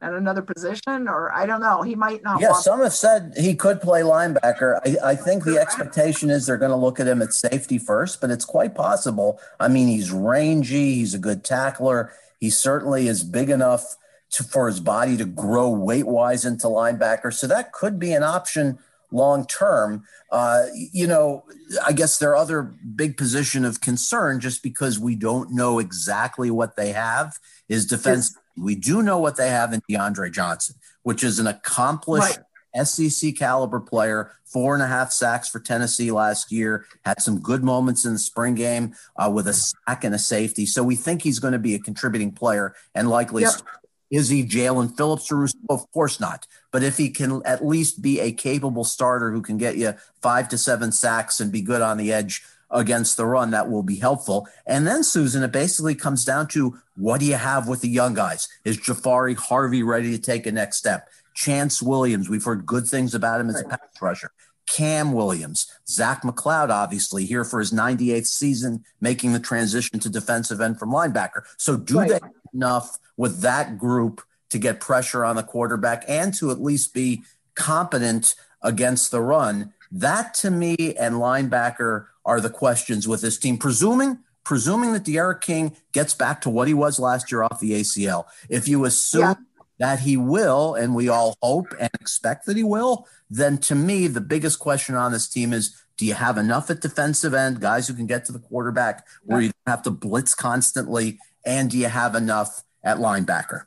at 0.00 0.12
another 0.12 0.42
position? 0.42 1.08
Or 1.08 1.32
i 1.32 1.46
don't 1.46 1.60
know. 1.60 1.82
He 1.82 1.94
might 1.94 2.24
not 2.24 2.40
yeah 2.40 2.54
some 2.54 2.80
have 2.80 2.92
said 2.92 3.34
he 3.36 3.54
could 3.54 3.80
play 3.80 4.00
linebacker. 4.00 4.80
I, 4.84 5.12
I 5.12 5.14
think 5.14 5.44
the 5.44 5.58
expectation 5.58 6.30
is 6.30 6.46
they're 6.46 6.56
going 6.56 6.70
to 6.72 6.76
look 6.76 6.98
at 6.98 7.06
him 7.06 7.22
at 7.22 7.32
safety 7.32 7.78
first 7.78 8.20
but 8.20 8.30
it's 8.30 8.44
quite 8.44 8.74
possible. 8.74 9.40
I 9.60 9.68
mean 9.68 9.86
he's 9.86 10.10
rangy 10.10 10.94
he's 10.94 11.14
a 11.14 11.18
good 11.18 11.44
tackler 11.44 12.12
he 12.40 12.50
certainly 12.50 13.06
is 13.06 13.22
big 13.22 13.50
enough 13.50 13.96
to, 14.30 14.44
for 14.44 14.66
his 14.66 14.80
body 14.80 15.16
to 15.16 15.24
grow 15.24 15.70
weight 15.70 16.06
wise 16.06 16.44
into 16.44 16.66
linebacker. 16.66 17.32
So 17.32 17.46
that 17.46 17.72
could 17.72 17.98
be 17.98 18.12
an 18.12 18.22
option 18.22 18.78
long 19.10 19.46
term. 19.46 20.04
Uh, 20.30 20.66
you 20.74 21.06
know, 21.06 21.44
I 21.86 21.92
guess 21.92 22.18
their 22.18 22.36
other 22.36 22.62
big 22.62 23.16
position 23.16 23.64
of 23.64 23.80
concern, 23.80 24.40
just 24.40 24.62
because 24.62 24.98
we 24.98 25.14
don't 25.14 25.52
know 25.52 25.78
exactly 25.78 26.50
what 26.50 26.76
they 26.76 26.92
have, 26.92 27.38
is 27.68 27.86
defense. 27.86 28.34
Yes. 28.34 28.64
We 28.64 28.74
do 28.74 29.02
know 29.02 29.18
what 29.18 29.36
they 29.36 29.50
have 29.50 29.72
in 29.72 29.80
DeAndre 29.88 30.32
Johnson, 30.32 30.76
which 31.02 31.22
is 31.22 31.38
an 31.38 31.46
accomplished 31.46 32.38
right. 32.74 32.84
SEC 32.84 33.36
caliber 33.36 33.80
player, 33.80 34.32
four 34.44 34.74
and 34.74 34.82
a 34.82 34.86
half 34.86 35.12
sacks 35.12 35.48
for 35.48 35.60
Tennessee 35.60 36.10
last 36.10 36.50
year, 36.50 36.84
had 37.04 37.22
some 37.22 37.38
good 37.38 37.62
moments 37.62 38.04
in 38.04 38.14
the 38.14 38.18
spring 38.18 38.56
game 38.56 38.94
uh, 39.16 39.30
with 39.32 39.46
a 39.46 39.52
sack 39.52 40.02
and 40.02 40.14
a 40.14 40.18
safety. 40.18 40.66
So 40.66 40.82
we 40.82 40.96
think 40.96 41.22
he's 41.22 41.38
going 41.38 41.52
to 41.52 41.58
be 41.58 41.76
a 41.76 41.78
contributing 41.78 42.32
player 42.32 42.74
and 42.94 43.08
likely 43.08 43.44
yep 43.44 43.62
Is 44.10 44.28
he 44.28 44.44
Jaelan 44.44 44.96
Phillips 44.96 45.30
or 45.30 45.36
Rousseau? 45.36 45.58
Of 45.68 45.90
course 45.92 46.18
not. 46.20 46.46
But 46.72 46.82
if 46.82 46.96
he 46.96 47.10
can 47.10 47.42
at 47.44 47.64
least 47.64 48.00
be 48.00 48.20
a 48.20 48.32
capable 48.32 48.84
starter 48.84 49.30
who 49.30 49.42
can 49.42 49.58
get 49.58 49.76
you 49.76 49.94
five 50.22 50.48
to 50.50 50.58
seven 50.58 50.92
sacks 50.92 51.40
and 51.40 51.52
be 51.52 51.60
good 51.60 51.82
on 51.82 51.98
the 51.98 52.12
edge 52.12 52.42
against 52.70 53.16
the 53.16 53.26
run, 53.26 53.50
that 53.50 53.70
will 53.70 53.82
be 53.82 53.96
helpful. 53.96 54.46
And 54.66 54.86
then, 54.86 55.02
Susan, 55.02 55.42
it 55.42 55.52
basically 55.52 55.94
comes 55.94 56.24
down 56.24 56.48
to 56.48 56.78
what 56.96 57.20
do 57.20 57.26
you 57.26 57.34
have 57.34 57.68
with 57.68 57.80
the 57.80 57.88
young 57.88 58.14
guys? 58.14 58.48
Is 58.64 58.78
Jahfari 58.78 59.36
Harvey 59.36 59.82
ready 59.82 60.10
to 60.10 60.18
take 60.18 60.46
a 60.46 60.52
next 60.52 60.76
step? 60.76 61.08
Chantz 61.34 61.80
Williams, 61.80 62.28
we've 62.28 62.44
heard 62.44 62.66
good 62.66 62.86
things 62.86 63.14
about 63.14 63.40
him 63.40 63.48
as 63.48 63.60
a 63.60 63.64
pass 63.64 63.78
rusher. 64.00 64.32
Cam 64.68 65.12
Williams, 65.12 65.66
Zach 65.88 66.22
McCloud, 66.22 66.70
obviously 66.70 67.24
here 67.24 67.44
for 67.44 67.58
his 67.58 67.72
98th 67.72 68.26
season, 68.26 68.84
making 69.00 69.32
the 69.32 69.40
transition 69.40 69.98
to 70.00 70.08
defensive 70.08 70.60
end 70.60 70.78
from 70.78 70.90
linebacker. 70.90 71.42
So, 71.56 71.76
do 71.76 71.98
right. 71.98 72.10
they 72.10 72.20
enough 72.52 72.98
with 73.16 73.40
that 73.40 73.78
group 73.78 74.22
to 74.50 74.58
get 74.58 74.80
pressure 74.80 75.24
on 75.24 75.36
the 75.36 75.42
quarterback 75.42 76.04
and 76.08 76.32
to 76.34 76.50
at 76.50 76.62
least 76.62 76.94
be 76.94 77.22
competent 77.54 78.34
against 78.62 79.10
the 79.10 79.20
run? 79.20 79.72
That 79.90 80.34
to 80.34 80.50
me 80.50 80.76
and 80.98 81.16
linebacker 81.16 82.06
are 82.24 82.40
the 82.40 82.50
questions 82.50 83.08
with 83.08 83.22
this 83.22 83.38
team. 83.38 83.56
Presuming 83.56 84.18
presuming 84.48 84.94
that 84.94 85.04
D'Eriq 85.04 85.42
King 85.42 85.76
gets 85.92 86.14
back 86.14 86.40
to 86.40 86.48
what 86.48 86.66
he 86.66 86.72
was 86.72 86.98
last 86.98 87.30
year 87.30 87.42
off 87.42 87.60
the 87.60 87.72
ACL. 87.72 88.24
If 88.48 88.66
you 88.66 88.86
assume 88.86 89.20
yeah. 89.20 89.34
That 89.78 90.00
he 90.00 90.16
will, 90.16 90.74
and 90.74 90.94
we 90.94 91.08
all 91.08 91.36
hope 91.42 91.68
and 91.78 91.90
expect 92.00 92.46
that 92.46 92.56
he 92.56 92.64
will, 92.64 93.06
then 93.30 93.58
to 93.58 93.74
me, 93.74 94.08
the 94.08 94.20
biggest 94.20 94.58
question 94.58 94.94
on 94.96 95.12
this 95.12 95.28
team 95.28 95.52
is 95.52 95.80
do 95.96 96.06
you 96.06 96.14
have 96.14 96.38
enough 96.38 96.70
at 96.70 96.80
defensive 96.80 97.34
end, 97.34 97.60
guys 97.60 97.88
who 97.88 97.94
can 97.94 98.06
get 98.06 98.24
to 98.26 98.32
the 98.32 98.38
quarterback 98.38 99.06
where 99.24 99.40
you 99.40 99.50
have 99.66 99.82
to 99.82 99.90
blitz 99.90 100.34
constantly? 100.34 101.18
And 101.44 101.70
do 101.70 101.78
you 101.78 101.88
have 101.88 102.14
enough 102.14 102.62
at 102.84 102.98
linebacker? 102.98 103.64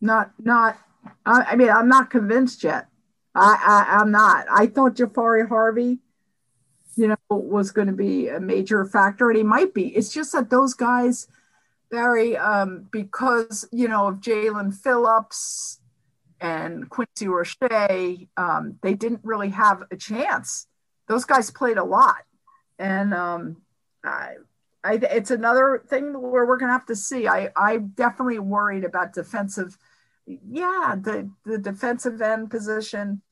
Not, 0.00 0.30
not, 0.38 0.78
I, 1.26 1.56
mean, 1.56 1.70
I'm 1.70 1.88
not 1.88 2.10
convinced 2.10 2.62
yet. 2.62 2.86
I, 3.34 3.86
I, 3.88 3.96
I'm 3.98 4.10
not. 4.10 4.46
I 4.50 4.66
thought 4.66 4.94
Jahfari 4.94 5.48
Harvey 5.48 5.98
you 6.96 7.08
know, 7.08 7.16
was 7.28 7.70
going 7.70 7.86
to 7.86 7.94
be 7.94 8.28
a 8.28 8.40
major 8.40 8.84
factor, 8.84 9.30
and 9.30 9.36
he 9.36 9.42
might 9.42 9.72
be. 9.72 9.88
It's 9.96 10.12
just 10.12 10.32
that 10.32 10.50
those 10.50 10.74
guys, 10.74 11.28
Barry, 11.90 12.36
um, 12.36 12.86
because 12.90 13.68
you 13.72 13.88
know 13.88 14.08
of 14.08 14.16
Jaelan 14.16 14.74
Phillips 14.74 15.80
and 16.40 16.88
Quincy 16.88 17.28
Roche, 17.28 17.56
um, 18.36 18.78
they 18.82 18.94
didn't 18.94 19.20
really 19.22 19.50
have 19.50 19.82
a 19.90 19.96
chance. 19.96 20.66
Those 21.08 21.24
guys 21.24 21.50
played 21.50 21.76
a 21.76 21.84
lot, 21.84 22.24
and 22.78 23.12
um, 23.12 23.62
I, 24.04 24.34
I, 24.84 24.94
it's 24.94 25.30
another 25.30 25.82
thing 25.88 26.12
where 26.12 26.46
we're 26.46 26.56
going 26.56 26.68
to 26.68 26.74
have 26.74 26.86
to 26.86 26.96
see. 26.96 27.26
I, 27.26 27.50
I'm 27.56 27.88
definitely 27.88 28.38
worried 28.38 28.84
about 28.84 29.12
defensive. 29.12 29.76
Yeah, 30.26 30.94
the 31.00 31.30
the 31.44 31.58
defensive 31.58 32.20
end 32.22 32.50
position. 32.50 33.22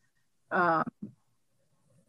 Um, 0.51 0.85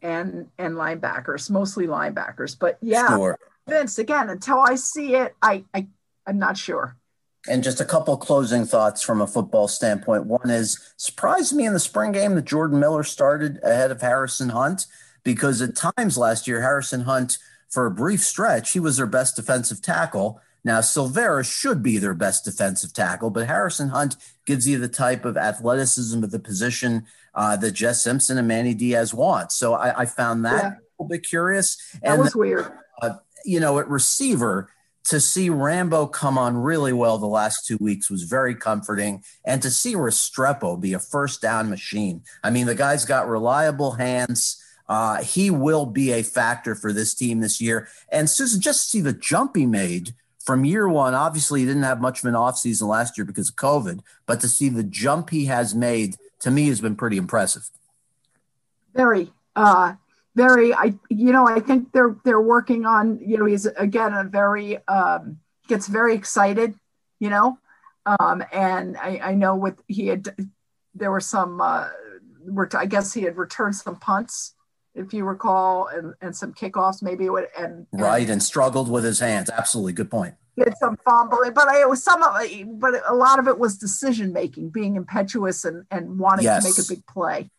and 0.02 0.48
and 0.58 0.74
linebackers, 0.76 1.50
mostly 1.50 1.86
linebackers. 1.86 2.58
But 2.58 2.78
yeah, 2.80 3.08
sure. 3.08 3.38
Vince, 3.68 3.98
again, 3.98 4.30
until 4.30 4.58
I 4.58 4.74
see 4.74 5.14
it, 5.14 5.34
I, 5.42 5.64
I 5.74 5.86
I'm 6.30 6.38
not 6.38 6.56
sure. 6.56 6.96
And 7.48 7.64
just 7.64 7.80
a 7.80 7.84
couple 7.84 8.16
closing 8.16 8.64
thoughts 8.64 9.02
from 9.02 9.20
a 9.20 9.26
football 9.26 9.66
standpoint. 9.66 10.26
One 10.26 10.48
is 10.48 10.78
surprised 10.96 11.54
me 11.54 11.66
in 11.66 11.72
the 11.72 11.80
spring 11.80 12.12
game 12.12 12.36
that 12.36 12.44
Jordan 12.44 12.78
Miller 12.78 13.02
started 13.02 13.58
ahead 13.64 13.90
of 13.90 14.00
Harrison 14.00 14.50
Hunt 14.50 14.86
because 15.24 15.60
at 15.60 15.74
times 15.74 16.16
last 16.16 16.46
year 16.46 16.60
Harrison 16.60 17.00
Hunt 17.00 17.38
for 17.68 17.86
a 17.86 17.90
brief 17.90 18.20
stretch 18.20 18.72
he 18.72 18.80
was 18.80 18.96
their 18.96 19.06
best 19.06 19.34
defensive 19.34 19.82
tackle. 19.82 20.40
Now 20.62 20.80
Silvera 20.80 21.44
should 21.44 21.82
be 21.82 21.98
their 21.98 22.14
best 22.14 22.44
defensive 22.44 22.92
tackle, 22.92 23.30
but 23.30 23.48
Harrison 23.48 23.88
Hunt 23.88 24.16
gives 24.46 24.68
you 24.68 24.78
the 24.78 24.88
type 24.88 25.24
of 25.24 25.36
athleticism 25.36 26.22
of 26.22 26.30
the 26.30 26.38
position 26.38 27.06
uh, 27.34 27.56
that 27.56 27.72
Jess 27.72 28.04
Simpson 28.04 28.38
and 28.38 28.46
Manny 28.46 28.74
Diaz 28.74 29.12
want. 29.12 29.50
So 29.50 29.74
I, 29.74 30.02
I 30.02 30.06
found 30.06 30.44
that 30.44 30.62
yeah. 30.62 30.68
a 30.68 31.02
little 31.02 31.08
bit 31.08 31.26
curious. 31.26 31.76
That 32.02 32.12
and 32.12 32.22
was 32.22 32.36
weird. 32.36 32.70
Uh, 33.02 33.14
you 33.44 33.58
know, 33.58 33.80
at 33.80 33.88
receiver, 33.88 34.70
to 35.04 35.20
see 35.20 35.50
Rambo 35.50 36.06
come 36.06 36.38
on 36.38 36.56
really 36.56 36.92
well 36.92 37.18
the 37.18 37.26
last 37.26 37.66
two 37.66 37.78
weeks 37.80 38.10
was 38.10 38.24
very 38.24 38.54
comforting. 38.54 39.24
And 39.44 39.62
to 39.62 39.70
see 39.70 39.94
Restrepo 39.94 40.80
be 40.80 40.92
a 40.92 40.98
first 40.98 41.40
down 41.40 41.70
machine. 41.70 42.22
I 42.44 42.50
mean, 42.50 42.66
the 42.66 42.74
guy's 42.74 43.04
got 43.04 43.28
reliable 43.28 43.92
hands. 43.92 44.62
Uh, 44.88 45.22
he 45.22 45.50
will 45.50 45.86
be 45.86 46.12
a 46.12 46.22
factor 46.22 46.74
for 46.74 46.92
this 46.92 47.14
team 47.14 47.40
this 47.40 47.60
year. 47.60 47.88
And 48.10 48.28
Susan, 48.28 48.60
just 48.60 48.84
to 48.84 48.90
see 48.90 49.00
the 49.00 49.12
jump 49.12 49.56
he 49.56 49.66
made 49.66 50.14
from 50.44 50.64
year 50.64 50.88
one. 50.88 51.14
Obviously, 51.14 51.60
he 51.60 51.66
didn't 51.66 51.84
have 51.84 52.00
much 52.00 52.20
of 52.20 52.24
an 52.24 52.34
offseason 52.34 52.88
last 52.88 53.16
year 53.16 53.24
because 53.24 53.50
of 53.50 53.56
COVID, 53.56 54.00
but 54.26 54.40
to 54.40 54.48
see 54.48 54.68
the 54.68 54.82
jump 54.82 55.30
he 55.30 55.44
has 55.46 55.74
made 55.74 56.16
to 56.40 56.50
me 56.50 56.68
has 56.68 56.80
been 56.80 56.96
pretty 56.96 57.16
impressive. 57.16 57.70
Very, 58.94 59.32
uh, 59.54 59.94
very. 60.34 60.72
I, 60.74 60.94
you 61.08 61.32
know, 61.32 61.46
I 61.46 61.60
think 61.60 61.92
they're 61.92 62.16
they're 62.24 62.40
working 62.40 62.86
on. 62.86 63.20
You 63.24 63.38
know, 63.38 63.44
he's 63.44 63.66
again 63.66 64.14
a 64.14 64.24
very 64.24 64.78
um, 64.88 65.38
gets 65.68 65.86
very 65.86 66.14
excited. 66.14 66.74
You 67.18 67.30
know, 67.30 67.58
um, 68.06 68.42
and 68.52 68.96
I, 68.96 69.20
I 69.22 69.34
know 69.34 69.56
with 69.56 69.82
he 69.86 70.08
had 70.08 70.28
there 70.94 71.10
were 71.10 71.20
some. 71.20 71.60
Uh, 71.60 71.88
I 72.74 72.86
guess 72.86 73.12
he 73.12 73.22
had 73.22 73.36
returned 73.36 73.76
some 73.76 73.96
punts 73.96 74.54
if 74.94 75.12
you 75.12 75.24
recall, 75.24 75.88
and, 75.88 76.14
and 76.20 76.34
some 76.34 76.52
kickoffs 76.54 77.02
maybe. 77.02 77.28
Would, 77.28 77.48
and, 77.56 77.86
and 77.92 78.00
right, 78.00 78.28
and 78.28 78.42
struggled 78.42 78.90
with 78.90 79.04
his 79.04 79.20
hands. 79.20 79.50
Absolutely, 79.50 79.92
good 79.92 80.10
point 80.10 80.34
did 80.64 80.76
some 80.78 80.96
fumbling, 81.04 81.52
but 81.52 81.68
I, 81.68 81.80
it 81.80 81.88
was 81.88 82.02
some 82.02 82.22
of 82.22 82.34
but 82.78 82.94
a 83.08 83.14
lot 83.14 83.38
of 83.38 83.48
it 83.48 83.58
was 83.58 83.78
decision 83.78 84.32
making, 84.32 84.70
being 84.70 84.96
impetuous 84.96 85.64
and, 85.64 85.84
and 85.90 86.18
wanting 86.18 86.44
yes. 86.44 86.62
to 86.62 86.68
make 86.68 86.78
a 86.78 86.88
big 86.88 87.06
play. 87.06 87.50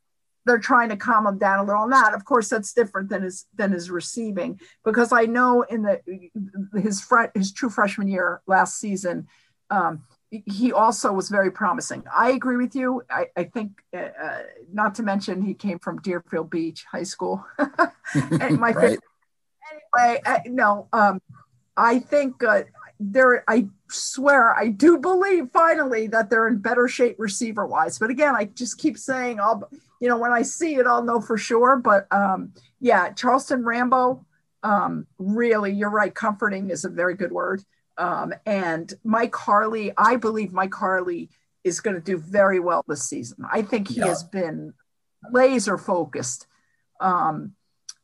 They're 0.51 0.59
trying 0.59 0.89
to 0.89 0.97
calm 0.97 1.25
him 1.25 1.37
down 1.37 1.59
a 1.59 1.63
little. 1.63 1.83
And 1.83 1.93
that, 1.93 2.13
of 2.13 2.25
course, 2.25 2.49
that's 2.49 2.73
different 2.73 3.07
than 3.07 3.23
his 3.23 3.45
than 3.55 3.71
his 3.71 3.89
receiving 3.89 4.59
because 4.83 5.13
I 5.13 5.27
know 5.27 5.61
in 5.61 5.83
the 5.83 6.01
his 6.73 7.07
his 7.33 7.53
true 7.53 7.69
freshman 7.69 8.09
year 8.09 8.41
last 8.47 8.79
season, 8.79 9.27
um, 9.69 10.03
he 10.29 10.73
also 10.73 11.13
was 11.13 11.29
very 11.29 11.51
promising. 11.51 12.03
I 12.13 12.31
agree 12.31 12.57
with 12.57 12.75
you. 12.75 13.03
I, 13.09 13.27
I 13.37 13.45
think, 13.45 13.81
uh, 13.95 14.09
uh, 14.21 14.41
not 14.73 14.95
to 14.95 15.03
mention, 15.03 15.41
he 15.41 15.53
came 15.53 15.79
from 15.79 16.01
Deerfield 16.01 16.49
Beach 16.49 16.85
High 16.91 17.03
School. 17.03 17.45
and 18.13 18.59
my 18.59 18.71
right. 18.71 18.99
anyway, 19.97 20.21
uh, 20.25 20.39
no, 20.47 20.89
um, 20.91 21.21
I 21.77 21.99
think 21.99 22.43
uh, 22.43 22.63
there 23.01 23.43
i 23.47 23.67
swear 23.89 24.55
i 24.55 24.67
do 24.67 24.99
believe 24.99 25.49
finally 25.51 26.05
that 26.05 26.29
they're 26.29 26.47
in 26.47 26.57
better 26.57 26.87
shape 26.87 27.15
receiver 27.17 27.65
wise 27.65 27.97
but 27.97 28.11
again 28.11 28.35
i 28.35 28.45
just 28.45 28.77
keep 28.77 28.95
saying 28.95 29.39
i'll 29.39 29.67
you 30.01 30.09
know 30.09 30.17
when 30.17 30.33
i 30.33 30.41
see 30.41 30.75
it 30.75 30.85
i'll 30.85 31.03
know 31.03 31.21
for 31.21 31.37
sure 31.37 31.77
but 31.77 32.11
um 32.11 32.51
yeah 32.81 33.09
charleston 33.13 33.63
rambo 33.63 34.25
um 34.63 35.07
really 35.17 35.71
you're 35.71 35.89
right 35.89 36.13
comforting 36.13 36.69
is 36.69 36.83
a 36.83 36.89
very 36.89 37.15
good 37.15 37.31
word 37.31 37.63
um 37.97 38.33
and 38.45 38.93
mike 39.05 39.35
harley 39.35 39.93
i 39.97 40.17
believe 40.17 40.51
mike 40.51 40.73
harley 40.73 41.29
is 41.63 41.79
going 41.79 41.95
to 41.95 42.01
do 42.01 42.17
very 42.17 42.59
well 42.59 42.83
this 42.87 43.07
season 43.07 43.45
i 43.49 43.61
think 43.61 43.87
he 43.87 43.99
yeah. 43.99 44.07
has 44.07 44.23
been 44.23 44.73
laser 45.31 45.77
focused 45.77 46.47
um 46.99 47.53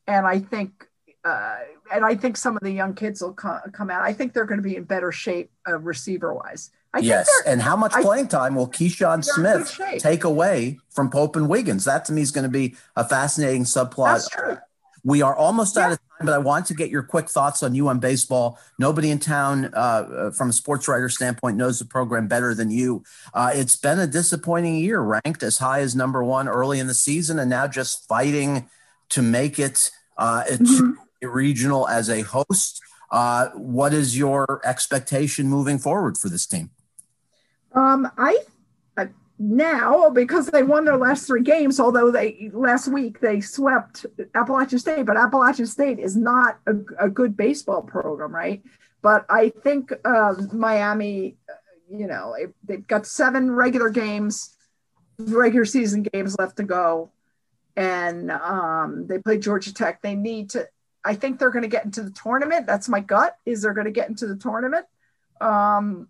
and 0.05 0.25
i 0.25 0.39
think 0.39 0.87
uh, 1.25 1.57
and 1.93 2.05
I 2.05 2.15
think 2.15 2.37
some 2.37 2.55
of 2.55 2.63
the 2.63 2.71
young 2.71 2.93
kids 2.93 3.21
will 3.21 3.33
co- 3.33 3.59
come 3.73 3.89
out. 3.89 4.01
I 4.01 4.13
think 4.13 4.31
they're 4.31 4.45
going 4.45 4.59
to 4.59 4.67
be 4.67 4.77
in 4.77 4.85
better 4.85 5.11
shape 5.11 5.51
uh, 5.67 5.77
receiver 5.77 6.33
wise. 6.33 6.71
Yes, 6.99 7.29
and 7.45 7.61
how 7.61 7.75
much 7.75 7.93
playing 7.93 8.27
time 8.27 8.55
will 8.55 8.67
Keyshawn 8.67 9.23
Smith 9.23 9.79
take 9.99 10.23
away 10.23 10.79
from 10.89 11.09
Pope 11.09 11.35
and 11.35 11.49
Wiggins? 11.49 11.85
That 11.85 12.05
to 12.05 12.13
me 12.13 12.21
is 12.21 12.31
going 12.31 12.43
to 12.43 12.49
be 12.49 12.75
a 12.95 13.07
fascinating 13.07 13.63
subplot. 13.63 14.13
That's 14.13 14.29
true. 14.29 14.57
We 15.03 15.21
are 15.21 15.35
almost 15.35 15.75
yeah. 15.75 15.85
out 15.85 15.91
of 15.93 15.99
time, 15.99 16.25
but 16.25 16.33
I 16.33 16.37
want 16.39 16.65
to 16.67 16.73
get 16.73 16.89
your 16.89 17.03
quick 17.03 17.29
thoughts 17.29 17.63
on 17.63 17.79
UM 17.79 17.99
baseball. 17.99 18.59
Nobody 18.77 19.09
in 19.09 19.19
town, 19.19 19.65
uh, 19.73 19.77
uh, 19.77 20.31
from 20.31 20.49
a 20.49 20.53
sports 20.53 20.87
writer 20.87 21.07
standpoint, 21.07 21.55
knows 21.55 21.79
the 21.79 21.85
program 21.85 22.27
better 22.27 22.53
than 22.53 22.71
you. 22.71 23.03
Uh, 23.33 23.51
it's 23.53 23.75
been 23.75 23.99
a 23.99 24.07
disappointing 24.07 24.75
year, 24.77 24.99
ranked 24.99 25.43
as 25.43 25.59
high 25.59 25.79
as 25.79 25.95
number 25.95 26.23
one 26.23 26.47
early 26.47 26.79
in 26.79 26.87
the 26.87 26.93
season, 26.93 27.39
and 27.39 27.49
now 27.49 27.67
just 27.67 28.07
fighting 28.07 28.69
to 29.09 29.21
make 29.21 29.59
it. 29.59 29.91
Uh, 30.17 30.43
mm-hmm 30.49 30.91
regional 31.21 31.87
as 31.87 32.09
a 32.09 32.21
host. 32.21 32.81
Uh, 33.11 33.47
what 33.53 33.93
is 33.93 34.17
your 34.17 34.61
expectation 34.65 35.47
moving 35.47 35.77
forward 35.77 36.17
for 36.17 36.29
this 36.29 36.45
team? 36.45 36.69
Um, 37.77 38.09
I 38.17 38.39
uh, 38.97 39.05
now 39.37 40.09
because 40.09 40.47
they 40.47 40.63
won 40.63 40.85
their 40.85 40.97
last 40.97 41.27
three 41.27 41.43
games, 41.43 41.79
although 41.79 42.09
they 42.09 42.49
last 42.53 42.87
week 42.87 43.19
they 43.19 43.39
swept 43.39 44.07
Appalachian 44.33 44.79
State, 44.79 45.05
but 45.05 45.15
Appalachian 45.15 45.67
State 45.67 45.99
is 45.99 46.17
not 46.17 46.59
a, 46.65 46.73
a 46.99 47.09
good 47.09 47.37
baseball 47.37 47.83
program, 47.83 48.33
right? 48.33 48.63
But 49.03 49.25
I 49.29 49.49
think 49.49 49.93
uh, 50.03 50.33
Miami, 50.51 51.37
you 51.89 52.07
know, 52.07 52.35
they've 52.63 52.87
got 52.87 53.05
seven 53.05 53.51
regular 53.51 53.89
games, 53.89 54.57
regular 55.19 55.65
season 55.65 56.01
games 56.01 56.35
left 56.39 56.57
to 56.57 56.63
go, 56.63 57.11
and 57.75 58.31
um, 58.31 59.05
they 59.05 59.19
play 59.19 59.37
Georgia 59.37 59.71
Tech. 59.71 60.01
They 60.01 60.15
need 60.15 60.49
to 60.51 60.67
I 61.05 61.13
think 61.13 61.37
they're 61.37 61.51
going 61.51 61.61
to 61.61 61.69
get 61.69 61.85
into 61.85 62.01
the 62.01 62.11
tournament. 62.11 62.65
That's 62.65 62.89
my 62.89 63.01
gut. 63.01 63.37
Is 63.45 63.61
they're 63.61 63.75
going 63.75 63.85
to 63.85 63.91
get 63.91 64.09
into 64.09 64.25
the 64.25 64.35
tournament. 64.35 64.87
Um, 65.39 66.09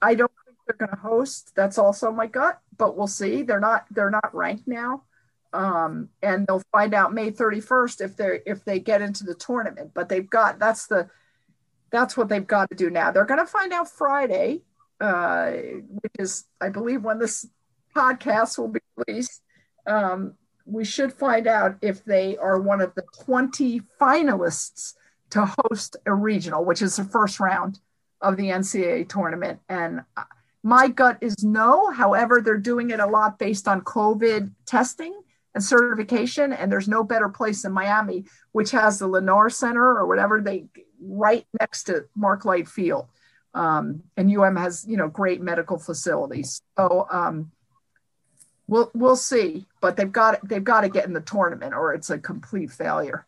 I 0.00 0.14
don't 0.14 0.32
think 0.44 0.56
they're 0.66 0.86
going 0.86 0.96
to 0.96 1.02
host. 1.02 1.52
That's 1.54 1.78
also 1.78 2.12
my 2.12 2.26
gut, 2.26 2.60
but 2.76 2.96
we'll 2.96 3.06
see. 3.06 3.42
They're 3.42 3.60
not 3.60 3.86
they're 3.90 4.10
not 4.10 4.34
ranked 4.34 4.68
now, 4.68 5.04
um, 5.52 6.08
and 6.22 6.46
they'll 6.46 6.62
find 6.72 6.94
out 6.94 7.14
May 7.14 7.30
31st 7.30 8.00
if 8.00 8.16
they 8.16 8.40
if 8.46 8.64
they 8.64 8.78
get 8.78 9.02
into 9.02 9.24
the 9.24 9.34
tournament. 9.34 9.92
But 9.94 10.08
they've 10.08 10.28
got 10.28 10.58
that's 10.58 10.86
the 10.86 11.08
that's 11.90 12.16
what 12.16 12.28
they've 12.28 12.46
got 12.46 12.70
to 12.70 12.76
do 12.76 12.90
now. 12.90 13.10
They're 13.10 13.24
going 13.24 13.40
to 13.40 13.46
find 13.46 13.72
out 13.72 13.90
Friday, 13.90 14.62
uh, 15.00 15.50
which 15.50 16.12
is 16.18 16.44
I 16.60 16.68
believe 16.68 17.02
when 17.02 17.18
this 17.18 17.46
podcast 17.94 18.58
will 18.58 18.68
be 18.68 18.80
released. 18.96 19.42
Um, 19.86 20.34
we 20.64 20.84
should 20.84 21.12
find 21.12 21.46
out 21.46 21.76
if 21.82 22.04
they 22.04 22.36
are 22.36 22.60
one 22.60 22.80
of 22.80 22.94
the 22.94 23.02
20 23.24 23.82
finalists 24.00 24.94
to 25.30 25.44
host 25.58 25.96
a 26.06 26.14
regional, 26.14 26.64
which 26.64 26.82
is 26.82 26.96
the 26.96 27.04
first 27.04 27.40
round 27.40 27.80
of 28.22 28.36
the 28.36 28.44
NCAA 28.44 29.08
tournament. 29.08 29.60
And 29.68 30.02
my 30.62 30.88
gut 30.88 31.18
is 31.20 31.42
no. 31.42 31.90
However, 31.90 32.40
they're 32.40 32.56
doing 32.56 32.90
it 32.90 33.00
a 33.00 33.06
lot 33.06 33.38
based 33.38 33.68
on 33.68 33.82
COVID 33.82 34.52
testing 34.64 35.20
and 35.54 35.62
certification. 35.62 36.52
And 36.52 36.70
there's 36.70 36.88
no 36.88 37.02
better 37.02 37.28
place 37.28 37.62
than 37.62 37.72
Miami, 37.72 38.24
which 38.52 38.70
has 38.70 38.98
the 38.98 39.08
Lennar 39.08 39.52
Center 39.52 39.82
or 39.82 40.06
whatever 40.06 40.40
they 40.40 40.66
right 41.00 41.46
next 41.60 41.84
to 41.84 42.04
Mark 42.14 42.44
Light 42.44 42.68
Field. 42.68 43.08
Um, 43.54 44.04
and 44.16 44.34
UM 44.34 44.56
has, 44.56 44.86
you 44.88 44.96
know, 44.96 45.08
great 45.08 45.42
medical 45.42 45.78
facilities. 45.78 46.62
So 46.78 47.06
um, 47.10 47.50
we'll 48.66 48.90
we'll 48.94 49.16
see. 49.16 49.66
But 49.80 49.96
they've 49.96 50.10
got 50.10 50.48
they've 50.48 50.64
got 50.64 50.82
to 50.82 50.88
get 50.88 51.04
in 51.04 51.12
the 51.12 51.20
tournament, 51.20 51.74
or 51.74 51.92
it's 51.92 52.08
a 52.08 52.18
complete 52.18 52.70
failure. 52.70 53.26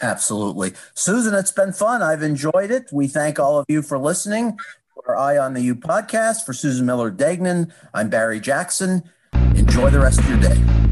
Absolutely. 0.00 0.72
Susan, 0.94 1.34
it's 1.34 1.52
been 1.52 1.72
fun. 1.72 2.02
I've 2.02 2.22
enjoyed 2.22 2.70
it. 2.70 2.88
We 2.92 3.06
thank 3.06 3.38
all 3.38 3.58
of 3.58 3.66
you 3.68 3.82
for 3.82 3.98
listening. 3.98 4.58
For 5.04 5.16
Eye 5.16 5.36
on 5.36 5.54
the 5.54 5.62
U 5.62 5.74
podcast, 5.74 6.46
for 6.46 6.52
Susan 6.52 6.86
Miller 6.86 7.10
Degnan, 7.10 7.72
I'm 7.92 8.08
Barry 8.08 8.38
Jackson. 8.38 9.02
Enjoy 9.32 9.90
the 9.90 9.98
rest 9.98 10.20
of 10.20 10.28
your 10.28 10.38
day. 10.38 10.91